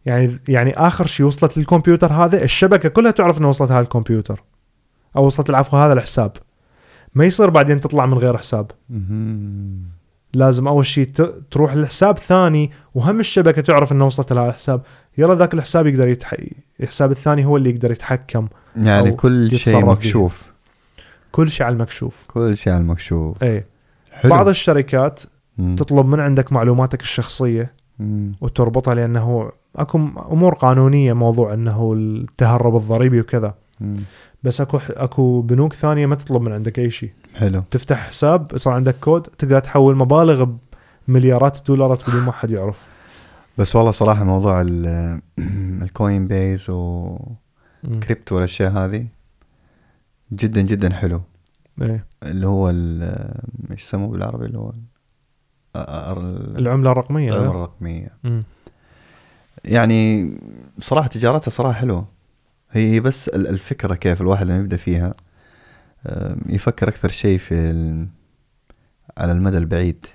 [0.07, 4.43] يعني يعني آخر شيء وصلت للكمبيوتر هذا الشبكة كلها تعرف انه وصلت هذا الكمبيوتر
[5.17, 6.33] أو وصلت العفو هذا الحساب.
[7.15, 8.71] ما يصير بعدين تطلع من غير حساب.
[10.37, 11.11] لازم أول شيء
[11.51, 14.81] تروح لحساب ثاني وهم الشبكة تعرف انه وصلت لهذا الحساب
[15.19, 16.35] يلا ذاك الحساب يقدر يتح...
[16.81, 19.87] الحساب الثاني هو اللي يقدر يتحكم يعني كل شيء.
[19.87, 20.53] مكشوف
[21.33, 23.65] كل شيء على المكشوف كل شيء على المكشوف اي
[24.13, 25.23] حلو بعض الشركات
[25.59, 25.77] مم.
[25.77, 28.33] تطلب من عندك معلوماتك الشخصية مم.
[28.41, 29.99] وتربطها لأنه أكو
[30.33, 33.97] أمور قانونية موضوع إنه التهرب الضريبي وكذا مم.
[34.43, 38.73] بس أكو أكو بنوك ثانية ما تطلب من عندك أي شيء حلو تفتح حساب يصير
[38.73, 40.47] عندك كود تقدر تحول مبالغ
[41.09, 42.83] بمليارات الدولارات بدون ما حد يعرف
[43.59, 45.21] بس والله صراحة موضوع ال-
[45.83, 48.35] ال Coinbase و crypto.
[48.35, 49.07] والأشياء هذه
[50.33, 51.23] جدا جدا حلو
[51.83, 52.07] إيه.
[52.23, 54.83] اللي هو إيش يسموه بالعربي اللي هو ال-
[55.77, 57.51] ال- العملة الرقمية العملة إيه.
[57.57, 58.11] الرقمية.
[59.65, 60.31] يعني
[60.81, 62.07] صراحة تجارتها صراحة حلوة
[62.71, 65.15] هي هي بس ال- الفكرة كيف الواحد لما يبدأ فيها
[66.47, 68.09] يفكر أكثر شيء في ال-
[69.19, 70.07] على المدى البعيد.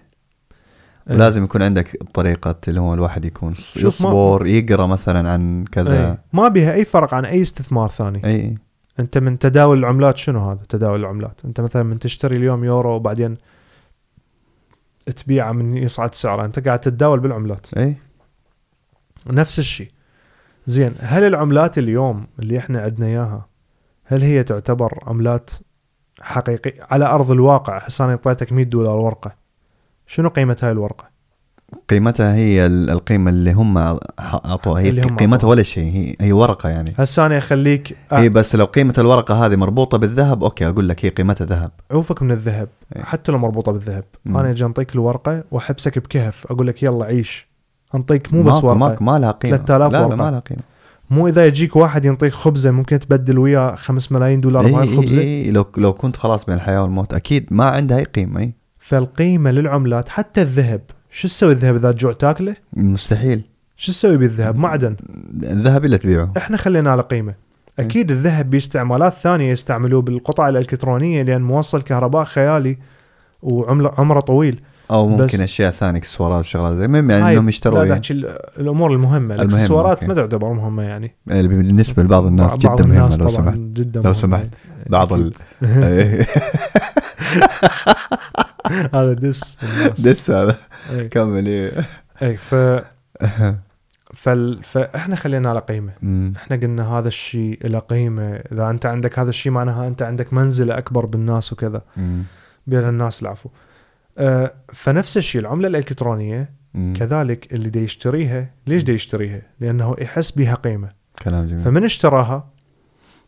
[1.09, 1.15] إيه.
[1.15, 6.07] ولازم يكون عندك طريقة اللي هو الواحد يكون يصبر يقرأ مثلا عن كذا.
[6.07, 6.21] إيه.
[6.33, 8.25] ما بها أي فرق عن أي استثمار ثاني.
[8.25, 8.57] اي
[8.99, 13.37] أنت من تداول العملات شنو هذا تداول العملات؟ أنت مثلا من تشتري اليوم يورو وبعدين
[15.17, 17.73] تبيعه من يصعد سعره أنت قاعد تتداول بالعملات.
[17.77, 17.95] اي
[19.27, 19.91] نفس الشيء.
[20.65, 23.45] زين هل العملات اليوم اللي إحنا عندنا إياها
[24.05, 25.51] هل هي تعتبر عملات
[26.21, 29.31] حقيقية على أرض الواقع هسه أنا أعطيتك 100 دولار ورقة.
[30.07, 31.11] شنو قيمه هاي الورقة؟
[31.89, 33.77] قيمتها هي ال- القيمة اللي هم
[34.19, 34.81] أعطوها.
[34.81, 35.47] هي اللي هم قيمتها.
[35.47, 36.93] ولا شيء هي هي ورقة يعني.
[36.97, 41.09] هسه أنا اخليك هي بس لو قيمة الورقة هذه مربوطة بالذهب okay أقول لك هي
[41.09, 41.71] قيمتها ذهب.
[41.91, 43.03] عوفك من الذهب إيه.
[43.03, 44.03] حتى لو مربوطة بالذهب.
[44.25, 44.38] مم.
[44.38, 47.50] أنا أجي أنطيك الورقة وأحبسك بكهف أقول لك يلا عيش.
[47.95, 48.77] أنطيك مو بس ورقة.
[48.77, 50.15] ما, ما لها قيمه 3000 لا لا.
[50.15, 50.61] ما لها قيمه
[51.09, 55.22] مو إذا يجيك واحد ينطيك خبزة ممكن تبدل وياه 5 ملايين دولار إيه إيه الخبزه
[55.22, 58.53] إيه لو لو كنت خلاص بين الحياة والموت أكيد ما عندها أي قيمة إي.
[58.80, 60.81] فالقيمة للعملات حتى الذهب
[61.11, 63.41] شو تسوي الذهب إذا تجوع تاكله؟ مستحيل.
[63.77, 64.95] شو تسوي بالذهب؟ معدن.
[65.43, 66.31] الذهب إلا تبيعه.
[66.38, 67.34] إحنا خلينا على قيمة.
[67.80, 72.77] أكيد الذهب باستعمالات ثانية يستعملوه بالقطع الإلكترونية لأن موصل كهرباء خيالي
[73.41, 74.61] وعمره عمرة طويل.
[74.91, 79.18] أو ممكن أشياء ثانية إكسسوارات وشغلات زي المهم يعني إنهم يشتروا لا ال- الأمور المهمة.
[79.35, 80.03] المهمة، الإكسسوارات.
[80.03, 81.15] ما تعتبر مهمة يعني.
[81.31, 83.57] اللي بالنسبة لبعض الناس بعض جدا مهمة الناس لو سمحت.
[83.57, 84.13] جدا لو.
[84.13, 84.49] سمحت.
[84.89, 85.34] بعض ال...
[88.93, 89.57] هذا دس.
[89.99, 90.55] دس هذا.
[90.91, 91.07] إيه.
[91.09, 91.72] كمل إيه.
[92.22, 92.55] اي ف
[94.13, 94.63] فال...
[94.63, 95.91] فإحنا خلينا على قيمة.
[96.03, 98.23] أمم، إحنا قلنا هذا الشيء له قيمة.
[98.51, 101.81] إذا أنت عندك هذا الشيء معناها أنت عندك منزلة أكبر بالناس وكذا.
[102.68, 103.49] بين الناس العفو.
[104.73, 106.93] فنفس الشيء العملة الإلكترونية أمم.
[106.98, 110.89] كذلك اللي دي يشتريها ليش دي يشتريها؟ لأنه يحس بها قيمة.
[111.23, 111.60] كلام جميل.
[111.64, 112.48] فمن اشتراها؟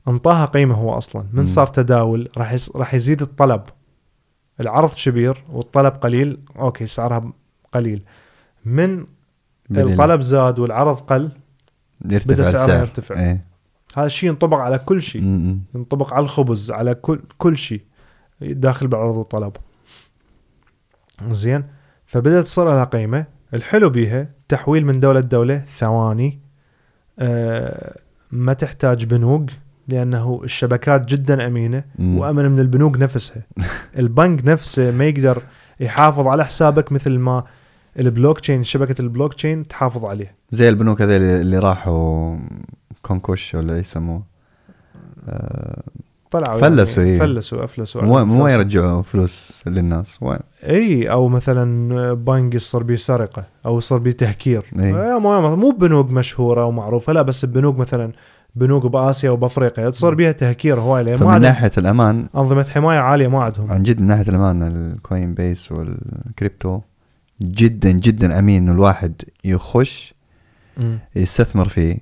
[0.07, 1.22] انطاها قيمة هو أصلا.
[1.34, 1.45] من مم.
[1.45, 2.56] صار تداول راح.
[2.76, 3.61] راح يزيد الطلب.
[4.60, 7.34] العرض كبير والطلب قليل أوكي سعرها
[7.72, 8.03] قليل.
[8.65, 9.06] من
[9.70, 11.32] بدل- الطلب زاد والعرض قل
[12.06, 13.20] يرتفع بدأ سعرها يرتفع.
[13.20, 13.41] إيه.
[13.98, 15.22] هذا الشيء ينطبق على كل شيء.
[15.76, 17.82] ينطبق على الخبز على كل كل شيء.
[18.41, 19.53] داخل بالعرض والطلب
[21.31, 21.63] زين.
[22.05, 23.25] فبدأت تصير لها قيمة.
[23.53, 26.39] الحلو بيها تحويل من دولة لدولة ثواني.
[27.19, 27.97] آه
[28.31, 29.49] ما تحتاج بنوك
[29.87, 32.17] لأنه الشبكات جدا أمينة أمم.
[32.17, 33.43] وأمن من البنوك نفسها.
[33.99, 35.41] البنك نفسه ما يقدر
[35.79, 37.43] يحافظ على حسابك مثل ما
[37.99, 42.37] البلوك تشين شبكة البلوك تشين تحافظ عليه زي البنوك هذول اللي راحوا
[43.01, 44.23] كونكوش ولا يسموه.
[45.27, 45.83] آه،
[46.34, 47.19] طلعوا فلسوا، يعني إيه.
[47.19, 48.47] فلسوا أفلسوا مو مو.
[48.47, 54.65] يرجعوا فلوس للناس وين إي أو مثلا بنك يصير بيه سرقة أو يصير بيه تهكير
[54.80, 54.95] إي.
[54.95, 58.11] إيه مو بنوك مشهورة ومعروفه لا بس البنوك مثلا
[58.55, 63.43] بنوك بآسيا وبافريقيا تصير بيها تهكير هواي لأن عندهم ناحية الأمان أنظمة حماية عالية ما
[63.43, 66.80] عندهم عن جد من ناحية الأمان ال Coinbase وال crypto
[67.41, 70.14] جدا جدا أمين إنه الواحد يخش.
[71.15, 71.97] يستثمر فيه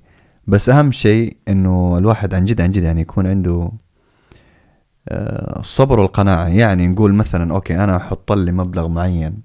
[0.48, 3.72] بس أهم شيء إنه الواحد عن جد عن جد يعني يكون عنده
[5.10, 6.48] الصبر والقناعة.
[6.48, 9.41] يعني نقول مثلا okay أنا أحط لي مبلغ معين.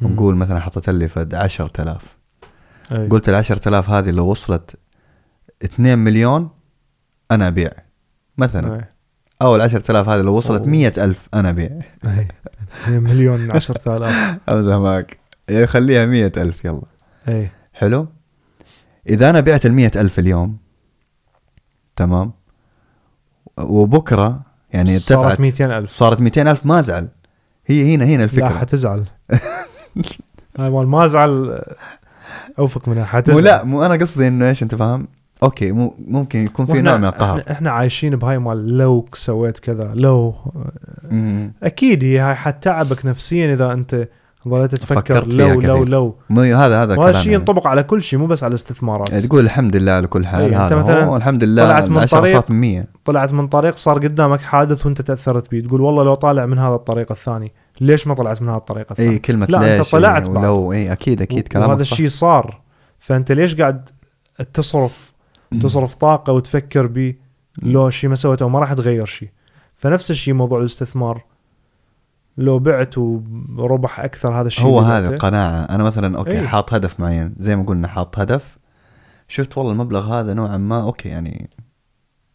[0.00, 0.10] مم.
[0.10, 2.16] ونقول مثلا حطيت لي فد 10000
[2.92, 3.08] إي.
[3.08, 4.76] قلت ال 10000 هذه لو وصلت
[5.64, 6.50] 2 مليون
[7.30, 7.70] أنا أبيع
[8.38, 8.76] مثلا.
[8.76, 8.84] إي.
[9.42, 10.70] أو ال 10000 هذه لو وصلت أوه.
[10.70, 11.78] 100000 أنا أبيع.
[12.04, 12.28] إي.
[12.88, 13.88] مليون 10000
[14.48, 15.18] أفهمك
[15.48, 16.82] يعني خليها 100000 يلا.
[17.28, 17.50] أي.
[17.72, 18.06] حلو؟
[19.08, 20.56] إذا أنا بعت ال 100000 اليوم
[21.96, 22.32] تمام؟
[23.58, 24.45] وبكرة
[24.76, 25.40] يعني صارت ارتفعت.
[25.40, 27.08] 200000 صارت 200000 ما ازعل
[27.66, 28.58] هي هنا هنا لا الفكرة.
[28.58, 29.04] حتزعل.
[30.58, 31.62] هاي مال ما ازعل
[32.58, 35.08] اوفك منها مو حتزعل لا مو أنا قصدي إنه إيش أنت فاهم؟
[35.42, 37.40] okay مو ممكن يكون في نوع من القهر.
[37.40, 40.34] إحنا, إحنا عايشين بهاي مال لو سويت كذا لو.
[41.10, 41.52] مم.
[41.62, 44.08] أكيد هي هاي حتعبك نفسيا إذا أنت
[44.48, 45.88] ظليت تفكر لو لو كثير.
[45.88, 46.14] لو.
[46.30, 47.34] هذا هذا وهذا كلام الشيء يعني.
[47.34, 49.10] ينطبق على كل شيء مو بس على الاستثمارات.
[49.10, 51.16] يعني تقول الحمد لله على كل حال إيه، أنت هذا مثلاً هو.
[51.16, 54.86] الحمد لله طلعت من 10 طريق- صارت من 100 طلعت من طريق صار قدامك حادث
[54.86, 58.48] وانت تأثرت به تقول والله لو طالع من هذا الطريق الثاني ليش ما طلعت من
[58.48, 60.44] هذا الطريق الثاني؟ اي كلمة لا، ليش طلعت إيه، بعد.
[60.44, 61.90] ولو اي أكيد أكيد كلامك وهذا صح.
[61.92, 62.60] الشيء صار.
[62.98, 63.88] فأنت ليش قاعد
[64.54, 65.12] تصرف
[65.62, 67.14] تصرف طاقة وتفكر به
[67.62, 69.28] لو شيء ما سويته ما راح تغير شيء.
[69.74, 71.24] فنفس الشيء موضوع الاستثمار.
[72.38, 75.28] لو بعت وربح أكثر هذا الشيء هو هذا بعته.
[75.28, 76.46] قناعه أنا مثلا okay إيه.
[76.46, 78.58] حاط هدف معين زي ما قلنا حاط هدف
[79.28, 81.50] شفت والله المبلغ هذا نوعا ما okay يعني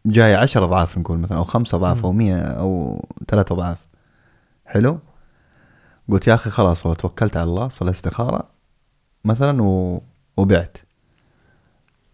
[0.05, 2.05] جاي 10 أضعاف نقول مثلا أو خمسة أضعاف مم.
[2.05, 3.77] أو 100 أو ثلاثة أضعاف
[4.65, 4.99] حلو
[6.09, 8.43] قلت يا أخي خلاص والله توكلت على الله صلى استخارة
[9.25, 10.01] مثلا و...
[10.37, 10.77] وبعت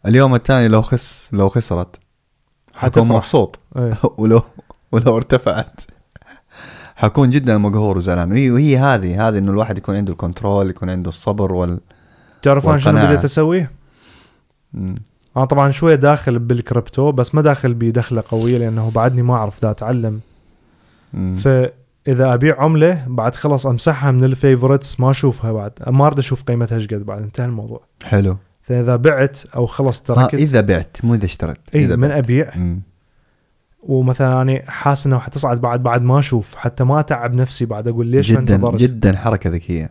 [0.05, 1.99] اليوم الثاني لو خس لو خسرت
[2.73, 3.07] حتفرح.
[3.07, 3.97] مبسوط إيه.
[4.17, 4.41] ولو
[4.91, 5.81] ولو ارتفعت
[6.97, 10.89] حكون جدا مقهور وزعلان وهي وهي هذه هذه إنه الواحد يكون عنده ال control يكون
[10.89, 11.79] عنده الصبر وال
[12.41, 13.05] تعرف أنا شنو.
[13.05, 13.71] بديت اسويه؟
[14.73, 14.95] مم.
[15.37, 19.71] أنا طبعا شوية داخل بالكريبتو بس ما داخل بدخلة قوية لأنه بعدني ما أعرف دا
[19.71, 20.19] أتعلم
[21.13, 21.33] مم.
[21.33, 26.43] فاذا أبيع عملة بعد خلص أمسحها من ال favorites ما أشوفها بعد ما أريد أشوف
[26.43, 30.97] قيمتها إيش قد بعد انتهى الموضوع حلو فإذا بعت أو خلص ها تركت إذا بعت
[31.03, 32.23] مو إذا اشتريت اي إذا من بعت.
[32.23, 32.81] أبيع مم.
[33.87, 38.07] ومثلا أنا حاسس إنه حتصعد بعد بعد ما أشوف حتى ما أتعب نفسي بعد أقول
[38.07, 39.89] ليش ما جدا انتظرت جدا حركه ذكيه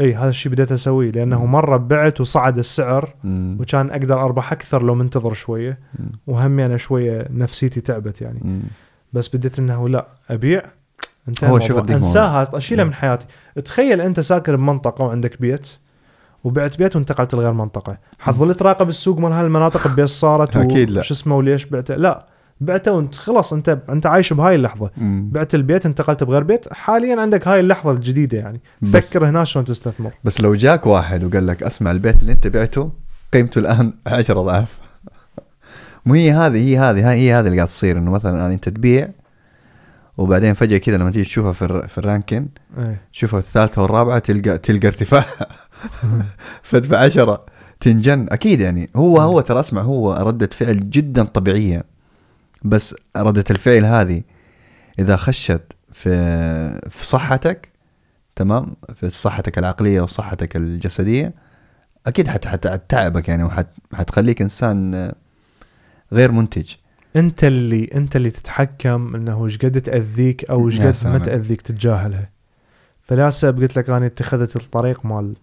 [0.00, 3.56] إي هذا الشيء بديت أسويه لأنه مرة بعت وصعد السعر مم.
[3.60, 6.10] وكان أقدر أربح أكثر لو منتظر شوية مم.
[6.26, 8.62] وهم أنا شوية نفسيتي تعبت يعني مم.
[9.12, 10.62] بس بديت إنه لا أبيع
[11.28, 11.60] انتهى هو.
[11.60, 12.84] شوف أنساها أشيلها.
[12.84, 13.26] من حياتي
[13.64, 15.68] تخيل أنت ساكن بمنطقة وعندك بيت
[16.44, 21.02] وبعت بيت وانتقلت لغير منطقة حظل تراقب السوق مال هالمناطق بيش صارت أكيد لا.
[21.02, 22.26] شو اسمه وليش بعته لا
[22.60, 24.90] بعته وانت خلاص انت انت عايش بهاي اللحظة.
[24.96, 25.30] مم.
[25.32, 28.60] بعت البيت انتقلت بغير بيت حاليا عندك هاي اللحظة الجديدة يعني.
[28.82, 30.10] بس- فكر هنا شلون تستثمر.
[30.24, 32.92] بس لو جاك واحد وقال لك اسمع البيت اللي انت بعته
[33.32, 34.80] قيمته الآن 10 أضعاف.
[36.06, 39.08] مو هي هذه هي هذه هي هذه اللي قاعد تصير إنه مثلا أنت تبيع
[40.18, 43.00] وبعدين فجأة كذا لما تيجي تشوفها في في الرانكين إيه.
[43.12, 45.24] تشوفها الثالثة والرابعة تلقى تلقى ارتفاع.
[46.62, 47.44] فدفع 10
[47.80, 48.26] تنجن.
[48.30, 48.90] أكيد يعني.
[48.96, 51.84] هو هو ترى اسمع هو ردة فعل جدا طبيعية.
[52.62, 54.22] بس ردة الفعل هذه
[54.98, 56.10] إذا خشت في
[56.90, 57.68] في صحتك
[58.36, 61.34] تمام؟ في صحتك العقلية وصحتك الجسدية
[62.06, 65.14] أكيد حت حت حتتعبك يعني وحت حتخليك إنسان آه،
[66.12, 66.74] غير منتج.
[67.16, 71.18] أنت اللي أنت اللي تتحكم إنه إيش قد تأذيك أو إيش قد ما.
[71.18, 72.30] تأذيك تتجاهلها
[73.02, 75.36] فلهسه قلت لك أنا اتخذت الطريق مال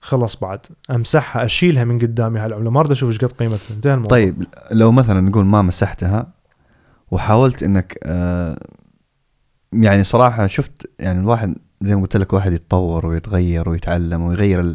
[0.00, 0.60] خلص بعد.
[0.90, 2.70] أمسحها أشيلها من قدامي هالعملة.
[2.70, 3.74] ما أريد أشوف إيش قد قيمتها.
[3.74, 4.10] انتهى الموضوع.
[4.18, 6.32] طيب لو مثلا نقول ما مسحتها
[7.10, 8.58] وحاولت إنك آه
[9.72, 14.74] يعني صراحة شفت يعني الواحد زي ما قلت لك واحد يتطور ويتغير ويتعلم ويغير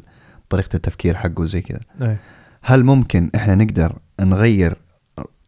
[0.49, 1.79] طريقة التفكير حقه زي كذا.
[2.01, 2.17] إيه.
[2.61, 4.77] هل ممكن إحنا نقدر نغير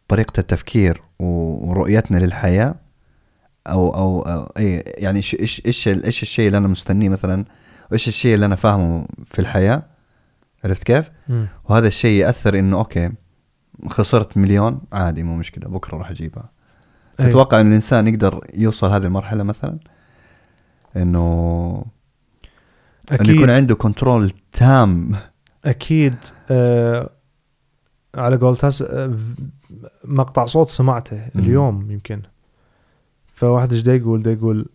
[0.08, 2.74] طريقة التفكير ورؤيتنا للحياة؟
[3.66, 5.34] أو أو, أو اي يعني إيش
[5.66, 7.44] إيش إيش الشيء اللي أنا مستنيه مثلا؟
[7.90, 9.82] وايش الشيء اللي أنا فاهمه في الحياة
[10.64, 11.46] عرفت كيف؟ مم.
[11.64, 13.12] وهذا الشيء يأثر إنه أوكي
[13.88, 16.50] خسرت مليون عادي مو مشكلة بكرة راح أجيبها
[17.20, 17.28] أي.
[17.28, 19.78] تتوقع إن الإنسان يقدر يوصل هذه المرحلة مثلا
[20.96, 21.84] إنه
[23.12, 25.16] إنه يكون عنده كنترول تام
[25.64, 26.16] أكيد
[26.50, 27.10] آه
[28.14, 29.14] على قولتك آه
[30.04, 31.42] مقطع صوت سمعته مم.
[31.42, 32.22] اليوم يمكن
[33.32, 34.66] فواحد إيش دا يقول دا يقول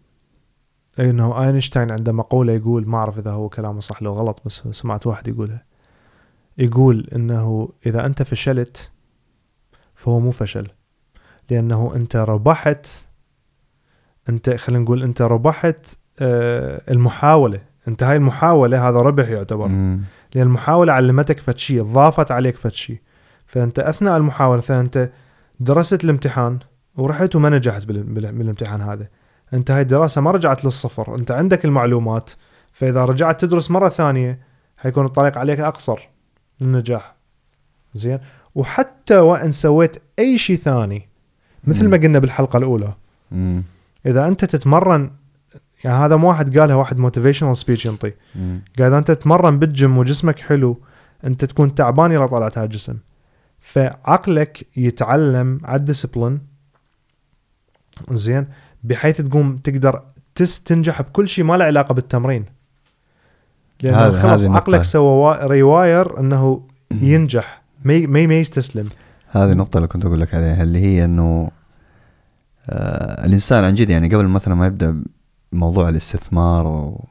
[1.00, 5.08] انه آينشتاين عنده مقولة يقول ما أعرف إذا هو كلامه صح لو غلط بس سمعت
[5.08, 5.64] واحد يقولها.
[6.58, 8.92] يقول إنه إذا أنت فشلت
[9.96, 10.68] فهو مو فشل
[11.50, 12.88] لأنه أنت ربحت
[14.30, 17.60] أنت خلينا نقول أنت ربحت آه المحاولة.
[17.88, 19.68] أنت هاي المحاولة هذا ربح يعتبر.
[19.68, 20.02] مم.
[20.36, 22.98] لأن المحاولة علمتك فد شيء ضافت عليك فد شيء.
[23.46, 25.10] فأنت أثناء المحاولة مثلا انت
[25.60, 26.60] درست الامتحان
[26.98, 29.08] ورحت وما نجحت بال- بال- بالامتحان هذا.
[29.54, 32.32] أنت هاي الدراسة ما رجعت للصفر أنت عندك المعلومات
[32.72, 34.40] فإذا رجعت تدرس مرة ثانية
[34.78, 36.00] حيكون الطريق عليك أقصر
[36.62, 37.16] للنجاح.
[37.94, 38.20] زين؟
[38.56, 41.10] وحتى وإن سويت أي شيء ثاني
[41.64, 41.98] مثل ما.
[41.98, 42.94] قلنا بالحلقة الأولى.
[43.32, 43.64] مم.
[44.06, 45.12] إذا أنت تتمرن
[45.84, 48.14] يعني هذا مو واحد قالها واحد motivational speech ينطي.
[48.80, 50.82] قاعد اذا أنت تتمرن بالجيم وجسمك حلو
[51.26, 52.98] أنت تكون تعبان اذا طلعت هالجسم
[53.60, 56.42] فعقلك يتعلم على ال discipline
[58.12, 58.48] زين؟
[58.84, 60.02] بحيث تقوم تقدر
[60.66, 62.46] تنجح بكل شيء ما له علاقة بالتمرين
[63.86, 64.46] هذا- خلاص.
[64.56, 68.88] عقلك سوى وا- ريواير إنه ينجح ما ما يستسلم
[69.30, 71.52] هذه النقطة اللي كنت أقول لك عليها اللي هي إنه
[72.70, 75.04] آه الإنسان عن جد يعني قبل مثلا ما يبدأ
[75.52, 77.06] موضوع الاستثمار أو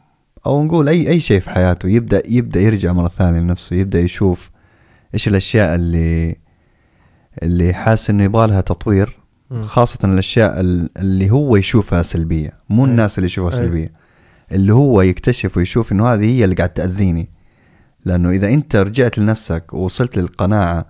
[0.47, 4.51] أو نقول أي أي شيء في حياته يبدأ يبدأ يرجع مرة ثانية لنفسه يبدأ يشوف
[5.15, 6.37] إيش الأشياء اللي
[7.43, 9.20] اللي حاسس إنه يبغى لها تطوير.
[9.63, 12.91] خاصة الأشياء ال- اللي هو يشوفها سلبية مو أي.
[12.91, 13.65] الناس اللي يشوفها أي.
[13.65, 13.93] سلبية
[14.53, 17.31] اللي هو يكتشف ويشوف إنه هذه هي اللي قاعد تأذيني
[18.05, 20.87] لأنه إذا أنت رجعت لنفسك ووصلت للقناعة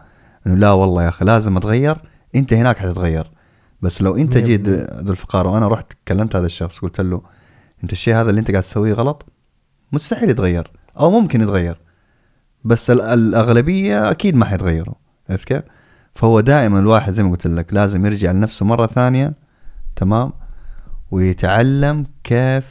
[0.47, 1.97] إنه لا والله يا أخي لازم أتغير
[2.35, 3.31] أنت هناك حتتغير
[3.82, 4.69] بس لو أنت جيت.
[4.69, 7.23] ذو الفقارة وأنا رحت كلمت هذا الشخص قلت له
[7.85, 9.27] أنت الشيء هذا اللي أنت قاعد تسويه غلط
[9.93, 10.70] مستحيل يتغير
[11.01, 11.81] أو ممكن يتغير
[12.65, 14.95] بس ال- الأغلبية أكيد ما حيتغيروا
[15.31, 15.62] عرفت كيف؟
[16.15, 19.32] فهو دائما الواحد زي ما قلت لك لازم يرجع لنفسه مرة ثانية
[19.97, 20.32] تمام
[21.11, 22.65] ويتعلم كيف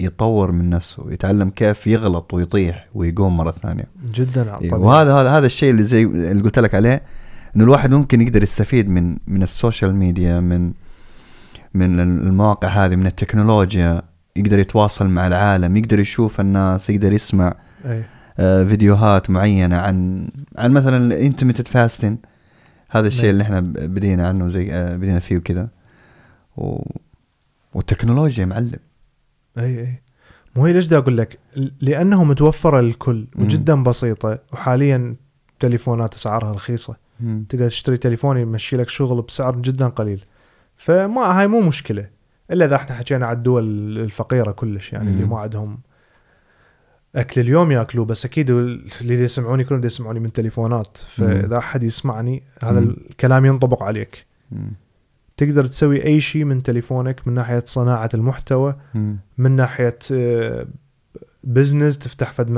[0.00, 4.74] يطور من نفسه يتعلم كيف يغلط ويطيح ويقوم مرة ثانية جدا على إيه،.
[4.74, 7.02] وهذا هذا هذا الشيء اللي زي اللي قلت لك عليه
[7.56, 10.72] إنه الواحد ممكن يقدر يستفيد من من ال social media من
[11.74, 14.02] من المواقع هذه من التكنولوجيا
[14.36, 17.54] يقدر يتواصل مع العالم يقدر يشوف الناس يقدر يسمع
[17.86, 18.02] أي.
[18.38, 20.28] آه، فيديوهات معينة عن
[20.58, 22.16] عن مثلا ال intermittent fasting
[22.98, 23.30] هذا الشيء نعم.
[23.30, 25.68] اللي إحنا بدينا عنه زي آه، بدينا فيه وكذا
[26.56, 26.82] و...
[27.74, 28.78] والتكنولوجيا يا معلم.
[29.58, 30.02] إي إي.
[30.56, 31.38] مو هي ليش دا أقول لك؟
[31.80, 33.26] لأنه متوفره للكل.
[33.36, 35.16] وجدا بسيطة وحاليا
[35.60, 36.96] تليفونات أسعارها رخيصة.
[37.48, 40.24] تقدر تشتري تليفون يمشي لك شغل بسعر جدا قليل.
[40.76, 42.08] فما هاي مو مشكلة.
[42.50, 43.64] إلا إذا إحنا حكينا على الدول
[43.98, 45.30] الفقيرة كلش يعني اللي مم.
[45.30, 45.78] ما عندهم
[47.16, 52.80] أكل اليوم ياكلوه بس أكيد اللي يسمعوني كلهم يسمعوني من تليفونات فإذا أحد يسمعني هذا
[52.80, 52.96] مم.
[53.10, 54.72] الكلام ينطبق عليك مم.
[55.36, 59.16] تقدر تسوي أي شيء من تليفونك من ناحية صناعة المحتوى مم.
[59.38, 59.98] من ناحية
[61.44, 62.50] بزنس تفتح فد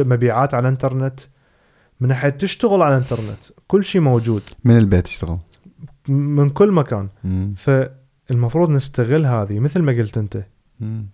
[0.00, 1.20] مبيعات على الإنترنت
[2.00, 5.38] من ناحية تشتغل على الإنترنت كل شيء موجود من البيت يشتغل
[6.08, 7.54] م- من كل مكان مم.
[7.56, 10.44] فالمفروض نستغل هذه مثل ما قلت أنت
[10.80, 11.06] مم.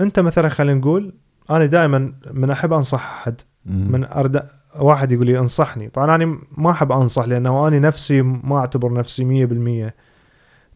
[0.00, 1.14] أنت مثلا خلينا نقول
[1.50, 3.40] أنا دائما من أحب أنصح أحد.
[3.66, 8.58] من أرد واحد يقول لي أنصحني طبعا أنا ما أحب أنصح لأنه أنا نفسي ما
[8.58, 9.46] أعتبر نفسي
[9.88, 9.92] 100%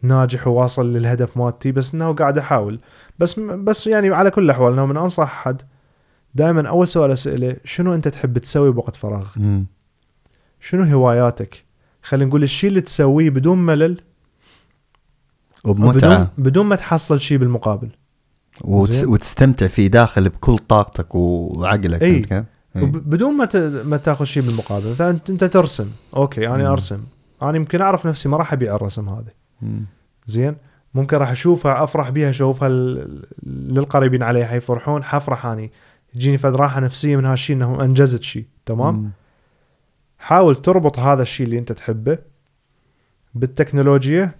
[0.02, 2.80] ناجح وواصل للهدف مالتي بس إنه قاعد أحاول
[3.18, 5.62] بس بس يعني على كل الأحوال إنه من أنصح أحد
[6.34, 9.66] دائما أول سؤال أسأله شنو أنت تحب تسوي بوقت فراغ؟ مم.
[10.60, 11.64] شنو هواياتك؟
[12.02, 14.00] خلينا نقول الشيء اللي تسويه بدون ملل
[15.64, 17.88] وبمتعة وبدون بدون ما تحصل شيء بالمقابل
[18.60, 19.04] وتس...
[19.04, 22.46] وتستمتع فيه داخل بكل طاقتك وعقلك.
[22.76, 23.56] وب- بدون ما ت...
[23.56, 24.90] ما تاخذ شيء بالمقابل.
[24.90, 25.90] مثلا انت أنت ترسم.
[26.16, 26.70] أوكي أنا مم.
[26.70, 27.00] أرسم.
[27.42, 29.32] أنا يمكن أعرف نفسي ما راح ابيع الرسم هذا
[29.62, 29.84] مم.
[30.26, 30.56] زين؟
[30.94, 32.68] ممكن راح أشوفها أفرح بيها أشوفها
[33.46, 35.70] للقريبين علي حيفرحون حفرح أني
[36.14, 38.44] يجيني فد راحة نفسية من هالشيء إنه أنجزت شيء.
[38.66, 39.10] تمام؟ مم.
[40.18, 42.18] حاول تربط هذا الشيء اللي أنت تحبه
[43.34, 44.30] بالتكنولوجيا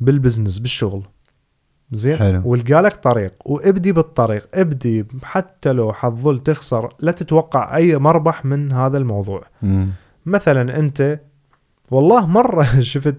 [0.00, 1.02] بالبزنس بالشغل.
[1.92, 2.42] زين حلو.
[2.44, 8.72] والقى لك طريق وابدي بالطريق ابدي حتى لو حتظل تخسر لا تتوقع أي مربح من
[8.72, 9.88] هذا الموضوع مم.
[10.26, 11.20] مثلا أنت
[11.90, 13.16] والله مرة شفت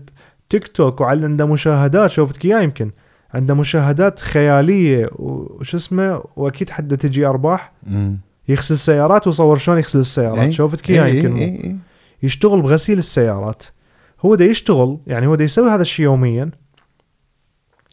[0.49, 2.91] تيك توك وعنده مشاهدات شوفتك اياه يمكن
[3.33, 8.17] عنده مشاهدات خيالية وش اسمه وأكيد حده تجي أرباح مم.
[8.47, 10.51] يغسل سيارات ويصور شلون يغسل السيارات إي.
[10.51, 11.75] شوفتك اياه يمكن إي- إي- إي.
[12.23, 13.63] يشتغل بغسيل السيارات
[14.25, 16.51] هو دا يشتغل يعني هو دا يسوي هذا الشيء يوميا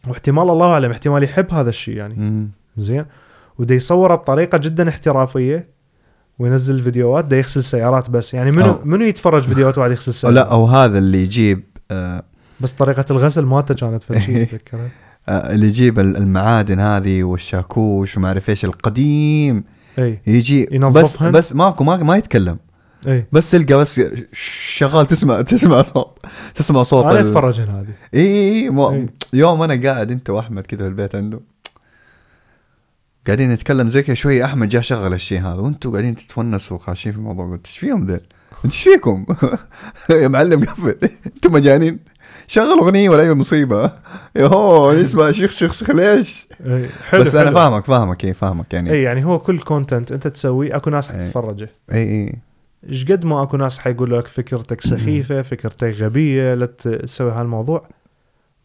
[0.09, 2.13] واحتمال الله اعلم احتمال يحب هذا الشيء يعني.
[2.15, 2.49] مم.
[2.77, 3.05] زين.
[3.59, 5.67] ودا يصوره بطريقة جدا احترافية
[6.39, 8.33] وينزل فيديوهات دا يغسل سيارات بس.
[8.33, 12.23] يعني منو أو- منو يتفرج فيديوهات واحد يغسل سيارات لا أو هذا اللي يجيب آه
[12.59, 14.89] بس طريقة الغسل مالته كانت فشي تذكرها
[15.29, 19.63] آه، اللي يجيب ال- المعادن هذه والشاكوش وما أعرف إيش القديم.
[19.99, 20.19] إي.
[20.27, 22.57] يجي بس ينظفهن؟ بس ماكو ما, ما يتكلم.
[23.07, 24.01] اي بس تلقى بس
[24.77, 26.17] شغال تسمع تسمع صوت
[26.55, 29.05] تسمع صوت أنا أتفرج هنا هذه اي اي اي مو- إي.
[29.33, 31.39] يوم أنا قاعد أنت وأحمد كذا في البيت عنده
[33.27, 37.17] قاعدين نتكلم زي كذا شوي أحمد جاء شغل الشيء هذا وأنتم قاعدين تتونسوا وخاشين في
[37.17, 38.19] الموضوع قلت إيش فيهم ذول؟
[38.65, 39.25] انت إيش فيكم؟
[40.21, 41.99] يا معلم قفل أنتم مجانين
[42.47, 43.91] شغل أغنية ولا أي مصيبة
[44.35, 47.55] يوهو اسمع شيخ شيخ شيخ ليش؟ اي حلو بس أنا حلو.
[47.55, 51.21] فاهمك فاهمك اي فاهمك يعني اي يعني هو كل content أنت تسويه أكو ناس إي.
[51.21, 52.35] حتتفرجه اي اي
[52.89, 57.89] إيش قد ما أكو ناس حيقول لك فكرتك سخيفة فكرتك غبية لا تسوي هالموضوع.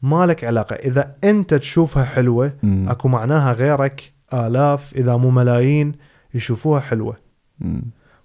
[0.03, 0.77] ما لك علاقة.
[0.77, 2.53] إذا أنت تشوفها حلوة.
[2.65, 5.93] أكو معناها غيرك آلاف إذا مو ملايين
[6.35, 7.17] يشوفوها حلوة.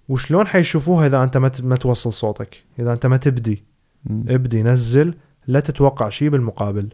[0.08, 3.64] وشلون حيشوفوها إذا أنت ما توصل صوتك؟ إذا أنت ما تبدي.
[4.10, 5.14] ابدي نزل
[5.46, 6.88] لا تتوقع شيء بالمقابل.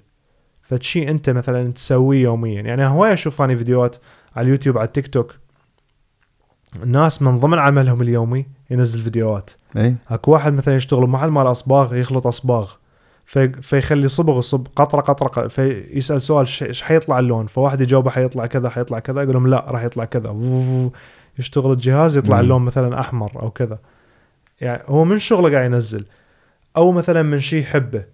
[0.62, 2.62] فشي أنت مثلا تسويه يوميا.
[2.62, 3.96] يعني هواي أشوف اني فيديوهات
[4.36, 5.34] على اليوتيوب على التيك توك.
[6.84, 9.50] ناس من ضمن عملهم اليومي ينزل فيديوهات.
[9.76, 9.94] إي.
[10.10, 12.72] أكو واحد مثلا يشتغل محل مال أصباغ يخلط أصباغ.
[13.26, 18.68] في فيخلي صبغ يصب قطرة قطرة فيسال سؤال إيش حيطلع اللون؟ فواحد يجاوبه حيطلع كذا
[18.68, 19.22] حيطلع كذا.
[19.22, 20.36] يقول لهم لا راح يطلع كذا.
[21.38, 22.40] يشتغل الجهاز يطلع.
[22.40, 23.78] اللون مثلا أحمر أو كذا.
[24.60, 26.06] يعني هو من شغله قاعد ينزل.
[26.76, 28.04] أو مثلا من شيء يحبه.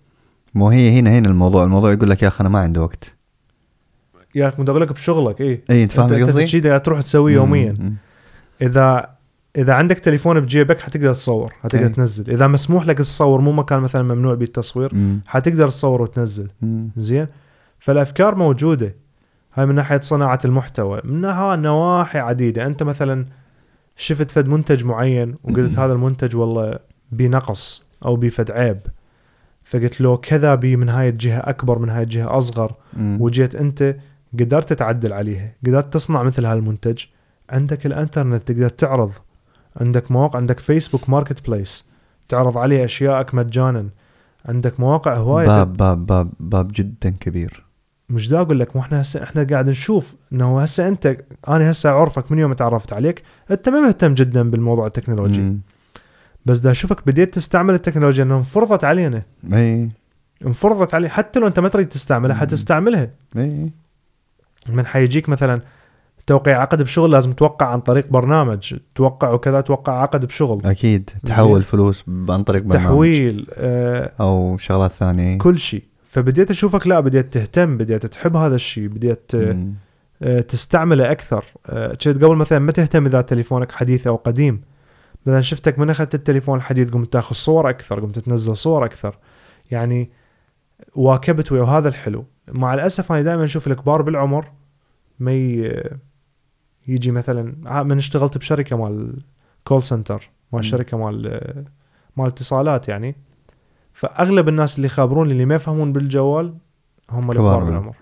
[0.55, 1.65] مو هي هنا هنا الموضوع.
[1.65, 3.15] الموضوع يقول لك يا أخي أنا ما عندي وقت.
[4.35, 5.61] يا أخي أقول لك بشغلك إي.
[5.71, 7.75] إي أنت فاهم قصدي؟ تروح تسويه يوميا.
[7.79, 7.95] مم.
[8.63, 9.21] إذا
[9.57, 11.89] إذا عندك تليفون بجيبك حتقدر تصور حتقدر أي.
[11.89, 12.31] تنزل.
[12.31, 15.21] إذا مسموح لك تصور مو مكان مثلا ممنوع به التصوير مم.
[15.27, 16.49] حتقدر تصور وتنزل.
[16.63, 16.91] مم.
[16.97, 17.27] زين؟
[17.79, 18.95] فالأفكار موجودة.
[19.55, 21.01] هاي من ناحية صناعة المحتوى.
[21.05, 22.67] من ناحية نواحي عديدة.
[22.67, 23.27] أنت مثلا
[23.97, 26.79] شفت فد منتج معين وقلت هذا المنتج والله
[27.13, 28.81] بنقص أو بفد عيب.
[29.65, 32.75] فقلت له كذا بي من هاي الجهة أكبر من هاي الجهة أصغر.
[32.93, 33.17] مم.
[33.21, 33.97] وجيت أنت
[34.41, 35.53] قدرت تعدل عليها.
[35.67, 37.05] قدرت تصنع مثل هالمنتج.
[37.51, 39.13] عندك الانترنت تقدر تعرض
[39.77, 41.85] عندك مواقع عندك فيسبوك marketplace
[42.29, 43.89] تعرض عليه أشياءك مجانا.
[44.45, 47.65] عندك مواقع هواية باب باب باب باب جدا كبير.
[48.11, 51.17] مش دا أقول لك مو إحنا هسه إحنا قاعد نشوف إنه هسه أنت
[51.49, 55.41] أنا هسه أعرفك من يوم تعرفت عليك أنت ما مهتم جدا بالموضوع التكنولوجي.
[55.41, 55.61] مم.
[56.47, 59.23] بس دا أشوفك بديت تستعمل التكنولوجيا إنه انفرضت علينا.
[59.53, 59.89] إي.
[60.47, 62.37] انفرضت علي حتى لو أنت ما تريد تستعملها.
[62.37, 63.11] حتستعملها.
[63.37, 63.71] إي.
[64.69, 65.63] من حيجيك مثلا
[66.31, 68.75] توقيع عقد بشغل لازم توقع عن طريق برنامج.
[68.95, 70.61] توقع وكذا توقع عقد بشغل.
[70.65, 71.11] أكيد.
[71.27, 72.85] تحول فلوس عن طريق برنامج.
[72.85, 75.39] تحويل آه أو شغلات ثانية.
[75.39, 75.83] كل شيء.
[76.05, 79.75] فبديت أشوفك لا بديت تهتم بديت تحب هذا الشيء بديت آه، مم.
[80.23, 81.45] آه، تستعمله أكثر.
[81.67, 84.61] آه، كنت قبل مثلا ما تهتم إذا تليفونك حديث أو قديم.
[85.27, 89.19] مثلا شفتك من أخذت التليفون الحديث قمت تأخذ صور أكثر قمت تنزل صور أكثر.
[89.71, 90.11] يعني
[90.95, 92.25] واكبت ويا وهذا الحلو.
[92.49, 94.45] مع الأسف أنا دائما أشوف الكبار بالعمر
[95.19, 96.10] ما.
[96.91, 97.43] يجي مثلا
[97.83, 99.23] من اشتغلت بشركة مال
[99.65, 100.65] كول سنتر مال.
[100.65, 101.41] شركة مال
[102.17, 103.17] مال اتصالات يعني.
[103.93, 106.55] فأغلب الناس اللي يخابرون اللي ما يفهمون بالجوال
[107.11, 107.33] هم كبار.
[107.33, 107.95] الكبار بالعمر.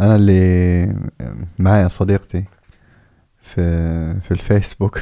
[0.00, 0.96] أنا اللي
[1.58, 2.44] معايا صديقتي
[3.40, 3.60] في
[4.20, 5.00] في الفيسبوك.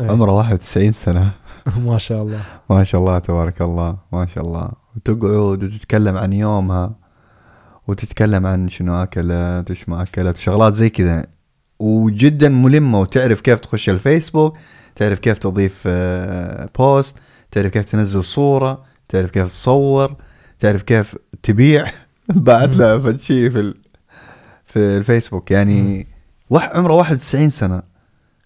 [0.00, 0.10] إيه.
[0.10, 1.32] عمره 91 سنة.
[1.86, 2.40] ما شاء الله.
[2.70, 4.70] ما شاء الله تبارك الله ما شاء الله.
[4.96, 6.94] وتقعد وتتكلم عن يومها
[7.88, 11.26] وتتكلم عن شنو أكلت وش ما أكلت وشغلات زي كذا.
[11.78, 14.56] وجدا ملمة وتعرف كيف تخش الفيسبوك
[14.96, 17.16] تعرف كيف تضيف آه، بوست
[17.50, 20.14] تعرف كيف تنزل صورة تعرف كيف تصور
[20.58, 21.84] تعرف كيف تبيع.
[22.28, 23.74] بعت لها فد شيء في ال...
[24.64, 25.50] في الفيسبوك.
[25.50, 26.06] يعني
[26.50, 27.82] وح عمره 91 سنة.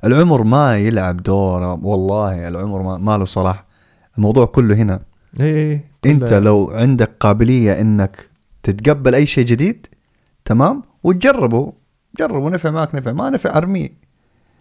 [0.05, 3.65] العمر ما يلعب دور والله العمر ما, ما له صلاح.
[4.17, 5.01] الموضوع كله هنا.
[5.41, 8.29] اي اي انت كله- لو عندك قابلية إنك
[8.63, 9.87] تتقبل أي شيء جديد
[10.45, 11.73] تمام وتجربه.
[12.19, 13.89] جربه نفع معك نفع ما نفع ارميه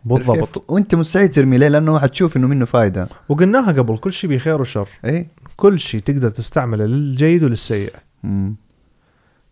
[0.05, 4.61] بالضبط؟ وانت مستعد ترميه ليه؟ لأنه حتشوف إنه منه فايدة وقلناها قبل كل شيء بخير
[4.61, 8.55] وشر إي كل شيء تقدر تستعمله للجيد وللسيء مم.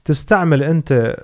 [0.05, 1.15] تستعمل أنت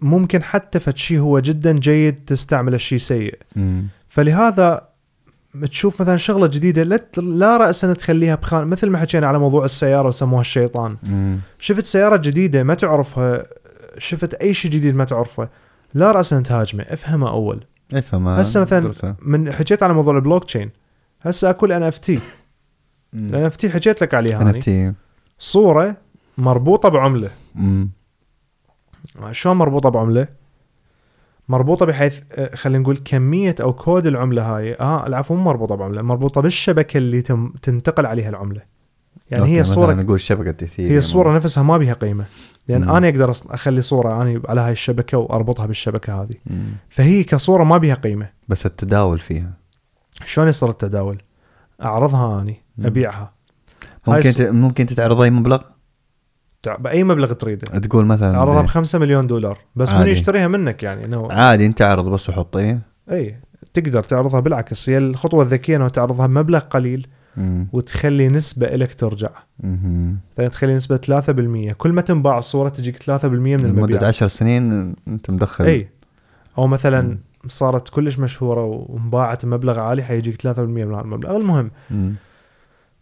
[0.00, 3.86] ممكن حتى فد شيء هو جدا جيد تستعمل الشيء سيء مم.
[4.08, 4.88] فلهذا
[5.70, 10.08] تشوف مثلا شغلة جديدة لا لا راسا تخليها بخان مثل ما حكينا على موضوع السيارة
[10.08, 11.38] وسموها الشيطان مم.
[11.58, 13.46] شفت سيارة جديدة ما تعرفها
[13.98, 15.48] شفت أي شيء جديد ما تعرفه
[15.94, 17.64] لا راسا تهاجمه افهمه أول
[17.94, 19.16] افهم هسه مثلا درسه.
[19.22, 20.70] من حكيت على موضوع البلوك تشين
[21.22, 22.20] هسه اكو ال NFT.
[23.14, 24.60] ال NFT حكيت لك عليها هاني
[24.92, 24.94] NFT.
[25.38, 25.96] صورة
[26.38, 27.30] مربوطة بعملة.
[29.30, 30.28] شلون مربوطة بعملة؟
[31.48, 36.02] مربوطة بحيث آه، خلينا نقول كمية أو كود العملة هاي آه العفو مو مربوطة بعملة
[36.02, 38.62] مربوطة بالشبكة اللي تم تنتقل عليها العملة
[39.30, 42.24] يعني هي مثلاً صوره نقول شبكه اثيريوم هي الصورة نفسها ما بها قيمة
[42.68, 42.90] لأن مم.
[42.90, 46.66] أنا أقدر أخلي صورة أنا على هاي الشبكة وأربطها بالشبكة هذه مم.
[46.88, 49.52] فهي كصورة ما بها قيمة بس التداول فيها
[50.24, 51.18] شلون يصير التداول؟
[51.82, 52.62] أعرضها أني.
[52.84, 53.32] أبيعها
[54.06, 54.40] ممكن الص- ت...
[54.42, 55.62] ممكن تتعرض أي مبلغ
[56.78, 60.10] بأي مبلغ تريده تقول مثلا أعرضها ب إيه، 5 مليون دولار بس من عادي.
[60.10, 62.78] يشتريها منك يعني انه عادي أنت أعرض بس وحط إيه
[63.10, 63.40] اي
[63.74, 67.06] تقدر تعرضها بالعكس هي الخطوة الذكية إنه تعرضها بمبلغ قليل.
[67.72, 69.30] وتخلي نسبة لك ترجع.
[70.36, 74.04] تخلي نسبة 3% كل ما تنباع الصورة تجيك 3% من لمدة المبيعات.
[74.04, 75.64] عشر سنين أنت مدخل.
[75.64, 75.88] إي.
[76.58, 77.18] أو مثلا مم.
[77.48, 81.36] صارت كلش مشهورة وانباعت بمبلغ عالي حيجيك 3% من المبلغ.
[81.36, 81.70] المهم.
[81.90, 82.14] مم.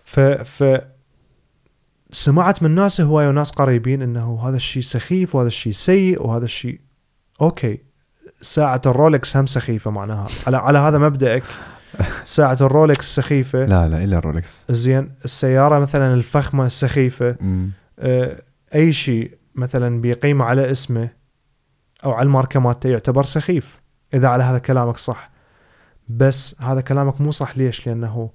[0.05, 0.81] ف ف
[2.11, 6.81] سمعت من ناس هواية وناس قريبين إنه هذا الشيء سخيف وهذا الشيء سيء وهذا الشيء
[7.41, 7.79] okay.
[8.41, 10.29] ساعة الرولكس هم سخيفة معناها.
[10.47, 11.43] على على هذا مبدأك.
[12.25, 14.65] ساعة الرولكس سخيفة لا لا إلا الرولكس.
[14.71, 17.71] زين السيارة مثلا الفخمة سخيفة مم.
[17.99, 18.43] آه،
[18.75, 21.09] أي شيء مثلا بقيمة على اسمه
[22.05, 23.81] أو على الماركة مالته يعتبر سخيف
[24.15, 25.31] إذا على هذا كلامك صح.
[26.09, 28.31] بس هذا كلامك مو صح ليش؟ لأنه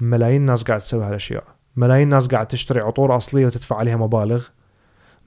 [0.00, 1.44] ملايين الناس قاعد تسوي هالأشياء.
[1.76, 4.44] ملايين الناس قاعد تشتري عطور أصلية وتدفع عليها مبالغ.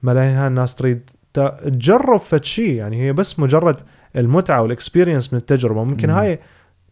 [0.02, 3.80] ملايين هالناس تريد تجرب فد شيء يعني هي بس مجرد
[4.16, 5.84] المتعة وال experience من التجربة.
[5.84, 6.14] ممكن مم.
[6.14, 6.38] هاي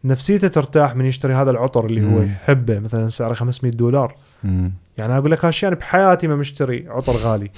[0.03, 2.21] نفسيته ترتاح من يشتري هذا العطر اللي هو.
[2.21, 4.71] يحبه مثلا سعره 500 دولار مم.
[4.97, 7.51] يعني أقول لك هالشيء أنا بحياتي ما مشتري عطر غالي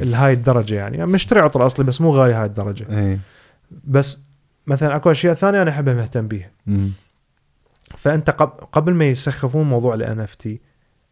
[0.00, 3.18] لهاي الدرجة يعني, يعني مشتري عطر أصلي بس مو غالي هاي الدرجة إي
[3.84, 4.18] بس
[4.66, 6.50] مثلا أكو أشياء ثانية أنا احبها مهتم بيها.
[7.96, 10.60] فأنت قب- قبل ما يسخفون موضوع ال NFT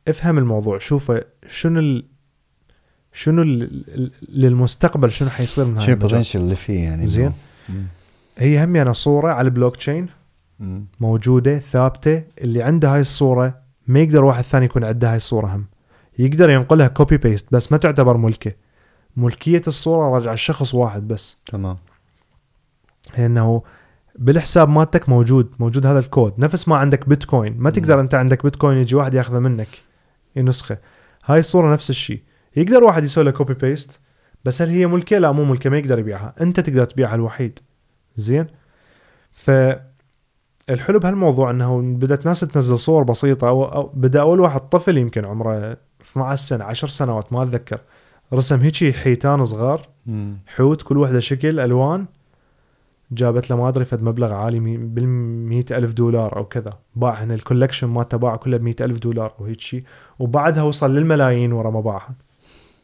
[0.08, 2.04] افهم الموضوع شوفه شنو ال...
[3.12, 4.10] شنو ال...
[4.28, 5.94] للمستقبل شنو حيصير من هاي المجال.
[5.94, 7.32] ال potential اللي فيه يعني زين.
[8.38, 10.06] هي هم يعني صورة على البلوك تشين.
[11.00, 12.22] موجودة ثابتة.
[12.40, 15.66] اللي عنده هاي الصورة ما يقدر واحد ثاني يكون عنده هاي الصورة هم.
[16.18, 18.52] يقدر ينقلها copy paste بس ما تعتبر ملكة.
[19.16, 21.36] ملكية الصورة راجعة لشخص واحد بس.
[21.46, 21.76] تمام.
[23.14, 23.62] هي انه
[24.18, 26.34] بالحساب مالتك موجود موجود هذا الكود.
[26.38, 27.56] نفس ما عندك بيتكوين.
[27.58, 29.68] ما تقدر أنت عندك بيتكوين يجي واحد ياخذه منك.
[30.36, 30.78] نسخة.
[31.24, 32.22] هاي الصورة نفس الشيء.
[32.56, 34.00] يقدر واحد يسوي له copy paste
[34.44, 35.70] بس هل هي ملكة؟ لا مو ملكة.
[35.70, 36.34] ما يقدر يبيعها.
[36.40, 37.58] أنت تقدر تبيعها الوحيد.
[38.16, 38.46] زين؟
[39.30, 39.50] ف
[40.70, 45.24] الحلو بهالموضوع إنه بدأت ناس تنزل صور بسيطة أو, أو بدأ أول واحد طفل يمكن
[45.24, 45.76] عمره
[46.10, 47.80] 12 سنة 10 سنوات ما أتذكر.
[48.32, 49.88] رسم هيجي حيتان صغار.
[50.46, 52.06] حوت كل وحدة شكل ألوان.
[53.12, 56.78] جابت له ما أدري فد مبلغ عالي بال ألف دولار أو كذا.
[56.96, 59.82] باعهن ال collection مالته باع كله ب ألف دولار أو هيك شيء
[60.18, 62.14] وبعدها وصل للملايين ورا ما باعها.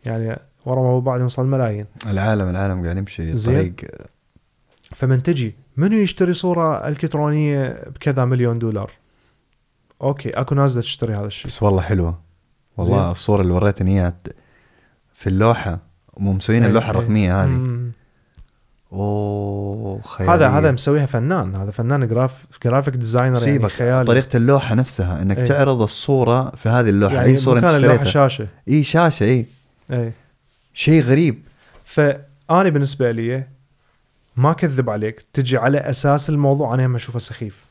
[0.04, 3.34] يعني ورا ما بعد يوصل ملايين العالم العالم قاعد يمشي.
[3.34, 3.74] طريق
[4.82, 8.90] فمن تجي منو يشتري صورة الكترونية بكذا مليون دولار؟
[10.02, 11.46] okay أكو ناس تشتري هذا الشيء.
[11.46, 12.18] بس والله حلوة.
[12.76, 13.10] والله زين.
[13.10, 14.14] الصورة اللي وريتني إياها
[15.14, 15.78] في اللوحة.
[16.16, 16.98] مو مسوين إيه، اللوحة إيه.
[16.98, 17.90] الرقمية هذه.
[18.92, 20.34] أوه خيالية.
[20.34, 21.54] هذا هذا مسويها فنان.
[21.56, 25.44] هذا فنان graph graphic designer يعني خيالي طريقة اللوحة نفسها إنك إيه.
[25.44, 27.14] تعرض الصورة في هذه اللوحة.
[27.14, 28.04] يعني اي صورة أنت اشتريتها.
[28.04, 28.48] شاشة.
[28.68, 29.46] إي شاشة إي.
[29.92, 30.12] اي
[30.74, 31.42] شيء غريب.
[31.84, 33.46] فاني بالنسبة لي
[34.36, 37.64] ما كذب عليك تجي على أساس الموضوع أنا هم أشوفه سخيف.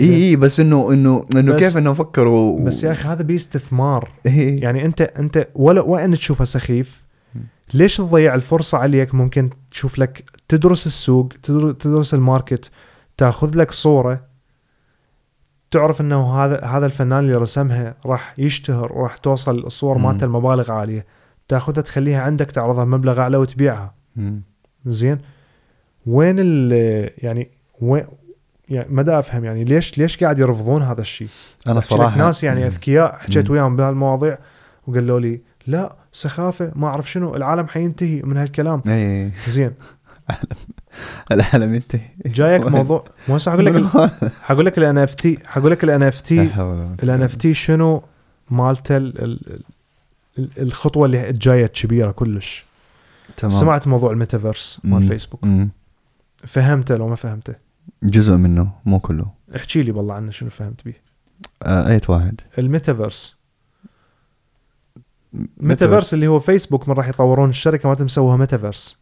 [0.00, 0.14] إي.
[0.14, 4.10] إي بس إنه إنه إنه كيف إنه فكروا بس يا أخي هذا باستثمار.
[4.26, 4.62] إيه.
[4.62, 7.04] يعني أنت أنت ولا وين تشوفه سخيف؟
[7.74, 12.70] ليش تضيع الفرصة عليك؟ ممكن تشوف لك تدرس السوق تدر- تدرس ال market
[13.16, 14.20] تأخذ لك صورة.
[15.70, 19.98] تعرف إنه هذا هذا الفنان اللي رسمها راح يشتهر وراح توصل الصور.
[19.98, 21.06] مالته المبالغ عالية.
[21.48, 23.94] تأخذها تخليها عندك تعرضها بمبلغ أعلى وتبيعها.
[24.16, 24.42] مم.
[24.86, 25.18] زين؟
[26.10, 26.72] وين ال
[27.18, 27.48] يعني
[27.80, 28.04] وين
[28.68, 31.28] يعني ما دا أفهم يعني ليش ليش قاعد يرفضون هذا الشيء؟
[31.66, 32.66] أنا صراحة ناس يعني.
[32.66, 33.50] أذكياء حكيت.
[33.50, 34.38] وياهم بهالمواضيع
[34.86, 39.72] وقالوا لي لا سخافة ما أعرف شنو العالم حينتهي من هالكلام اي زين
[41.32, 43.84] العالم ينتهي جايك موضوع مو هسه حقول لك
[44.42, 46.40] حقول لك ال NFT حقول لك ال NFT
[47.02, 48.02] ال NFT شنو
[48.50, 49.60] مالته ال- ال-
[50.38, 52.64] ال- الخطوة اللي جاية كبيرة كلش
[53.36, 55.02] تمام سمعت موضوع الميتافيرس مال.
[55.08, 55.44] فيسبوك.
[56.46, 57.54] فهمته لو ما فهمته؟
[58.02, 59.26] جزء منه مو كله.
[59.56, 60.94] احكي لي بالله عنه شنو فهمت به
[61.62, 62.40] آه ايت واحد.
[62.58, 63.36] الميتافيرس.
[65.56, 66.14] ميتافيرس.
[66.14, 68.98] اللي هو فيسبوك من راح يطورون الشركة ما تسووها ميتافيرس.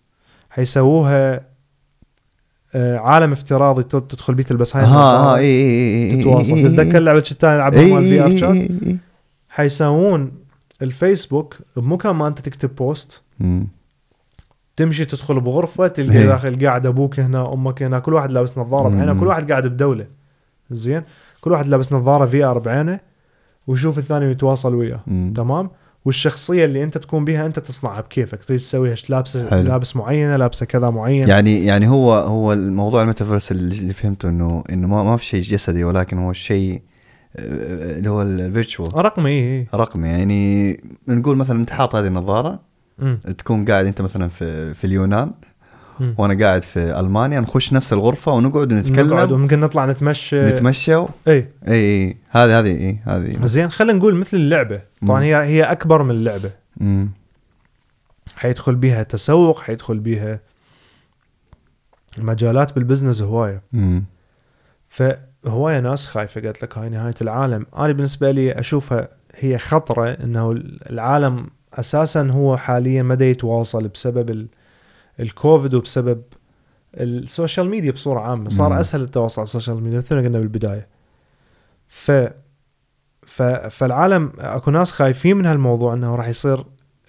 [0.51, 1.49] حيسووها
[2.75, 6.63] آه، عالم افتراضي تدخل بيه تلبس هاي ها ها النظارة، إي إي إي تتواصل.
[6.63, 8.69] تتذكر لعبة نلعبها إي، مال VR chat.
[9.49, 10.33] حيسوون
[10.83, 13.23] الفيسبوك بمكان ما أنت تكتب post.
[14.79, 16.27] تمشي تدخل بغرفة تلقى إيه.
[16.27, 19.21] داخل قاعد أبوك هنا أمك هنا كل واحد لابس نظارة بعينه.
[19.21, 20.07] كل واحد قاعد بدولة.
[20.71, 21.03] زين؟
[21.41, 23.01] كل واحد لابس نظارة VR بعينه
[23.67, 25.01] ويشوف الثاني ويتواصل وياه.
[25.35, 25.71] تمام؟
[26.05, 28.45] والشخصية اللي أنت تكون بيها أنت تصنعها بكيفك.
[28.45, 29.69] تريد تسويها لابسة حلو.
[29.69, 34.87] لابس معينة لابسة كذا معين يعني يعني هو هو الموضوع الميتافيرس اللي فهمته إنه إنه
[34.89, 36.83] ما ما في شيء جسدي ولكن هو شيء
[37.37, 40.09] آه، اللي هو ال virtual رقمي اي رقمي.
[40.09, 40.77] يعني
[41.09, 42.68] نقول مثلا أنت حاط هذه النظارة
[43.39, 45.31] تكون قاعد أنت مثلا في في اليونان
[46.01, 46.15] مم.
[46.19, 50.47] وأنا قاعد في ألمانيا نخش نفس الغرفة ونقعد نقعد نتكلم وممكن نطلع نتمشى.
[50.47, 51.49] نتمشى و- إي.
[51.69, 53.47] إي هذه هذه إي هذه.
[53.47, 54.81] زين خلينا نقول مثل اللعبة.
[55.07, 55.23] طبعا.
[55.23, 56.51] هي هي أكبر من اللعبة.
[56.77, 57.11] مم.
[58.37, 60.41] حيدخل بيها تسوق حيدخل بيها
[62.19, 63.63] مجالات بال business هواية.
[64.89, 66.41] فهواية ناس خايفة.
[66.41, 67.67] قالت لك هاي نهاية العالم.
[67.77, 70.51] أنا بالنسبة لي أشوفها هي خطرة إنه
[70.91, 74.47] العالم أساسا هو حاليا ما يتواصل بسبب ال-
[75.21, 76.23] الكوفيد وبسبب
[76.95, 78.43] ال social media بصورة عامة.
[78.43, 78.49] مم.
[78.51, 80.87] صار أسهل التواصل على ال social media مثل ما قلنا بالبداية.
[81.89, 82.11] ف
[83.27, 86.59] ف فالعالم أكو ناس خايفين من هالموضوع إنه راح يصير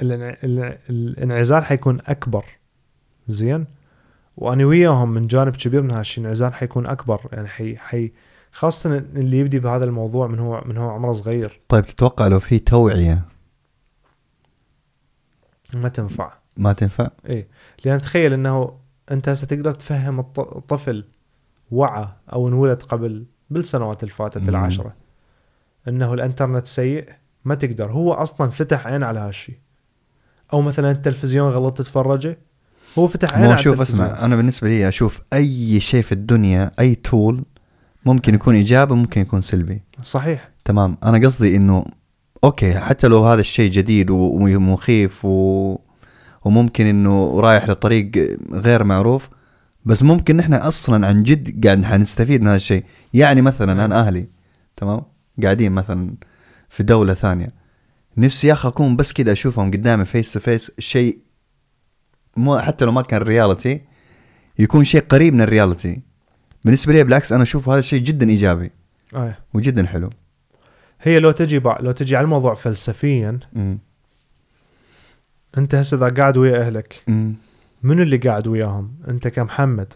[0.02, 2.46] الانع- الانع- الانعزال حيكون أكبر.
[3.28, 3.66] زين؟
[4.38, 7.22] وأنا وياهم من جانب كبير من هالشيء الانعزال حيكون أكبر.
[7.32, 8.12] يعني حي حي
[8.52, 11.60] خاصة اللي يبدي بهذا الموضوع من هو من هو عمره صغير.
[11.70, 13.22] طيب تتوقع لو في توعية
[15.76, 16.32] ما تنفع.
[16.58, 17.48] ما تنفع؟ إيه.
[17.86, 18.74] لأن تخيل إنه
[19.12, 21.06] أنت هسه تقدر تفهم الط- الطفل
[21.72, 24.50] وعى أو انولد قبل بالسنوات اللي فاتت.
[24.50, 24.94] العشرة.
[25.88, 27.10] إنه الإنترنت سيء
[27.46, 27.92] ما تقدر.
[27.92, 29.56] هو أصلا فتح عين على هالشيء
[30.54, 32.38] أو مثلا التلفزيون غلط تتفرجه
[32.98, 33.82] هو فتح عين على شوف.
[33.82, 37.44] أسمع أنا بالنسبة لي أشوف أي شيء في الدنيا أي تول
[38.06, 39.82] ممكن يكون إيجابي ممكن يكون سلبي.
[40.04, 40.50] صحيح.
[40.66, 40.98] تمام.
[41.04, 41.86] أنا قصدي إنه
[42.44, 45.78] okay حتى لو هذا الشيء جديد ومخيف و...
[46.46, 49.30] وممكن إنه رايح لطريق غير معروف
[49.86, 52.84] بس ممكن نحن أصلا عن جد قاعد حنستفيد من هذا الشيء.
[53.14, 54.28] يعني مثلا أنا أهلي
[54.76, 55.02] تمام؟
[55.44, 56.16] قاعدين مثلا
[56.70, 57.54] في دولة ثانية.
[58.18, 61.20] نفسي يا أخي أكون بس كده أشوفهم قدامي face to face شيء
[62.38, 63.82] مو حتى لو ما كان reality
[64.60, 66.02] يكون شيء قريب من ال reality
[66.66, 68.72] بالنسبة لي بالعكس أنا أشوف هذا الشيء جدا إيجابي
[69.16, 69.38] آه.
[69.54, 70.10] وجدا حلو.
[71.02, 71.78] هي لو تجي بع...
[71.80, 73.78] لو تجي على الموضوع فلسفيا مم.
[75.58, 77.34] أنت هسه إذا قاعد ويا أهلك مم.
[77.84, 79.94] منو اللي قاعد وياهم؟ أنت كمحمد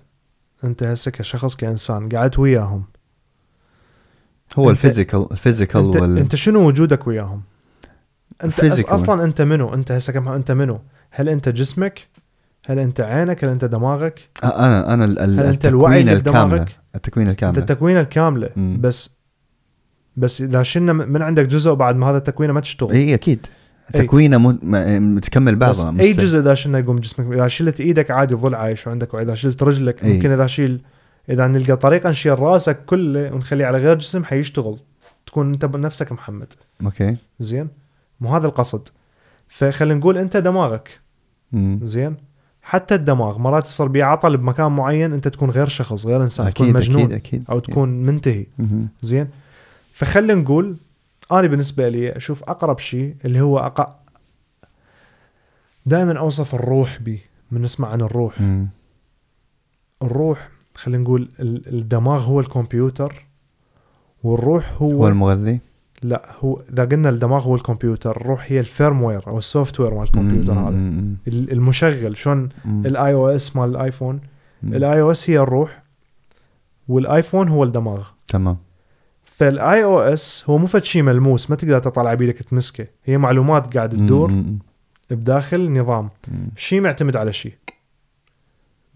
[0.64, 2.84] أنت هسه كشخص كإنسان قاعد وياهم.
[4.56, 6.18] هو ال physical ال physical انت, وال...
[6.18, 7.42] أنت شنو وجودك وياهم؟
[8.44, 8.80] أنت أص...
[8.82, 8.92] Physical.
[8.92, 10.80] أصلا أنت منو؟ أنت هسه كم أنت منو؟
[11.12, 12.08] هل أنت جسمك؟
[12.68, 16.46] هل أنت عينك؟ هل أنت دماغك؟ أنا أنا ال- هل أنت الوعي التكوين اللي الكامله
[16.46, 18.50] بدماغك؟ التكوين أنت الكامله.
[18.80, 19.10] بس
[20.18, 22.92] بس إذا شلنا من عندك جزء بعد ما هذا التكوينة ما تشتغل.
[22.92, 23.48] إي أكيد.
[23.94, 26.26] تكوينه م- م- متكمل بس بعضها أي مستوى.
[26.26, 30.04] جزء إذا شلنا يقوم جسمك إذا شلت إيدك عادي ظل عايش وعندك وإذا شلت رجلك
[30.04, 30.14] أي.
[30.14, 30.82] ممكن إذا شيل
[31.30, 34.78] إذا نلقى طريقة نشيل رأسك كله ونخليه على غير جسم حيشتغل.
[35.26, 36.54] تكون أنت بنفسك محمد.
[36.86, 37.16] أوكي.
[37.40, 37.68] زين؟
[38.22, 38.88] مو هذا القصد.
[39.48, 40.90] فخلينا نقول أنت دماغك.
[41.52, 41.80] مم.
[41.84, 42.16] زين؟
[42.62, 46.68] حتى الدماغ مرات يصير بيه عطل بمكان معين أنت تكون غير شخص غير إنسان تكون
[46.68, 47.14] أكيد مجنون أكيد.
[47.14, 48.46] أكيد أو تكون منتهي.
[49.02, 49.28] زين؟
[49.94, 50.78] فخلينا نقول
[51.32, 54.00] أنا بالنسبة لي أشوف أقرب شيء اللي هو أق...
[55.86, 57.22] دائما أوصف الروح بي
[57.52, 58.68] من نسمع عن الروح مم.
[60.04, 63.26] الروح خلينا نقول ال- الدماغ هو الكمبيوتر
[64.24, 65.60] والروح هو, هو المغذي
[66.02, 70.04] لا هو إذا قلنا الدماغ هو الكمبيوتر الروح هي ال firmware أو ال software مال
[70.04, 70.54] الكمبيوتر.
[70.54, 70.70] هذا
[71.28, 72.50] المشغل شلون.
[72.66, 74.20] ال iOS مال الآيفون.
[74.64, 75.84] ال iOS هي الروح
[76.88, 78.58] والايفون هو الدماغ تمام
[79.36, 82.88] فال iOS هو مو فد شيء ملموس ما تقدر تطلع بيدك تمسكه.
[83.06, 84.44] هي معلومات قاعد تدور.
[85.10, 86.10] بداخل نظام.
[86.56, 87.54] شيء معتمد على شيء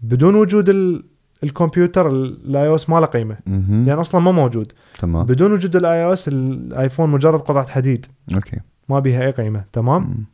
[0.00, 1.04] بدون وجود ال...
[1.44, 3.36] الكمبيوتر ال iOS ما له قيمة.
[3.46, 4.72] لأن أصلا ما موجود.
[4.98, 5.26] تمام.
[5.26, 8.06] بدون وجود ال iOS الآيفون مجرد قطعة حديد.
[8.34, 8.60] أوكي.
[8.88, 9.64] ما بيها أي قيمة.
[9.72, 10.24] تمام؟ مم.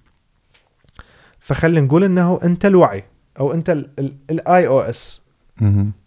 [1.39, 3.05] فخلينا نقول إنه أنت الوعي
[3.41, 3.71] أو أنت
[4.31, 5.23] ال iOS.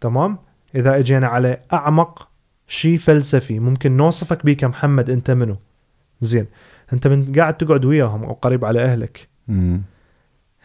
[0.01, 0.37] تمام؟
[0.75, 2.26] إذا إجينا على أعمق
[2.67, 5.55] شيء فلسفي ممكن نوصفك بيه كمحمد انت منو.
[6.21, 6.45] زين
[6.93, 9.27] انت من قاعد تقعد وياهم أو قريب على أهلك.
[9.47, 9.81] مم.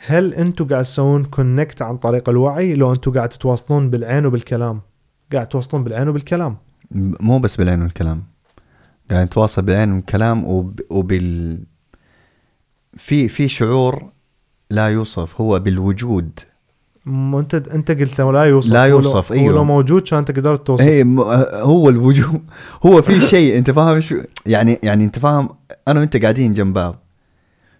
[0.06, 4.80] هل أنتم قاعد تسوون connect عن طريق الوعي؟ لو أنتم قاعد تتواصلون بالعين وبالكلام.
[5.32, 6.56] قاعد تواصلون بالعين وبالكلام.
[7.20, 8.22] مو بس بالعين والكلام.
[9.10, 10.80] قاعد نتواصل بالعين والكلام وب...
[10.90, 11.58] وبال
[12.96, 14.12] في في شعور
[14.70, 16.40] لا يوصف هو بالوجود.
[17.06, 19.54] انت انت قلت لا يوصف لا يوصف، هو أيوه.
[19.54, 20.84] لو موجود كان انت قدرت توصف.
[20.84, 21.04] اي.
[21.62, 22.42] هو الوجود
[22.86, 24.16] هو في شيء انت فاهم شو؟
[24.46, 25.48] يعني يعني انت فاهم
[25.88, 26.98] أنا وأنت قاعدين جنب بعض.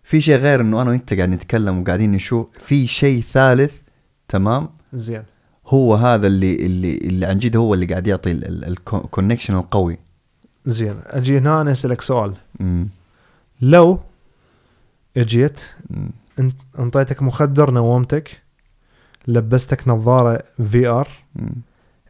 [0.03, 3.81] في شيء غير إنه أنا وأنت قاعد نتكلم وقاعدين نشوف في شيء ثالث
[4.29, 5.23] تمام؟ زين.
[5.67, 9.99] هو هذا اللي اللي اللي عن جد هو اللي قاعد يعطي ال connection القوي.
[10.67, 10.97] زين.
[11.07, 12.33] أجي هنا أنا أسألك سؤال.
[12.61, 12.89] مم.
[13.61, 13.99] لو
[15.17, 15.61] أجيت
[16.79, 18.42] أنطيتك مخدر نومتك
[19.29, 21.09] لبستك نظارة VR.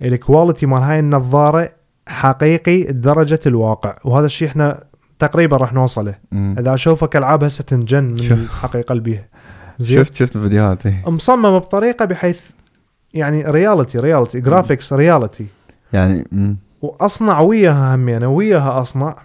[0.02, 1.72] ال quality مال هاي النظارة
[2.06, 4.84] حقيقي لدرجه الواقع وهذا الشيء إحنا
[5.18, 6.54] تقريبا راح نوصله مم.
[6.58, 8.32] إذا اشوفك العاب هسه تنجن من تشوف.
[8.32, 9.28] الحقيقة اللي بيها
[9.80, 11.02] شفت شفت الفيديوهات إيه.
[11.06, 12.42] مصممة بطريقة بحيث
[13.14, 15.46] يعني reality reality graphics reality
[15.92, 16.56] يعني مم.
[16.82, 19.16] وأصنع وياها همينه وياها أصنع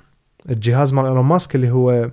[0.49, 2.11] الجهاز مال إيلون ماسك اللي هو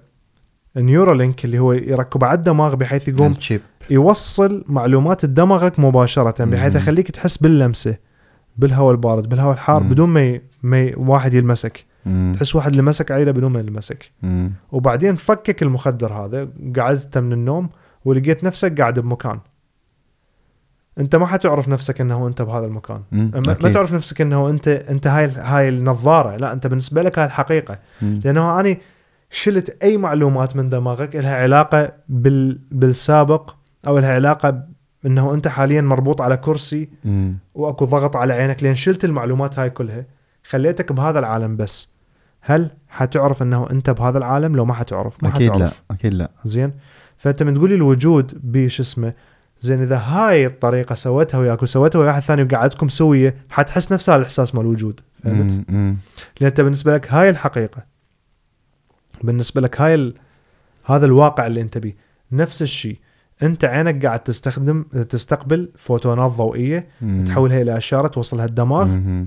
[0.76, 3.60] Neuralink اللي هو يركب على الدماغ بحيث يقوم ال chip
[3.90, 6.76] يوصل معلومات دماغك مباشرة بحيث.
[6.76, 7.96] يخليك تحس باللمسة
[8.56, 9.88] بالهواء البارد بالهواء الحار مم.
[9.88, 10.42] بدون ما ي...
[10.62, 10.94] ما ي...
[10.96, 12.32] واحد يلمسك مم.
[12.36, 14.52] تحس واحد لمسك عيلة بدون ما يلمسك مم.
[14.72, 16.48] وبعدين فكك المخدر هذا
[16.78, 17.68] قعدت من النوم
[18.04, 19.38] ولقيت نفسك قاعد بمكان
[20.98, 23.30] انت ما حتعرف نفسك إنه انت بهذا المكان مم.
[23.34, 23.72] ما, ما أكيد.
[23.72, 28.20] تعرف نفسك إنه انت انت هاي هاي النظارة لا انت بالنسبة لك هاي الحقيقة مم.
[28.24, 28.76] لأنه أنا
[29.30, 33.54] شلت أي معلومات من دماغك لها علاقة بال بالسابق
[33.86, 34.62] أو لها علاقه
[35.06, 37.38] إنه أنت حاليا مربوط على كرسي مم.
[37.54, 38.62] وأكو ضغط على عينك.
[38.62, 40.04] لين شلت المعلومات هاي كلها
[40.44, 41.88] خليتك بهذا العالم بس.
[42.40, 45.82] هل حتعرف إنه أنت بهذا العالم؟ لو ما حتعرف ما أكيد لا حتعرف.
[45.90, 46.30] أكيد لا.
[46.44, 46.72] زين؟
[47.16, 49.12] فأنت من تقولي الوجود بش اسمه؟
[49.60, 54.18] زين إذا هاي الطريقة سويتها وياك وسويتها ويا واحد ثاني وقعدتكم سوية حتحس نفس هذا
[54.18, 55.00] الإحساس مال الوجود.
[55.24, 55.96] فهمت؟ لأن
[56.42, 57.84] أنت بالنسبة لك هاي الحقيقة
[59.22, 60.14] بالنسبة لك هاي ال...
[60.84, 61.96] هذا الواقع اللي أنت بيه
[62.32, 62.98] نفس الشيء.
[63.44, 67.24] انت عينك قاعد تستخدم تستقبل فوتونات ضوئية مم.
[67.24, 69.26] تحولها إلى أشارة توصلها الدماغ مم.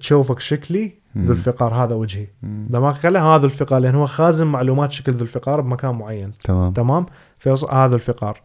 [0.00, 0.92] تشوفك شكلي.
[1.18, 2.66] ذو الفقار هذا وجهي مم.
[2.70, 7.06] دماغك له هذا الفقار لأن هو خازن معلومات شكل ذو الفقار بمكان معين تمام تمام
[7.38, 7.64] فيوص...
[7.64, 8.40] هذا الفقار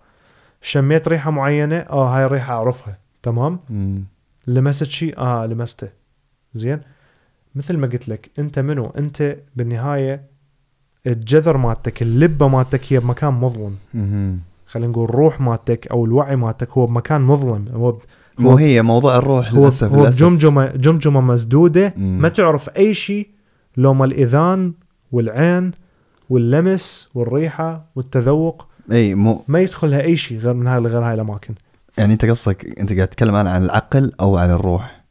[0.61, 4.03] شميت ريحة معينة آه هاي الريحة أعرفها تمام مم.
[4.47, 5.89] لمست شيء آه لمسته
[6.53, 6.81] زين
[7.55, 10.21] مثل ما قلت لك أنت منو أنت بالنهاية
[11.07, 13.75] الجذر مالتك اللبة مالتك هي بمكان مظلم.
[14.73, 17.65] خلينا نقول الروح مالتك أو الوعي مالتك هو بمكان مظلم.
[17.73, 17.97] هو.
[18.39, 21.93] مو هي موضوع الروح هو, للأسف هو بجمجمه جمجمة مسدودة.
[21.97, 22.21] مم.
[22.21, 23.27] ما تعرف أي شيء
[23.77, 24.73] لو ما الإذان
[25.11, 25.71] والعين
[26.29, 28.67] واللمس والريحة والتذوق.
[28.91, 29.43] أي مو.
[29.47, 31.53] ما يدخلها أي شيء غير من هاي غير هاي الأماكن.
[31.97, 35.03] يعني أنت قصدك أنت قاعد تتكلم الآن عن العقل أو عن الروح؟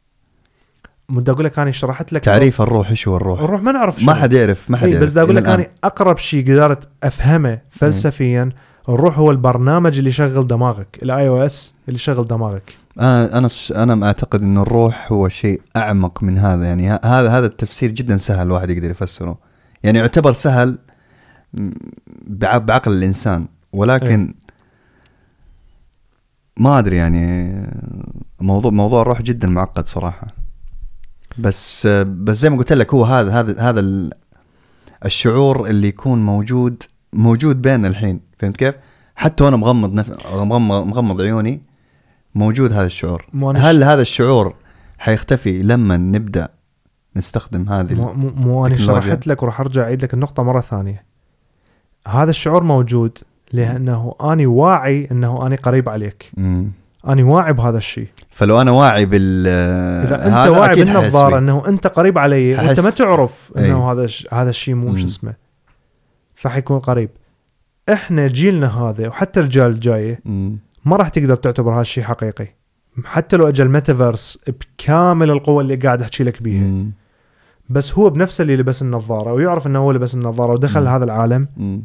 [1.09, 2.89] بدي أقول لك أنا شرحت لك تعريف الروح.
[2.89, 4.21] إيش هو الروح؟ الروح ما نعرف ما شنو.
[4.21, 5.47] حد يعرف ما حد اي يعرف بس بدي أقول لك.
[5.47, 8.49] أنا أقرب شيء قدرت أفهمه فلسفيا
[8.89, 12.77] الروح هو البرنامج اللي يشغل دماغك ال iOS اللي يشغل دماغك.
[12.99, 13.49] أنا أنا
[13.93, 18.47] أنا أعتقد إن الروح هو شيء أعمق من هذا يعني هذا هذا التفسير جدا سهل
[18.47, 19.37] الواحد يقدر يفسره.
[19.83, 20.77] يعني يعتبر سهل
[22.27, 24.33] بعقل الإنسان ولكن
[26.57, 27.53] ما أدري يعني
[28.41, 30.27] موضوع موضوع الروح جدا معقد صراحة.
[31.37, 34.11] بس بس زي ما قلت لك هو هذا هذا هذا ال-
[35.05, 36.83] الشعور اللي يكون موجود
[37.13, 38.75] موجود بيننا الحين فهمت كيف؟
[39.15, 40.27] حتى وأنا مغمض نف...
[40.35, 41.61] مغمض مغمض عيوني
[42.35, 43.25] موجود هذا الشعور
[43.55, 44.55] هل هذا الشعور
[44.97, 46.47] حيختفي لما نبدأ
[47.15, 48.75] نستخدم هذه مو مو- أنا.
[48.77, 51.03] شرحت لك وراح أرجع أعيد لك النقطة مرة ثانية
[52.07, 53.17] هذا الشعور موجود
[53.53, 56.71] لأنه أني واعي أنه أني قريب عليك مم.
[57.09, 59.47] أني واعي بهذا الشيء فلو أنا واعي بال
[60.07, 63.95] إذا أنت واعي بالنظارة أنه أنت قريب علي وأنت ححس- ما تعرف أنه أي.
[63.95, 64.95] هذا هذا الشيء مو.
[64.95, 65.33] شو اسمه
[66.43, 67.09] فحيكون قريب
[67.89, 70.17] إحنا جيلنا هذا وحتى الجيل.
[70.25, 70.57] مم.
[70.85, 72.47] ما راح تقدر تعتبر هذا الشيء حقيقي
[73.05, 76.91] حتى لو اجى الميتافيرس بكامل القوة اللي قاعد أحكي لك بيها مم.
[77.69, 80.87] بس هو بنفسه اللي لبس النظارة ويعرف إنه هو لبس النظارة ودخل مم.
[80.87, 81.83] هذا العالم مم.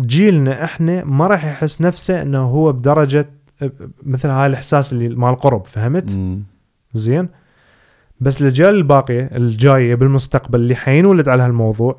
[0.00, 3.30] جيلنا إحنا ما راح يحس نفسه إنه هو بدرجة
[4.02, 6.42] مثل هاي الإحساس اللي مال القرب فهمت؟ مم.
[6.94, 7.28] زين
[8.20, 11.98] بس الاجيال الباقيه الجايه بالمستقبل اللي حينولد على هالموضوع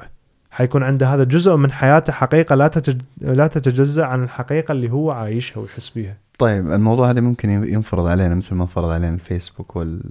[0.51, 3.01] حيكون عنده هذا جزء من حياته حقيقة لا تتج...
[3.21, 6.15] لا تتجزأ عن الحقيقة اللي هو عايشها ويحس بيها.
[6.39, 10.01] طيب الموضوع هذا ممكن ينفرض علينا مثل ما فرض علينا الفيسبوك وال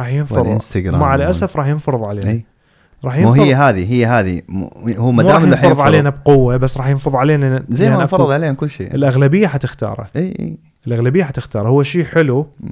[0.00, 0.38] راح ينفرض.
[0.46, 2.30] والإنستغرام مع الاسف راح ينفرض علينا.
[2.30, 2.44] إي.
[3.04, 3.44] راح مو ينفرض.
[3.46, 4.42] هي هذه هي هذه.
[4.98, 8.30] هو ما دام إنه ينفرض علينا بقوة بس راح ينفرض علينا زي ما أكو- فرض
[8.30, 8.94] علينا كل شيء.
[8.94, 10.08] الأغلبية حتختاره.
[10.16, 10.56] إي إي.
[10.86, 11.68] الأغلبية حتختاره.
[11.68, 12.46] هو شيء حلو.
[12.60, 12.70] مم.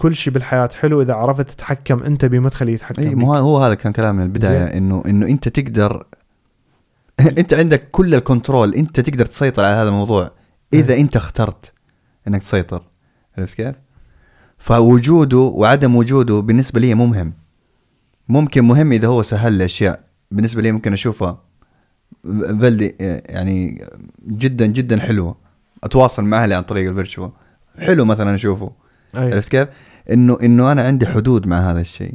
[0.00, 3.14] كل شيء بالحياة حلو إذا عرفت تتحكم أنت بما تخليه يتحكم اي.
[3.14, 4.64] مو هو هذا كان كلام من البداية.
[4.64, 6.06] انه إنه أنت تقدر
[7.38, 10.30] أنت عندك كل ال control أنت تقدر تسيطر على هذا الموضوع
[10.74, 11.72] إذا أنت اخترت
[12.28, 12.82] إنك تسيطر.
[13.38, 13.76] عرفت كيف؟
[14.58, 17.32] فوجوده وعدم وجوده بالنسبة لي مو مهم.
[18.28, 20.00] ممكن مهم إذا هو سهل لي أشياء.
[20.30, 21.42] بالنسبة لي ممكن اشوفها
[22.24, 22.96] بلدي
[23.26, 23.84] يعني
[24.28, 25.36] جدا جدا حلوة.
[25.84, 27.30] أتواصل مع أهلي عن طريق ال virtual.
[27.78, 28.79] حلو مثلا أشوفه.
[29.16, 29.32] أي.
[29.34, 29.68] عرفت كيف؟
[30.10, 32.14] انه إنه أنا عندي حدود مع هذا الشيء.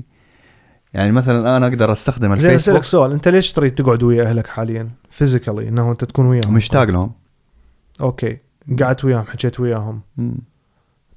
[0.93, 4.47] يعني مثلا أنا أقدر أستخدم زين أسألك الفيسبوك سؤال أنت ليش تريد تقعد ويا أهلك
[4.47, 7.11] حاليا physically انه أنت تكون وياهم مشتاق لهم.
[8.01, 8.38] أوكي
[8.81, 10.35] قعدت وياهم حكيت وياهم مم.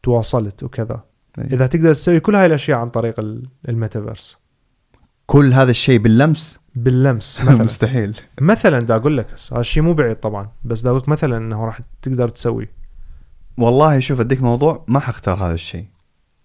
[0.02, 1.00] تواصلت وكذا
[1.38, 1.44] أي.
[1.44, 4.38] إذا تقدر تسوي كل هاي الأشياء عن طريق ال- الميتافيرس
[5.26, 8.16] كل هذا الشيء باللمس باللمس مثلا مستحيل.
[8.40, 11.64] مثلا دا أقول لك هذا الشيء مو بعيد طبعا بس دا أقول لك مثلا إنه
[11.64, 12.68] راح تقدر تسوي
[13.59, 15.85] والله شوف أديك موضوع ما حختار هذا الشيء.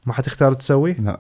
[0.06, 1.20] ما حتختار تسوي لا.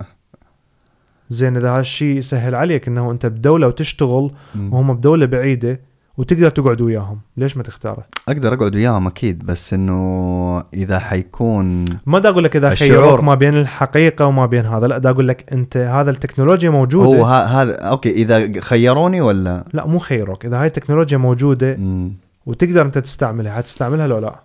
[1.29, 4.31] زين إذا هذا الشيء يسهل عليك إنه أنت بدولة وتشتغل.
[4.55, 5.79] وهم بدولة بعيدة
[6.17, 12.19] وتقدر تقعد وياهم ليش ما تختاره أقدر أقعد وياهم أكيد بس إنه إذا حيكون ما
[12.19, 15.53] دا أقول لك إذا خيروك ما بين الحقيقة وما بين هذا لا دا أقول لك
[15.53, 20.67] أنت هذا التكنولوجيا موجودة هو هذا أوكي إذا خيروني ولا لا مو خيروك إذا هاي
[20.67, 22.11] التكنولوجيا موجودة مم.
[22.45, 24.39] وتقدر أنت تستعملها حتستعملها لو لا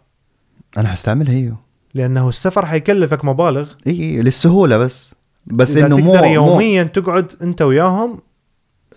[0.79, 1.57] أنا حستعملها إيوه.
[1.95, 3.71] لأنه السفر حيكلفك مبالغ.
[3.87, 5.15] إي إي، للسهولة بس.
[5.47, 8.21] بس إنه مو تقدر مو يوميا تقعد أنت وياهم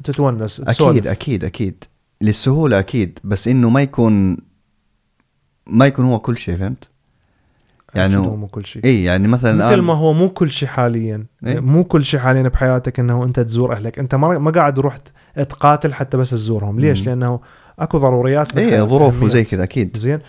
[0.04, 1.08] تتونس أكيد تسولف.
[1.08, 1.84] أكيد أكيد
[2.22, 3.20] للسهولة أكيد.
[3.24, 4.38] بس إنه ما يكون
[5.68, 6.88] ما يكون هو كل شيء فهمت؟
[7.96, 8.86] يعني هو مو كل شيء.
[8.86, 11.26] إي يعني مثلا مثل ما هو مو كل شيء حاليا.
[11.46, 11.60] إيه.
[11.60, 14.00] مو كل شيء حاليا بحياتك إنه أنت تزور أهلك.
[14.00, 15.08] أنت ما ما قاعد رحت
[15.50, 16.80] تقاتل حتى بس تزورهم.
[16.80, 17.06] ليش؟ مم.
[17.06, 17.40] لأنه
[17.80, 19.24] أكو ضروريات إي ظروف.
[19.24, 19.98] وزي كذا أكيد.
[19.98, 20.20] زين؟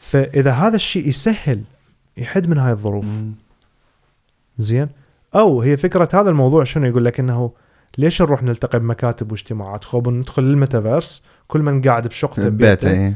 [0.00, 1.62] فإذا هذا الشيء يسهل
[2.16, 3.32] يحد من هاي الظروف مم.
[4.58, 4.88] زين
[5.34, 7.50] أو هي فكرة هذا الموضوع شنو يقول لك إنه
[7.98, 13.14] ليش نروح نلتقي بمكاتب واجتماعات خب ندخل الميتافيرس كل من قاعد بشقته بيته ببيته إيه.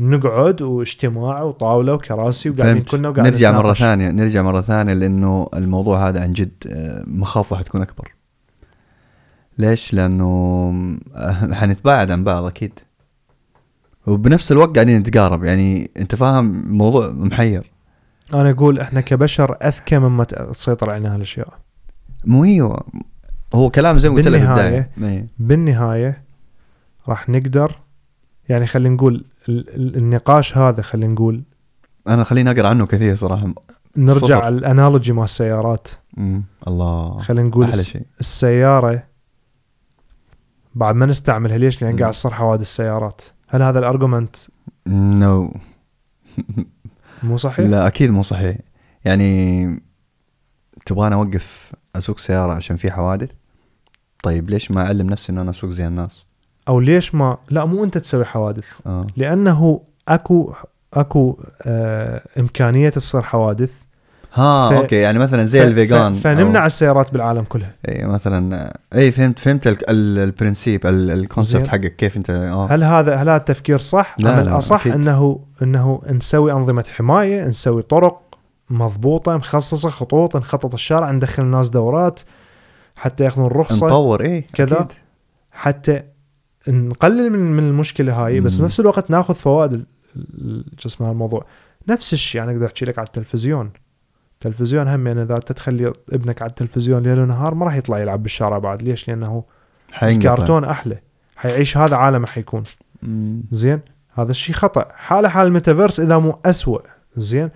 [0.00, 3.74] نقعد واجتماع وطاولة وكراسي وقاعدين كلنا وقاعدين نرجع مرة.
[3.74, 8.14] ثانية نرجع مرة ثانية لأنه الموضوع هذا عن جد آه، مخاوفه حتكون أكبر
[9.58, 10.24] ليش؟ لأنه
[11.16, 12.80] آه، حنتباعد عن بعض أكيد
[14.06, 15.44] وبنفس الوقت قاعدين نتقارب.
[15.44, 17.70] يعني أنت فاهم الموضوع محير.
[18.34, 21.58] أنا أقول إحنا كبشر أذكى مما تسيطر علينا هالأشياء.
[22.24, 22.78] مو هي.
[23.54, 24.90] هو كلام زي ما قلت لك البداية.
[25.02, 25.26] إيه.
[25.38, 26.22] بالنهاية
[27.08, 27.78] راح نقدر
[28.48, 31.42] يعني خلينا نقول ال- ال- النقاش هذا خلينا نقول
[32.08, 33.54] أنا خليني أقرأ عنه كثير صراحة.
[33.96, 35.88] نرجع الأنالوجي مع السيارات.
[36.16, 36.42] مم.
[36.68, 37.18] الله.
[37.20, 38.02] خلينا نقول الس- شيء.
[38.20, 39.02] السيارة
[40.74, 41.98] بعد ما نستعملها ليش؟ لأن.
[41.98, 43.22] قاعد تصير حوادث سيارات.
[43.54, 44.36] هل هذا ال argument
[44.86, 45.56] no
[47.22, 48.56] مو صحيح؟ لا أكيد مو صحيح.
[49.04, 49.82] يعني
[50.86, 53.30] تبغاني أوقف أسوق سيارة عشان في حوادث؟
[54.22, 56.26] طيب ليش ما أعلم نفسي إن أنا أسوق زي الناس؟
[56.68, 58.80] أو ليش ما؟ لا مو أنت تسوي حوادث.
[58.86, 59.06] آه.
[59.16, 60.54] لأنه أكو
[60.94, 63.82] أكو آه إمكانية تصير حوادث
[64.34, 67.74] ها ف- أوكي يعني مثلا زي ف- ال vegan ف- فنمنع أو- السيارات بالعالم كلها
[67.88, 71.68] اي مثلا اي فهمت فهمت ال- ال- principle ال- ال concept.
[71.68, 74.92] حقك كيف أنت آه هل هذا هل هذا التفكير صح؟ لا، أم لا، الأصح أكيد.
[74.94, 78.20] أنه أنه نسوي أنظمة حماية، نسوي طرق
[78.70, 82.20] مضبوطة مخصصه خطوط نخطط الشارع ندخل الناس دورات
[82.96, 84.76] حتى يأخذون الرخصه نطور اي كذا.
[84.80, 84.92] أكيد.
[85.52, 86.02] حتى
[86.68, 88.64] نقلل من من المشكلة هاي بس مم.
[88.66, 89.84] نفس الوقت ناخذ فوائد
[90.78, 91.44] شو اسمه الموضوع
[91.88, 93.70] نفس الشيء أنا أقدر أحكي لك على التلفزيون
[94.46, 98.58] التلفزيون هم يعني إذا تخلي ابنك على التلفزيون ليل ونهار ما راح يطلع يلعب بالشارع
[98.58, 98.82] بعد.
[98.82, 99.44] ليش؟ لأنه
[100.02, 100.98] الكرتون أحلى.
[101.36, 102.62] حيعيش هذا عالمه حيكون.
[103.50, 103.80] زين؟
[104.14, 104.88] هذا الشيء خطأ.
[104.94, 106.78] حاله حال الميتافيرس إذا مو أسوأ.
[107.16, 107.50] زين؟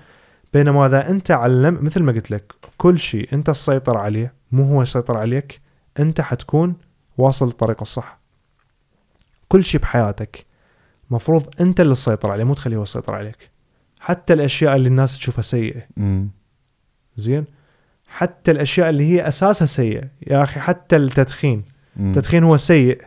[0.52, 4.82] بينما إذا أنت علم مثل ما قلت لك كل شيء أنت تسيطر عليه مو هو
[4.82, 5.60] يسيطر عليك
[5.98, 6.74] أنت حتكون
[7.19, 8.19] واصل للطريق الصح.
[9.48, 10.47] كل شيء بحياتك
[11.10, 13.51] مفروض أنت اللي تسيطر عليه مو تخليه هو يسيطر عليك.
[14.01, 15.82] حتى الأشياء اللي الناس تشوفها سيئة.
[15.97, 16.28] مم.
[17.19, 17.45] زين؟
[18.09, 21.65] حتى الأشياء اللي هي أساسها سيئه يا أخي حتى التدخين.
[21.97, 22.09] مم.
[22.09, 23.03] التدخين هو سيء.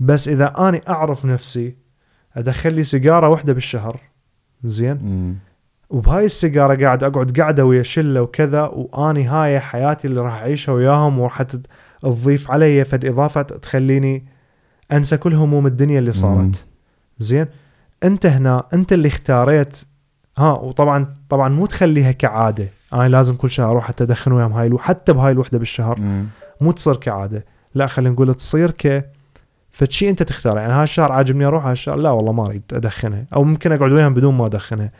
[0.00, 1.74] بس إذا اني أعرف نفسي
[2.36, 4.00] أدخل لي سيجارة واحدة بالشهر.
[4.64, 5.34] زين؟ مم.
[5.90, 11.18] وبهاي السيجارة قاعد أقعد قاعدة ويا شلة وكذا واني هاي حياتي اللي راح أعيشها وياهم
[11.18, 11.42] وراح
[12.02, 14.24] تضيف علي فد إضافة تخليني
[14.92, 16.14] أنسى كل هموم الدنيا اللي مم.
[16.14, 16.64] صارت.
[17.18, 17.46] زين؟
[18.04, 19.78] أنت هنا أنت اللي اختاريت.
[20.38, 22.68] ها وطبعا طبعا مو تخليها كعادة.
[22.92, 26.26] أنا لازم كل شهر أروح حتى أدخن وياهم هاي الو- حتى بهاي الوحدة بالشهر مم.
[26.60, 27.44] مو تصير كعادة
[27.74, 29.10] لا خلينا نقول تصير ك
[29.70, 33.72] فشي أنت تختار يعني هالشهر عاجبني أروح هالشهر لا والله ما أريد أدخنها أو ممكن
[33.72, 34.90] أقعد وياهم بدون ما أدخنها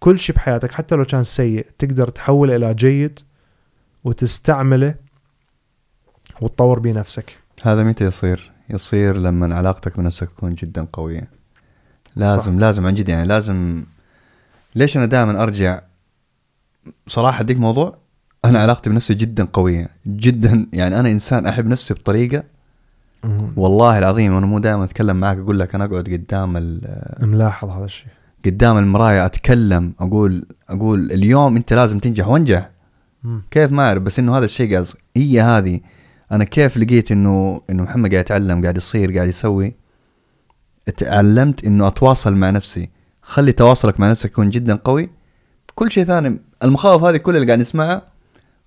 [0.00, 3.18] كل شيء بحياتك حتى لو كان سيء تقدر تحوله إلى جيد
[4.04, 4.94] وتستعمله
[6.40, 11.28] وتطور بيه نفسك هذا متى يصير؟ يصير لما علاقتك بنفسك تكون جدا قوية
[12.16, 12.40] لازم.
[12.40, 12.48] صح.
[12.48, 13.84] لازم عن جد يعني لازم
[14.74, 15.80] ليش أنا دائما أرجع
[17.06, 17.96] صراحة اديك موضوع
[18.44, 20.66] أنا علاقتي بنفسي جدا قوية جدا.
[20.72, 22.42] يعني أنا إنسان أحب نفسي بطريقة
[23.56, 27.84] والله العظيم أنا مو دائما أتكلم معك أقول لك أنا أقعد قدام ال- ملاحظ هذا
[27.84, 28.08] الشيء.
[28.44, 32.70] قدام المراية أتكلم أقول أقول اليوم أنت لازم تنجح وانجح.
[33.50, 34.86] كيف ما أعرف بس إنه هذا الشيء قاعد
[35.16, 35.80] هي هذه.
[36.32, 39.74] أنا كيف لقيت إنه إنه محمد قاعد يتعلم قاعد يصير قاعد يسوي؟
[40.96, 42.90] تعلمت إنه أتواصل مع نفسي.
[43.22, 45.10] خلي تواصلك مع نفسك يكون جدا قوي.
[45.74, 48.02] كل شيء ثاني المخاوف هذه كلها اللي قاعد نسمعها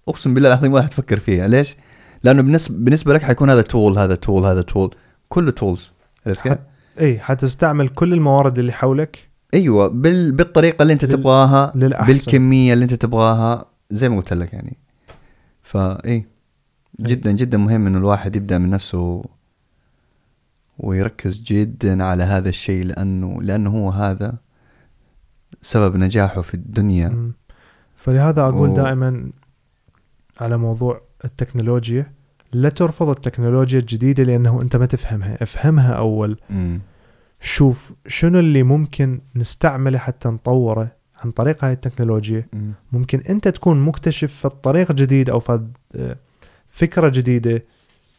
[0.07, 1.47] أقسم بالله العظيم ولا حتفكر فيها.
[1.47, 1.75] ليش؟
[2.23, 4.95] لأنه بالنسبة بالنسبة لك حيكون هذا tool هذا tool هذا tool
[5.29, 5.91] كله tools
[6.27, 6.57] عرفت كيف؟
[6.99, 9.27] إي حتستعمل كل الموارد اللي حولك.
[9.53, 10.31] أيوه بال...
[10.31, 12.13] بالطريقة اللي أنت لل- تبغاها للأحسن.
[12.13, 14.77] بالكمية اللي أنت تبغاها زي ما قلت لك يعني.
[15.63, 16.25] فاي
[16.99, 19.23] جدا جدا مهم إنه الواحد يبدأ من نفسه
[20.79, 24.33] ويركز جدا على هذا الشيء لأنه لأنه هو هذا.
[25.61, 27.31] سبب نجاحه في الدنيا مم.
[27.95, 29.29] فلهذا أقول و- دائما
[30.39, 32.11] على موضوع التكنولوجيا
[32.53, 36.79] لا ترفض التكنولوجيا الجديدة لأنه أنت ما تفهمها افهمها أول مم.
[37.41, 40.91] شوف شنو اللي ممكن نستعمله حتى نطوره
[41.23, 42.71] عن طريق هاي التكنولوجيا مم.
[42.91, 45.65] ممكن أنت تكون مكتشف في الطريق جديد أو في
[46.67, 47.63] فكرة جديدة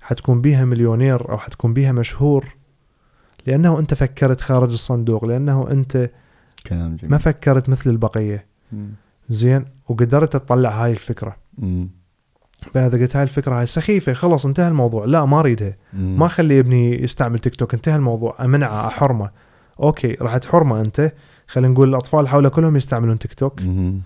[0.01, 2.55] حتكون بيها مليونير أو حتكون بيها مشهور
[3.47, 6.11] لأنه أنت فكرت خارج الصندوق لأنه أنت
[6.69, 7.11] كلام جميل.
[7.11, 8.45] ما فكرت مثل البقية.
[8.73, 8.89] مم.
[9.29, 11.37] زين وقدرت تطلع هاي الفكرة.
[11.59, 11.89] مم.
[12.75, 15.05] فاذا قلت هاي الفكرة هاي سخيفة خلص انتهى الموضوع.
[15.05, 15.77] لا ما أريدها.
[15.93, 18.37] ما أخلي ابني يستعمل تيك توك انتهى الموضوع.
[18.45, 19.31] أمنعه أحرمه.
[19.81, 21.13] أوكي راح تحرمه أنت.
[21.49, 23.63] خلينا نقول الأطفال حوله كلهم يستعملون تيك توك.
[23.63, 24.01] مم.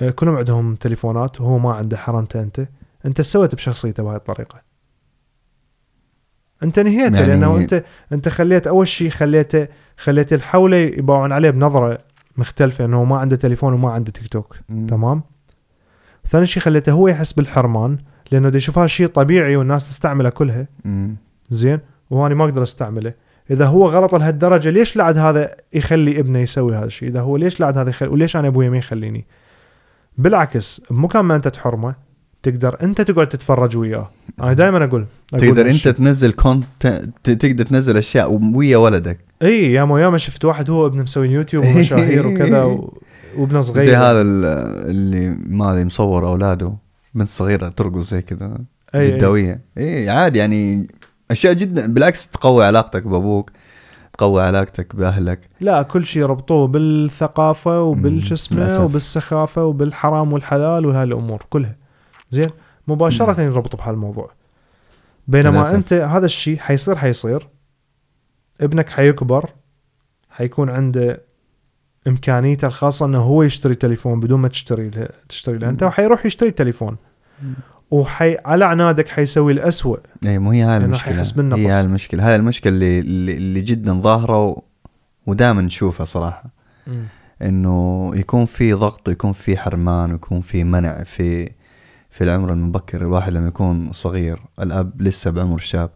[0.00, 2.68] آه، كلهم عندهم تليفونات وهو ما عنده حرمته أنت.
[3.06, 4.69] أنت سويت بشخصيته بهاي الطريقة.
[6.62, 11.50] أنت نهيته يعني- لأنه انت أنت خليت أول شيء خليته خليت اللي حوله يباعون عليه
[11.50, 11.98] بنظرة
[12.36, 14.56] مختلفة إنه ما عنده تليفون وما عنده تيك توك.
[14.68, 14.86] مم.
[14.86, 15.22] تمام؟
[16.26, 17.98] ثاني شيء خليته هو يحس بالحرمان
[18.32, 20.66] لأنه دا يشوف هذا الشيء طبيعي والناس تستعمله كلها.
[20.84, 21.16] مم.
[21.50, 21.78] زين؟
[22.10, 23.12] واني ما أقدر أستعمله.
[23.50, 27.60] إذا هو غلط لهالدرجة ليش لعد هذا يخلي ابنه يسوي هذا الشيء إذا هو ليش
[27.60, 29.26] لعد هذا يخلي وليش أنا أبوي ما يخليني؟
[30.18, 31.94] بالعكس بمكان ما أنت تحرمه
[32.42, 34.10] تقدر انت تقعد تتفرج وياه.
[34.42, 35.88] أنا دائما أقول, أقول تقدر انت.
[35.88, 36.64] تنزل content
[37.24, 39.18] تقدر تنزل أشياء ويا ولدك.
[39.42, 42.98] إي ياما ياما شفت واحد هو ابنه مسوي يوتيوب ومشاهير وكذا و...
[43.36, 43.84] وابنه صغير.
[43.84, 44.44] زي هذا ال-
[44.90, 46.72] اللي ما أدري مصور أولاده.
[47.14, 48.58] بنت صغيرة ترقص زي كذا.
[48.94, 50.08] جداويه إي.
[50.08, 50.86] عادي يعني
[51.30, 51.86] أشياء جدا.
[51.86, 53.50] بالعكس تقوي علاقتك بأبوك
[54.18, 55.40] تقوي علاقتك بأهلك.
[55.60, 58.80] لا كل شيء ربطوه بالثقافة مم، وبالش اسمه للأسف.
[58.80, 61.79] وبالسخافة وبالحرام والحلال وهاي الأمور كلها.
[62.30, 62.52] زين؟
[62.88, 64.30] مباشرة يربطوا بهالموضوع.
[65.28, 65.74] بينما.
[65.74, 67.48] أنت هذا الشيء حيصير حيصير.
[68.60, 69.50] ابنك حيكبر
[70.30, 71.20] حيكون عنده
[72.06, 75.82] إمكانيته الخاصة إنه هو يشتري تليفون بدون ما تشتري له تشتري له أنت.
[75.82, 76.96] وحيروح يشتري تليفون.
[77.90, 79.96] وحي على عنادك حيسوي الأسوأ.
[80.24, 81.22] اي مو هي هاي المشكلة.
[81.56, 82.28] هي هاي المشكلة.
[82.28, 84.62] هاي المشكلة اللي اللي, جدا ظاهرة و...
[85.26, 86.50] ودائما نشوفها صراحة.
[87.42, 91.50] إنه يكون في ضغط يكون في حرمان ويكون في منع في
[92.10, 95.90] في العمر المبكر الواحد لما يكون صغير الأب لسه بعمر شاب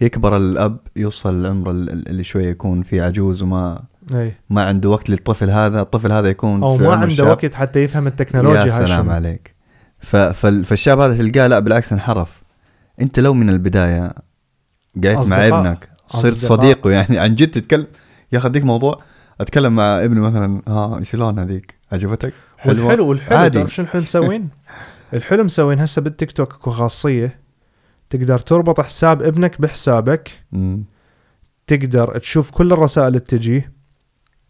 [0.00, 3.82] يكبر الأب يوصل العمر ال- اللي شوية يكون فيه عجوز وما
[4.14, 7.26] اي ما عنده وقت للطفل هذا الطفل هذا يكون أو في ما عنده شاب.
[7.26, 9.10] وقت حتى يفهم التكنولوجيا يا سلام.
[9.10, 9.54] عليك
[10.34, 12.42] فالشاب هذا تلقاه لا بالعكس انحرف
[13.00, 14.14] أنت لو من البداية
[15.04, 15.46] قعدت مع.
[15.48, 16.36] ابنك صرت.
[16.38, 17.86] صديقه يعني عن جد تتكلم
[18.32, 19.02] يا أخي أديك موضوع
[19.40, 24.02] أتكلم مع ابني مثلا ها شلون هذيك عجبتك حلوة؟ والحلو والحلو عادي تعرف شنو الحلو
[24.02, 24.48] مسوين؟
[25.12, 27.40] الحلو مسوين هسه بالتيك توك اكو خاصية.
[28.10, 30.30] تقدر تربط حساب ابنك بحسابك.
[30.52, 30.84] مم.
[31.66, 33.68] تقدر تشوف كل الرسائل اللي تجي.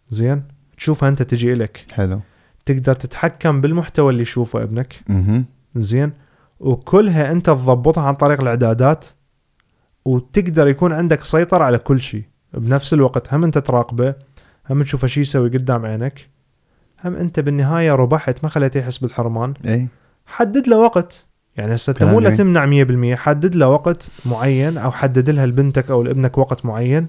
[0.09, 0.43] زين؟
[0.77, 2.21] تشوفها انت تجي لك حلو.
[2.67, 4.95] تقدر تتحكم بالمحتوى اللي يشوفه ابنك.
[5.09, 5.45] مهم.
[5.75, 6.13] زين؟
[6.61, 9.07] وكلها انت تضبطها عن طريق الإعدادات.
[10.05, 12.25] وتقدر يكون عندك سيطرة على كل شيء.
[12.55, 14.15] بنفس الوقت هم انت تراقبه
[14.71, 16.29] هم تشوفه شو يسوي قدام عينك.
[17.05, 19.55] هم انت بالنهاية ربحت ما خليته يحس بالحرمان.
[19.67, 19.89] إي.
[20.27, 21.27] حدد له وقت.
[21.57, 22.31] يعني هسه أنت مو لا.
[22.31, 27.07] تمنع 100% حدد له وقت معين أو حدد لها لبنتك أو لابنك وقت معين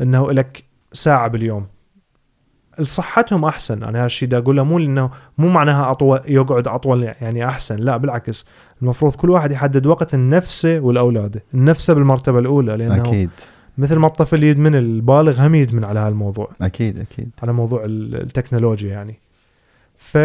[0.00, 1.66] إنه لك ساعة باليوم.
[2.78, 3.82] لصحتهم أحسن.
[3.82, 7.76] أنا هالشيء دا أقوله مو لأنه مو معناها اطول يقعد أطول يعني أحسن.
[7.76, 8.46] لا بالعكس.
[8.82, 12.96] المفروض كل واحد يحدد وقت لنفسه ولاولاده النفسه بالمرتبة الأولى لأنه.
[13.02, 13.30] أكيد.
[13.78, 17.30] مثل ما الطفل يدمن البالغ هم يدمن على هالموضوع أكيد أكيد.
[17.42, 19.20] على موضوع ال- التكنولوجيا يعني.
[19.96, 20.18] ف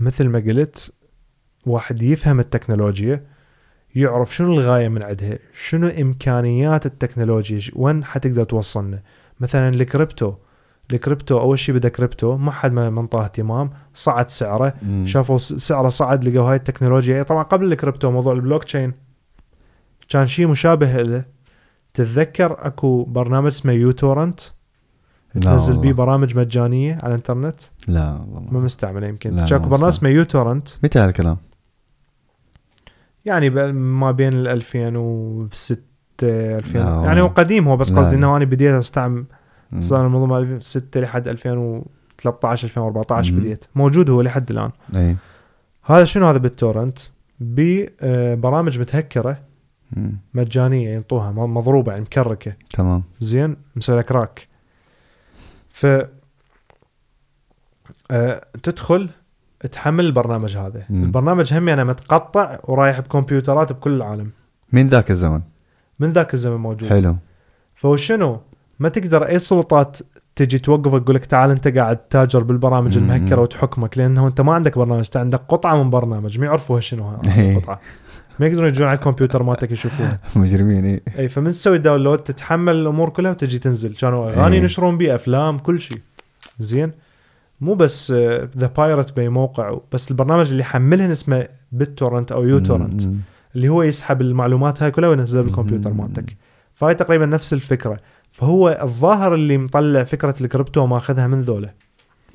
[0.00, 0.92] مثل ما قلت
[1.66, 3.26] واحد يفهم التكنولوجيا
[3.94, 9.02] يعرف شنو الغاية من عندها شنو إمكانيات التكنولوجيا وين حتقدر توصلنا.
[9.40, 10.34] مثلا ال crypto.
[10.92, 14.74] ال crypto أول شيء بدأ كريبتو ما حد ما منطاه اهتمام صعد سعره.
[14.82, 15.06] مم.
[15.06, 17.22] شافوا سعره صعد لقوا هاي التكنولوجيا.
[17.22, 18.92] طبعا قبل الكريبتو موضوع البلوك تشين.
[20.08, 21.24] كان شيء مشابه له.
[21.94, 24.40] تتذكر أكو برنامج اسمه uTorrent؟
[25.40, 25.92] تنزل بيه.
[25.92, 29.88] برامج مجانية على الانترنت لا والله ما مستعملة يمكن ما برنامج مستعمل.
[29.88, 31.36] اسمه uTorrent متى هالكلام؟
[33.24, 35.78] يعني ما بين ال 2006
[36.22, 37.06] 2000 لا والله.
[37.06, 37.92] يعني هو قديم هو بس.
[37.92, 39.24] قصدي إنه أنا بديت أستعمل.
[39.78, 43.40] صار الموضوع مال 2006 لحد 2013 2014 مم.
[43.40, 45.16] بديت موجود هو لحد الآن إي
[45.84, 46.98] هذا شنو هذا بال torrent
[47.40, 49.38] ببرامج متهكرة
[49.96, 50.18] مم.
[50.34, 54.48] مجانية ينطوها م- مضروبة يعني مكركة تمام زين مسوي لك crack
[55.80, 55.86] ف
[58.10, 59.08] آه، تدخل
[59.72, 60.82] تحمل البرنامج هذا.
[60.90, 61.02] مم.
[61.02, 64.30] البرنامج هم يعني متقطع ورايح بكمبيوترات بكل العالم.
[64.72, 65.40] من ذاك الزمن؟
[65.98, 66.90] من ذاك الزمن موجود.
[66.90, 67.16] حلو.
[67.74, 68.40] فهو شنو؟
[68.78, 69.98] ما تقدر أي سلطات
[70.36, 72.98] تجي توقفك تقول لك تعال أنت قاعد تاجر بالبرامج.
[72.98, 77.20] المهكرة وتحكمك لأنه أنت ما عندك برنامج أنت عندك قطعة من برنامج ما يعرفوها شنو
[77.28, 77.56] إيه.
[77.56, 77.80] القطعة.
[78.40, 83.08] ما يقدرون يجون على الكمبيوتر مالتك يشوفوها مجرمين اي أي فمن تسوي download تتحمل الأمور
[83.08, 83.94] كلها وتجي تنزل.
[83.94, 84.62] كانوا أغاني إيه.
[84.62, 85.98] ينشرون بيه أفلام كل شيء.
[86.58, 86.92] زين؟
[87.60, 88.12] مو بس
[88.58, 93.16] The Pirate Bay موقع بس البرنامج اللي يحملهن اسمه BitTorrent أو uTorrent مم.
[93.56, 95.92] اللي هو يسحب المعلومات هاي كلها وينزلها بالكمبيوتر.
[95.92, 96.36] مالتك.
[96.72, 98.00] فهاي تقريبا نفس الفكرة.
[98.30, 101.70] فهو الظاهر اللي مطلع فكرة الكريبتو ماخذها من ذولا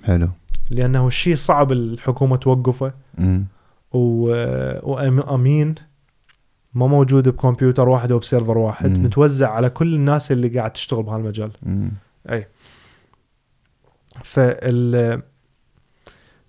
[0.03, 0.29] حلو.
[0.69, 2.93] لأنه الشيء صعب الحكومة توقفه.
[3.17, 3.45] مم.
[3.95, 5.75] وامين
[6.73, 9.05] ما موجود بكمبيوتر واحد أو ب server واحد مم.
[9.05, 11.91] متوزع على كل الناس اللي قاعد تشتغل بهالمجال مم.
[14.23, 15.21] فال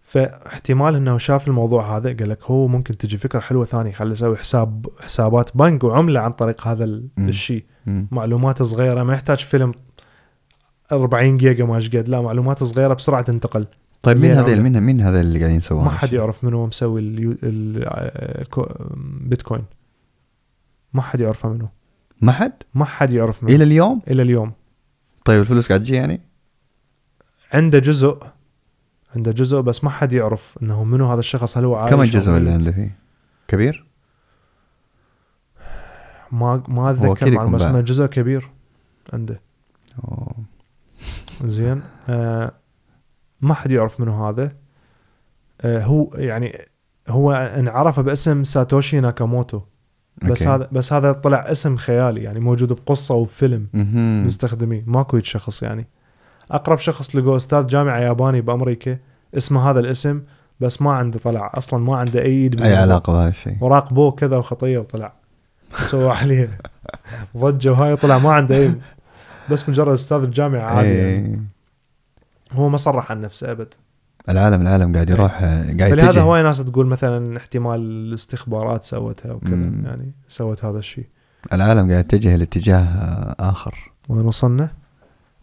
[0.00, 4.36] فاحتمال إنه شاف الموضوع هذا قال لك هو ممكن تجي فكرة حلوة ثانية خلي أسوي
[4.36, 7.00] حساب حسابات بنك وعملة عن طريق هذا.
[7.18, 7.64] الشيء.
[7.86, 9.72] معلومات صغيرة ما يحتاج فيلم
[10.92, 13.66] 40 جيجا ما قد لا معلومات صغيرة بسرعة تنتقل
[14.02, 17.30] طيب مين هذا مين مين هذا اللي قاعدين يسوون؟ ما حد يعرف منو مسوي اليو...
[17.30, 17.38] ال...
[18.40, 18.66] الكو...
[19.20, 19.64] بيتكوين.
[20.92, 21.68] ما حد يعرفه منو.
[22.20, 23.54] ما حد؟ ما حد يعرف منو.
[23.54, 24.52] إلى اليوم؟ إلى اليوم.
[25.24, 26.20] طيب الفلوس قاعد تجي يعني؟
[27.52, 28.18] عنده جزء
[29.16, 31.58] عنده جزء بس ما حد يعرف إنه منو هذا الشخص.
[31.58, 32.50] هل هو عايش كم الجزء اللي.
[32.50, 32.98] عنده فيه؟
[33.48, 33.86] كبير؟
[36.32, 37.62] ما ما أتذكر بس.
[37.62, 38.50] إنه جزء كبير
[39.12, 39.40] عنده.
[40.04, 40.34] أوه.
[41.44, 41.82] زين.
[42.08, 42.52] آه
[43.40, 44.52] ما حد يعرف منو هذا
[45.60, 46.68] آه هو يعني
[47.08, 49.60] هو انعرف باسم ساتوشي ناكاموتو
[50.22, 50.54] بس أوكي.
[50.54, 54.26] هذا بس هذا طلع اسم خيالي يعني موجود بقصة وبفيلم مهم.
[54.26, 55.86] مستخدميه ماكو شخص يعني
[56.50, 58.98] أقرب شخص لقوه أستاذ جامعة ياباني بأمريكا
[59.36, 60.22] اسمه هذا الاسم
[60.60, 62.76] بس ما عنده طلع أصلا ما عنده أي إيد أي.
[62.76, 65.12] علاقة بهذا الشيء وراقبوه كذا وخطية وطلع
[65.84, 66.58] سوى عليه
[67.36, 68.74] ضجة وهاي طلع ما عنده اي
[69.50, 71.46] بس مجرد أستاذ بجامعة عادي يعني.
[72.52, 72.58] إيه.
[72.58, 73.74] هو ما صرح عن نفسه أبد.
[74.28, 76.20] العالم العالم قاعد يروح آه، قاعد فلهذا يتجه.
[76.22, 79.54] هواي ناس تقول مثلا احتمال الاستخبارات سوتها وكذا.
[79.54, 81.06] يعني سوت هذا الشيء.
[81.52, 83.92] العالم قاعد يتجه لاتجاه آه، آخر.
[84.08, 84.70] وين وصلنا؟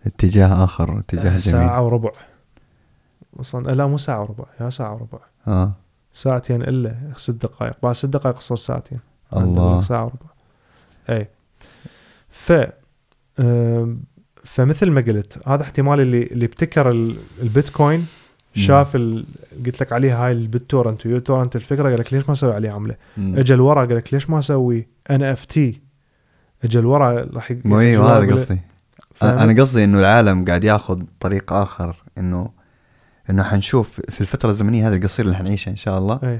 [0.05, 1.41] اتجاه آخر اتجاه جميل.
[1.41, 2.11] ساعة وربع
[3.33, 3.71] وصلنا.
[3.71, 5.71] لا مو ساعة وربع يا ساعة وربع آه.
[6.13, 7.77] ساعتين إلا ست دقائق.
[7.83, 8.99] بعد ست دقائق صار ساعتين.
[9.35, 9.81] الله.
[9.81, 10.29] ساعة وربع
[11.09, 11.27] اي
[12.29, 12.51] ف
[14.43, 18.05] فمثل ما قلت هذا احتمال اللي اللي ابتكر ال- البيتكوين
[18.55, 19.25] شاف ال...
[19.65, 22.71] قلت لك عليه هاي ال BitTorrent و uTorrent الفكرة قال لك ليش ما أسوي عليه
[22.71, 25.81] عملة؟ اجى لورا قال لك ليش ما أسوي NFT؟
[26.63, 28.59] اجى لورا راح مو أيوه هذا قصدي؟
[29.43, 32.49] أنا قصدي إنه العالم قاعد ياخذ طريق آخر انه
[33.29, 36.39] إنه حنشوف في الفترة الزمنية هذه القصيرة اللي حنعيشها إن شاء الله اي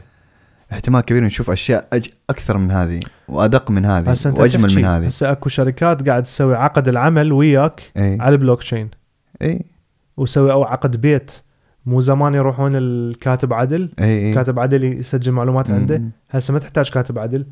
[0.73, 2.09] احتمال كبير نشوف أشياء أج...
[2.29, 5.05] أكثر من هذه وأدق من هذه وأجمل من هذه.
[5.07, 8.17] هسه أكو شركات قاعد تسوي عقد العمل وياك إي.
[8.21, 8.89] على البلوك تشين.
[9.41, 9.61] إي.
[10.17, 11.31] وسوي أو عقد بيت.
[11.85, 13.89] مو زمان يروحون الكاتب عدل.
[13.99, 14.33] إي إي.
[14.33, 16.01] كاتب عدل يسجل معلومات عنده.
[16.29, 17.45] هسه ما تحتاج كاتب عدل.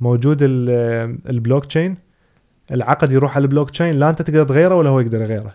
[0.00, 1.96] موجود ال- البلوك تشين.
[2.72, 3.94] العقد يروح على البلوك تشين.
[3.94, 5.54] لا أنت تقدر تغيره ولا هو يقدر يغيره.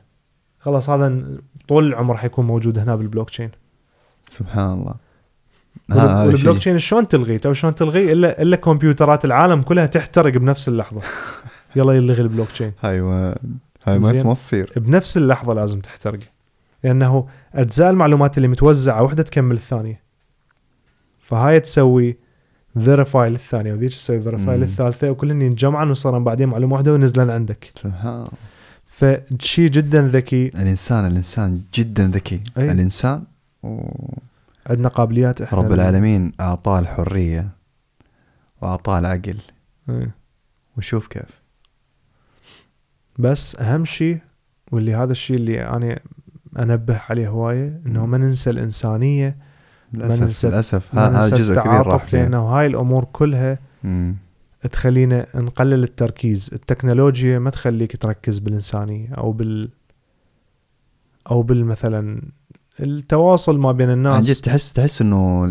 [0.58, 1.24] خلاص هذا
[1.68, 3.52] طول العمر حيكون موجود هنا بالبلوك تشين.
[4.30, 5.09] سبحان الله.
[5.90, 6.57] وال block.
[6.57, 11.01] chain شلون تلغيه؟ أو شلون تلغيه؟ الا إلا كمبيوترات العالم كلها تحترق بنفس اللحظة.
[11.76, 13.35] يلا يلغي البلوك تشين هاي ما
[13.88, 16.19] هاي ما تصير بنفس اللحظة لازم تحترق
[16.84, 20.01] لأنه أجزاء المعلومات اللي متوزعة وحدة تكمل الثانية.
[21.19, 22.18] فهاي تسوي
[22.84, 24.57] verify للثانيه وذيك تسوي verify.
[24.57, 27.72] للثالثه وكلهن ينجمعن وصارن بعدين معلومة واحدة وينزلن عندك.
[28.85, 30.47] فشيء جدا ذكي.
[30.47, 32.41] الانسان الإنسان جدا ذكي.
[32.57, 32.72] أي.
[32.72, 33.23] الإنسان
[33.64, 33.80] و...
[34.70, 37.50] عندنا قابليات إحنا رب العالمين أعطاه الحرية
[38.62, 39.38] وأعطاه العقل
[39.90, 40.12] إيه.
[40.78, 41.41] وشوف كيف
[43.20, 44.18] بس أهم شيء
[44.72, 46.00] واللي هذا الشيء اللي أنا
[46.60, 49.38] أنبه عليه هواية إنه ما ننسى الإنسانية
[49.94, 52.14] للأسف ننسى- للأسف ما هذا جزء كبير راح.
[52.14, 54.16] لأنه هاي الأمور كلها مم.
[54.72, 59.70] تخلينا نقلل التركيز التكنولوجيا ما تخليك تركز بالإنسانية أو بال
[61.32, 62.22] أو بالمثلا
[62.80, 65.45] التواصل ما بين عن جد الناس تحس تحس إنه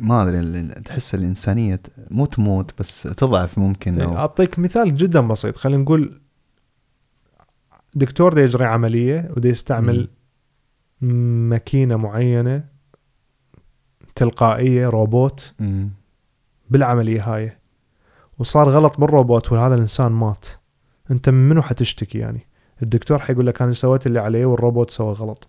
[0.00, 5.56] ما أدري تحس الإنسانية مو تموت بس تضعف ممكن أو أعطيك مثال جدا بسيط.
[5.56, 6.20] خلينا نقول
[7.94, 10.08] دكتور دا يجري عملية ودا يستعمل
[11.00, 12.64] ماكينة معينة
[14.14, 15.54] تلقائية روبوت.
[15.58, 15.90] مم.
[16.70, 17.56] بالعملية هاي.
[18.38, 20.46] وصار غلط بالروبوت وهذا الإنسان مات.
[21.10, 22.46] أنت من منو حتشتكي يعني؟
[22.82, 25.48] الدكتور حيقول لك أنا سويت اللي عليه والروبوت سوى غلط.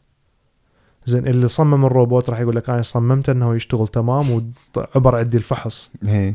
[1.07, 5.91] زين اللي صمم الروبوت راح يقول لك أنا صممت أنه يشتغل تمام وعبر عندي الفحص.
[6.03, 6.33] هي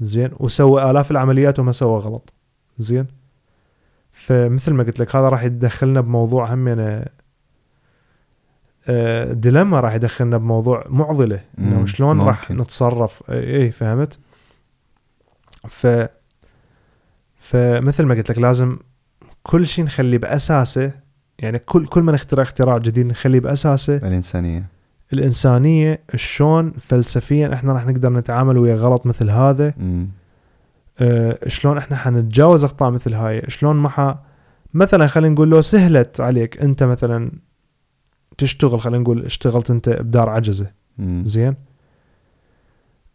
[0.00, 2.32] زين وسوى آلاف العمليات وما سوى غلط.
[2.78, 3.06] زين.
[4.12, 7.08] فمثل ما قلت لك هذا راح يدخلنا بموضوع همنا
[8.88, 12.50] آه، ديلما راح يدخلنا بموضوع معضلة إنه شلون راح.
[12.50, 13.22] نتصرف.
[13.30, 14.18] اي فهمت؟
[15.68, 15.86] ف
[17.40, 18.78] فمثل ما قلت لك لازم
[19.42, 20.92] كل شيء نخليه بأساسه
[21.38, 23.96] يعني كل كل ما نخترع اختراع جديد نخليه بأساسه.
[23.96, 24.66] الإنسانية.
[25.12, 30.08] الإنسانية شلون فلسفيا إحنا راح نقدر نتعامل ويا غلط مثل هذا؟ مم.
[30.98, 34.14] آه، شلون إحنا حنتجاوز أخطاء مثل هاي؟ شلون ما ح...
[34.74, 37.30] مثلا خلينا نقول لو سهلت عليك أنت مثلا
[38.38, 40.66] تشتغل خلينا نقول اشتغلت أنت بدار عجزة.
[40.98, 41.22] مم.
[41.26, 41.54] زين؟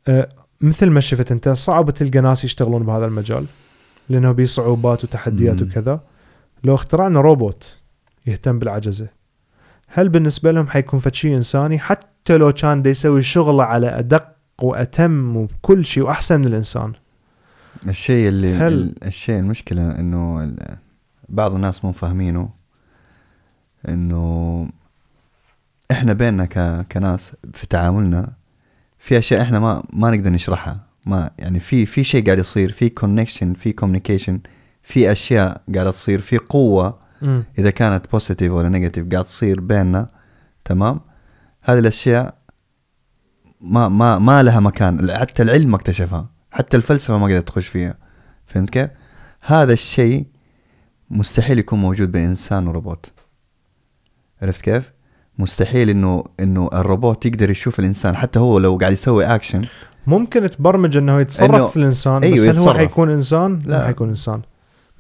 [0.08, 0.30] آه،
[0.62, 3.46] مثل ما شفت أنت صعب تلقى ناس يشتغلون بهذا المجال
[4.10, 5.70] لأنه بيه صعوبات وتحديات مم.
[5.70, 6.00] وكذا.
[6.64, 7.83] لو اخترعنا روبوت
[8.28, 9.08] يهتم بالعجزة.
[9.88, 14.28] هل بالنسبة لهم حيكون فد شيء إنساني؟ حتى لو كان دا يسوي شغلة على أدق
[14.62, 16.94] وأتم وكل شيء وأحسن من الإنسان.
[17.88, 20.78] الشيء اللي هل- ال- الشيء المشكلة إنه ال-
[21.30, 22.50] بعض الناس مو فاهمينه.
[23.90, 24.70] إنه
[25.92, 26.86] إحنا بيننا ك...
[26.92, 28.32] كناس في تعاملنا
[29.00, 30.80] في أشياء إحنا ما ما نقدر نشرحها.
[31.06, 34.40] ما يعني في في شيء قاعد يصير في connection في communication
[34.84, 37.44] في أشياء قاعدة تصير في قوة مم.
[37.60, 40.10] إذا كانت positive ولا negative قاعد تصير بيننا
[40.66, 41.00] تمام
[41.62, 42.36] هذه الأشياء
[43.62, 47.96] ما ما ما لها مكان حتى العلم ما اكتشفها حتى الفلسفة ما قدرت تخش فيها
[48.46, 48.90] فهمت كيف
[49.42, 50.26] هذا الشيء
[51.10, 53.12] مستحيل يكون موجود بين إنسان وروبوت
[54.42, 54.92] عرفت كيف
[55.40, 59.66] مستحيل إنه إنه الروبوت يقدر يشوف الإنسان حتى هو لو قاعد يسوي اكشن
[60.08, 62.74] ممكن تبرمج إنه يتصرف إنه- في الإنسان أيوه بس هل هو.
[62.74, 64.42] حيكون إنسان؟ لا, حيكون إنسان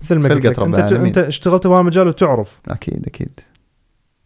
[0.03, 0.79] مثل ما قلت أنت.
[0.79, 2.61] أنت اشتغلت بهذا المجال وتعرف.
[2.67, 3.39] أكيد أكيد.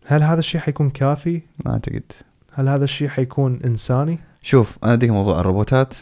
[0.06, 2.12] هل هذا الشيء حيكون كافي؟ ما أعتقد.
[2.54, 5.96] هل هذا الشيء حيكون إنساني؟ شوف أنا اديك موضوع الروبوتات.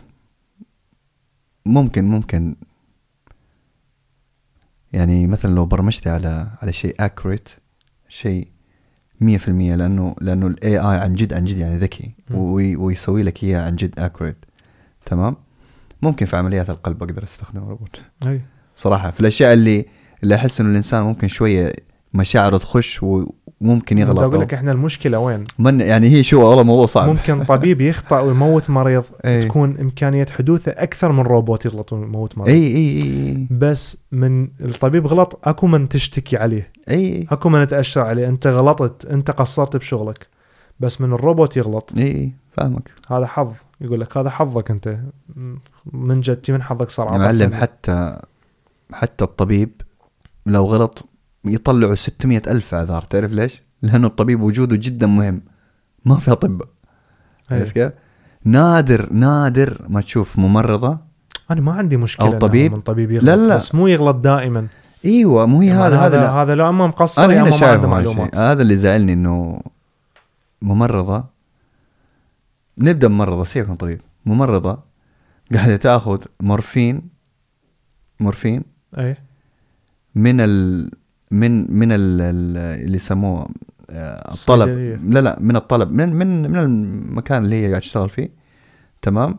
[1.65, 2.55] ممكن ممكن.
[4.93, 7.49] يعني مثلا لو برمجتي على على شيء accurate
[8.07, 8.47] شيء
[9.21, 12.11] 100% لأنه لأنه ال AI عن جد عن جد يعني ذكي
[12.77, 14.37] ويسوي لك إياه عن جد accurate
[15.05, 15.35] تمام؟
[16.01, 18.41] ممكن في عمليات القلب أقدر استخدم روبوت أي.
[18.75, 19.11] صراحة.
[19.11, 19.85] في الأشياء اللي
[20.23, 21.73] اللي أحس إنه الإنسان ممكن شوية
[22.13, 26.85] مشاعره تخش وممكن يغلط أقول لك إحنا المشكلة وين؟ من يعني هي شو والله موضوع
[26.85, 27.09] صعب.
[27.09, 29.43] ممكن طبيب يخطأ ويموت مريض إي.
[29.43, 32.55] تكون إمكانية حدوثه أكثر من روبوت يغلط ويموت مريض.
[32.55, 36.71] اي اي اي بس من الطبيب غلط أكو من تشتكي عليه.
[36.89, 38.27] اي اي أكو من تأشر عليه.
[38.27, 40.27] أنت غلطت أنت قصرت بشغلك.
[40.79, 41.91] بس من الروبوت يغلط.
[41.99, 42.91] اي فاهمك.
[43.09, 43.51] هذا حظ.
[43.81, 44.97] يقول لك هذا حظك أنت.
[45.93, 47.53] من جدتي من حظك صار معلم.
[47.53, 48.19] حتى
[48.93, 49.81] حتى الطبيب
[50.45, 51.09] لو غلط
[51.45, 55.41] يطلعوا 600 ألف أعذار تعرف ليش؟ لأنه الطبيب وجوده جدا مهم
[56.05, 56.67] ما في أطباء
[57.51, 57.59] إي.
[57.59, 57.91] عرفت كيف؟
[58.45, 60.97] نادر نادر ما تشوف ممرضة
[61.51, 62.71] أنا ما عندي مشكلة أو طبيب.
[62.71, 63.55] من طبيب يغلط لا، لا.
[63.55, 64.67] بس مو يغلط دائما
[65.05, 66.29] إيوه مو هي يعني هذا هذا.
[66.29, 69.61] هذا لا اما مقصر أنا هنا شايف هذا معلومات هذا اللي زعلني إنه
[70.61, 71.23] ممرضة
[72.77, 74.79] نبدأ بممرضة سيبك من طبيب ممرضة
[75.53, 77.09] قاعدة تأخذ مورفين
[78.19, 78.63] مورفين
[78.97, 79.15] أي.
[80.15, 80.89] من ال
[81.31, 83.47] من من ال ال- اللي يسموه
[83.89, 84.69] آه، الطلب.
[85.13, 85.91] لا لا من الطلب.
[85.91, 88.29] من من من المكان اللي هي قاعد تشتغل فيه.
[89.01, 89.37] تمام.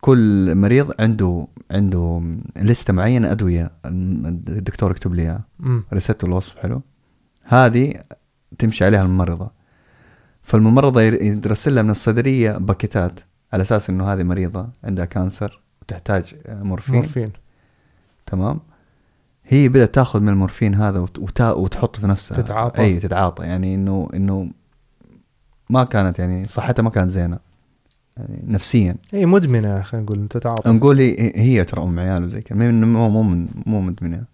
[0.00, 2.22] كل مريض عنده عنده
[2.56, 3.70] لستة معينة أدوية.
[3.84, 5.44] الدكتور يكتب لي إياها.
[5.92, 6.82] respect الوصف حلو.
[7.44, 7.94] هذه
[8.58, 9.50] تمشي عليها الممرضه
[10.42, 13.20] فالممرضة ير- يرسل لها من الصيدلية باكيتات
[13.52, 16.94] على أساس إنه هذه مريضة عندها cancer وتحتاج آه، مورفين.
[16.94, 17.32] مورفين.
[18.26, 18.60] تمام.
[19.48, 22.36] هي بدأت تاخذ من المورفين هذا وتا وتحطه في نفسها.
[22.42, 22.82] تتعاطى.
[22.82, 23.44] إي تتعاطى.
[23.44, 24.50] يعني إنه إنه
[25.70, 27.38] ما كانت يعني صحتها ما كانت زينة.
[28.16, 28.96] يعني نفسيا.
[29.14, 32.58] إي مدمنة خلينا نقول انت تعاطى نقول هي, هي ترى أم عيال زي كذا.
[32.70, 34.24] مو مو مو من- مو مدمنة.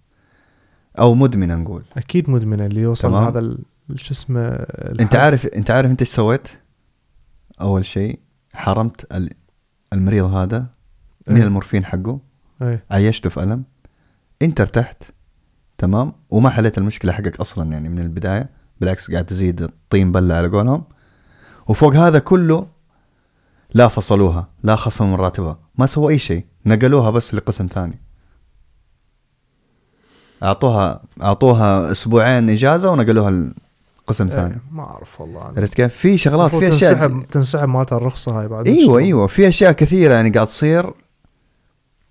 [0.99, 1.83] أو مدمنة نقول.
[1.97, 2.67] أكيد مدمنة.
[2.67, 3.15] اللي يوصل.
[3.15, 3.57] هذا
[3.95, 4.47] شو اسمه
[5.01, 5.15] أنت.
[5.17, 6.49] عارف أنت عارف أنت إيش سويت؟
[7.61, 8.19] أول شيء
[8.55, 9.31] حرمت ال-
[9.93, 10.67] المريض هذا
[11.29, 11.45] من إيه.
[11.45, 12.19] المورفين حقه.
[12.63, 13.65] اي عيشته في ألم.
[14.43, 15.03] انت ارتحت
[15.79, 18.51] تمام؟ وما حليت المشكلة حقك أصلا يعني من البداية
[18.81, 20.85] بالعكس قاعد تزيد الطين بلة على قولهم.
[21.67, 22.67] وفوق هذا كله
[23.75, 28.01] لا فصلوها لا خصموا من راتبها ما سووا أي شيء نقلوها بس لقسم ثاني.
[30.43, 33.53] أعطوها أعطوها أسبوعين إجازة ونقلوها
[34.05, 34.55] لقسم ثاني.
[34.55, 35.41] إيه، ما أعرف والله.
[35.41, 39.27] عرفت كيف؟ في شغلات في أشياء تنسحب تنسحب مالت الرخصة هاي بعد إيوه إيوه.
[39.27, 40.93] في أشياء كثيرة يعني قاعد تصير.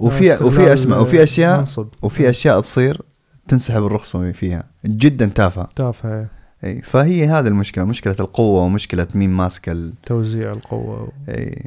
[0.05, 1.87] وفي وفي اسمع وفي اشياء المنصب.
[2.01, 3.01] وفي أشياء تصير
[3.47, 4.63] تنسحب الرخصة فيها.
[4.85, 5.69] جدا تافهة.
[5.75, 6.27] تافهة
[6.63, 7.83] اي فهي هذه المشكلة.
[7.83, 11.11] مشكلة القوة ومشكلة مين ماسك ال توزيع القوة.
[11.29, 11.65] اي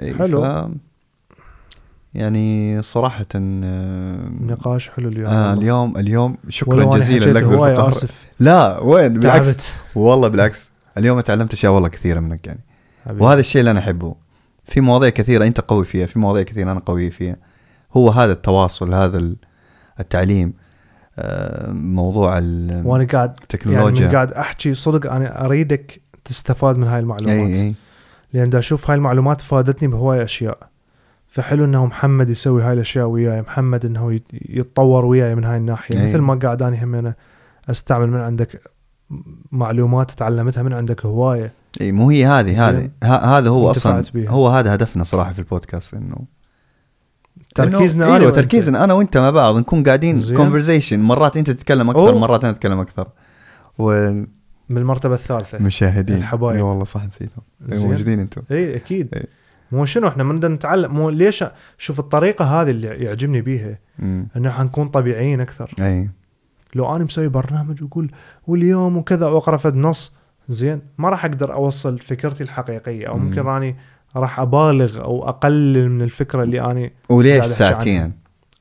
[0.00, 0.42] اي حلو.
[0.42, 0.68] ف...
[2.14, 5.54] يعني صراحة آه، نقاش حلو اليوم آه.
[5.54, 7.78] اليوم اليوم شكرا جزيلا لك.
[7.78, 8.26] آسف.
[8.40, 9.46] لا وين؟ بالعكس.
[9.46, 9.74] تعبت.
[9.94, 10.70] والله بالعكس.
[10.98, 12.60] اليوم تعلمت أشياء والله كثيرة منك يعني.
[13.06, 13.24] حبيبي.
[13.24, 14.14] وهذا الشيء اللي أنا أحبه.
[14.64, 17.36] في مواضيع كثيرة أنت قوي فيها في مواضيع كثيرة أنا قوي فيها.
[17.96, 19.36] هو هذا التواصل هذا ال-
[20.00, 20.52] التعليم.
[21.18, 24.06] آه، موضوع وأنا قاعد يعني التكنولوجيا.
[24.06, 27.36] من قاعد أحكي صدق أنا أريدك تستفاد من هاي المعلومات.
[27.50, 27.74] إي إي.
[28.32, 30.58] لأن دا أشوف هاي المعلومات فادتني بهواي أشياء.
[31.28, 36.00] فحلو إنه محمد يسوي هاي الأشياء وياي محمد إنه يت- يتطور وياي من هاي الناحية.
[36.00, 36.06] أي.
[36.06, 37.14] مثل ما قاعد اني هم
[37.70, 38.60] أستعمل من عندك
[39.52, 41.52] معلومات تعلمتها من عندك هواية.
[41.80, 44.30] إي مو هي هذه هذه هذا هو أصلا بيها.
[44.30, 46.16] هو هذا هدفنا صراحة في البودكاست إنه
[47.54, 48.30] تركيزنا إنه- أنا إيوه.
[48.30, 50.22] تركيزنا أنا وأنت مع بعض نكون قاعدين.
[50.34, 52.18] conversation مرات أنت تتكلم أكثر أوه.
[52.18, 53.08] مرات أنا أتكلم أكثر
[53.78, 54.28] والمشاهدين
[54.68, 56.64] من المرتبة الثالثة اي الحبايب.
[56.64, 57.42] والله صح نسيتهم.
[57.60, 59.22] موجودين أنتم إي أكيد إي.
[59.72, 61.44] مو شنو إحنا بدنا نتعلم مو ليش
[61.78, 63.78] شوف الطريقة هذه اللي يعجبني بيها.
[64.36, 66.10] إنه حنكون طبيعيين أكثر إي
[66.74, 68.10] لو أنا مسوي برنامج وأقول
[68.46, 70.12] واليوم وكذا وأقرأ فد نص
[70.48, 73.24] زين ما راح أقدر أوصل فكرتي الحقيقية أو مم.
[73.24, 73.76] ممكن راني
[74.16, 77.46] راح أبالغ أو أقلل من الفكرة اللي أني وليش.
[77.46, 78.12] ساعتين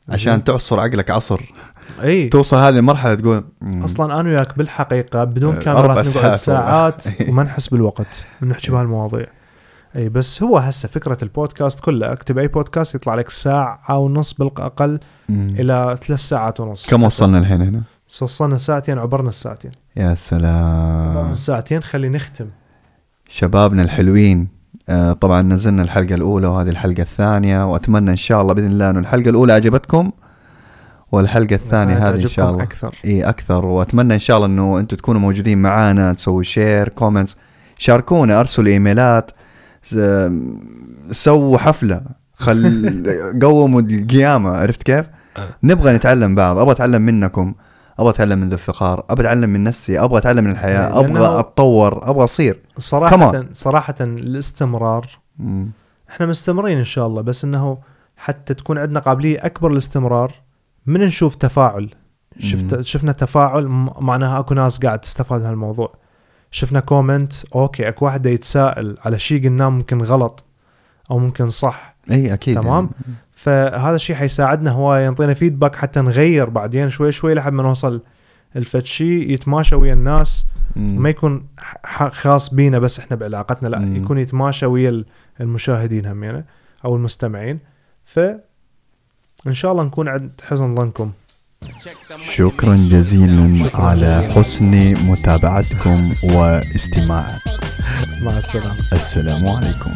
[0.10, 0.44] عشان.
[0.44, 1.42] تعصر عقلك عصر
[2.04, 3.84] إي توصل هذه المرحلة تقول مم.
[3.84, 5.64] أصلا أنا وياك بالحقيقة بدون أربع
[6.04, 7.02] كاميرات ساعات نقعد.
[7.02, 7.04] ساعات.
[7.30, 9.26] وما نحس بالوقت ونحكي بهالمواضيع
[9.96, 15.00] إي بس هو هسه فكرة البودكاست كلها اكتب أي بودكاست يطلع لك ساعة ونص بالأقل.
[15.30, 17.82] إلى ثلاث ساعات ونص كم وصلنا الحين هنا؟
[18.22, 19.72] وصلنا ساعتين عبرنا الساعتين.
[19.96, 21.36] يا سلام.
[21.36, 22.46] ساعتين خلي نختم.
[23.30, 24.48] شبابنا الحلوين
[24.90, 29.00] آه طبعا نزلنا الحلقة الأولى وهذه الحلقة الثانية وأتمنى إن شاء الله بإذن الله إنه
[29.00, 30.12] الحلقة الأولى عجبتكم
[31.12, 32.64] والحلقة الثانية هذه إن شاء الله.
[32.64, 32.96] أكثر.
[33.06, 33.66] إي أكثر.
[33.66, 37.36] وأتمنى إن شاء الله إنه أنتم تكونوا موجودين معانا تسووا share comments
[37.78, 39.32] شاركونا أرسلوا إيميلات
[39.84, 40.30] س-
[41.12, 42.02] سووا حفلة
[42.34, 43.04] خل
[43.42, 45.06] قوموا القيامة عرفت كيف؟
[45.64, 47.54] نبغى نتعلم بعض أبغى أتعلم منكم.
[48.00, 51.40] أبغى أتعلم من ذو الفقار أبغى أتعلم من نفسي أبغى أتعلم من الحياة لأنه- أبغى
[51.40, 55.06] أتطور أبغى أصير صراحة Come صراحة الاستمرار
[55.38, 55.72] مم.
[56.10, 57.78] إحنا مستمرين إن شاء الله بس إنه
[58.18, 60.34] حتى تكون عندنا قابلية أكبر للاستمرار
[60.86, 61.90] من نشوف تفاعل
[62.40, 62.82] شفت.
[62.82, 65.94] شفنا تفاعل م- معناها أكو ناس قاعد تستفاد من هالموضوع
[66.52, 70.46] شفنا comment okay أكو واحد يتساءل على شيء قلناه ممكن غلط
[71.12, 72.90] أو ممكن صح إي أكيد تمام.
[73.08, 73.16] يعني.
[73.44, 78.02] فهذا الشيء حيساعدنا هوايه ينطينا فيدباك حتى نغير بعدين شوي شوي لحد ما نوصل
[78.56, 80.46] الفد شيء يتماشى ويا الناس.
[80.76, 81.46] ما يكون
[82.12, 83.96] خاص بينا بس إحنا بعلاقتنا لا مم.
[83.96, 85.06] يكون يتماشى ويا ال-
[85.42, 86.44] المشاهدين همينه
[86.86, 87.60] أو المستمعين.
[88.06, 88.20] ف
[89.48, 91.12] إن شاء الله نكون عند حسن ظنكم.
[92.36, 97.28] شكرا جزيلا على حسن متابعتكم واستماع
[98.26, 98.76] مع السلامة.
[98.94, 99.92] السلام عليكم.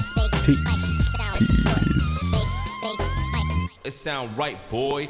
[0.48, 0.96] بيس
[1.36, 1.95] Peace.
[3.86, 5.10] It sound right, boy.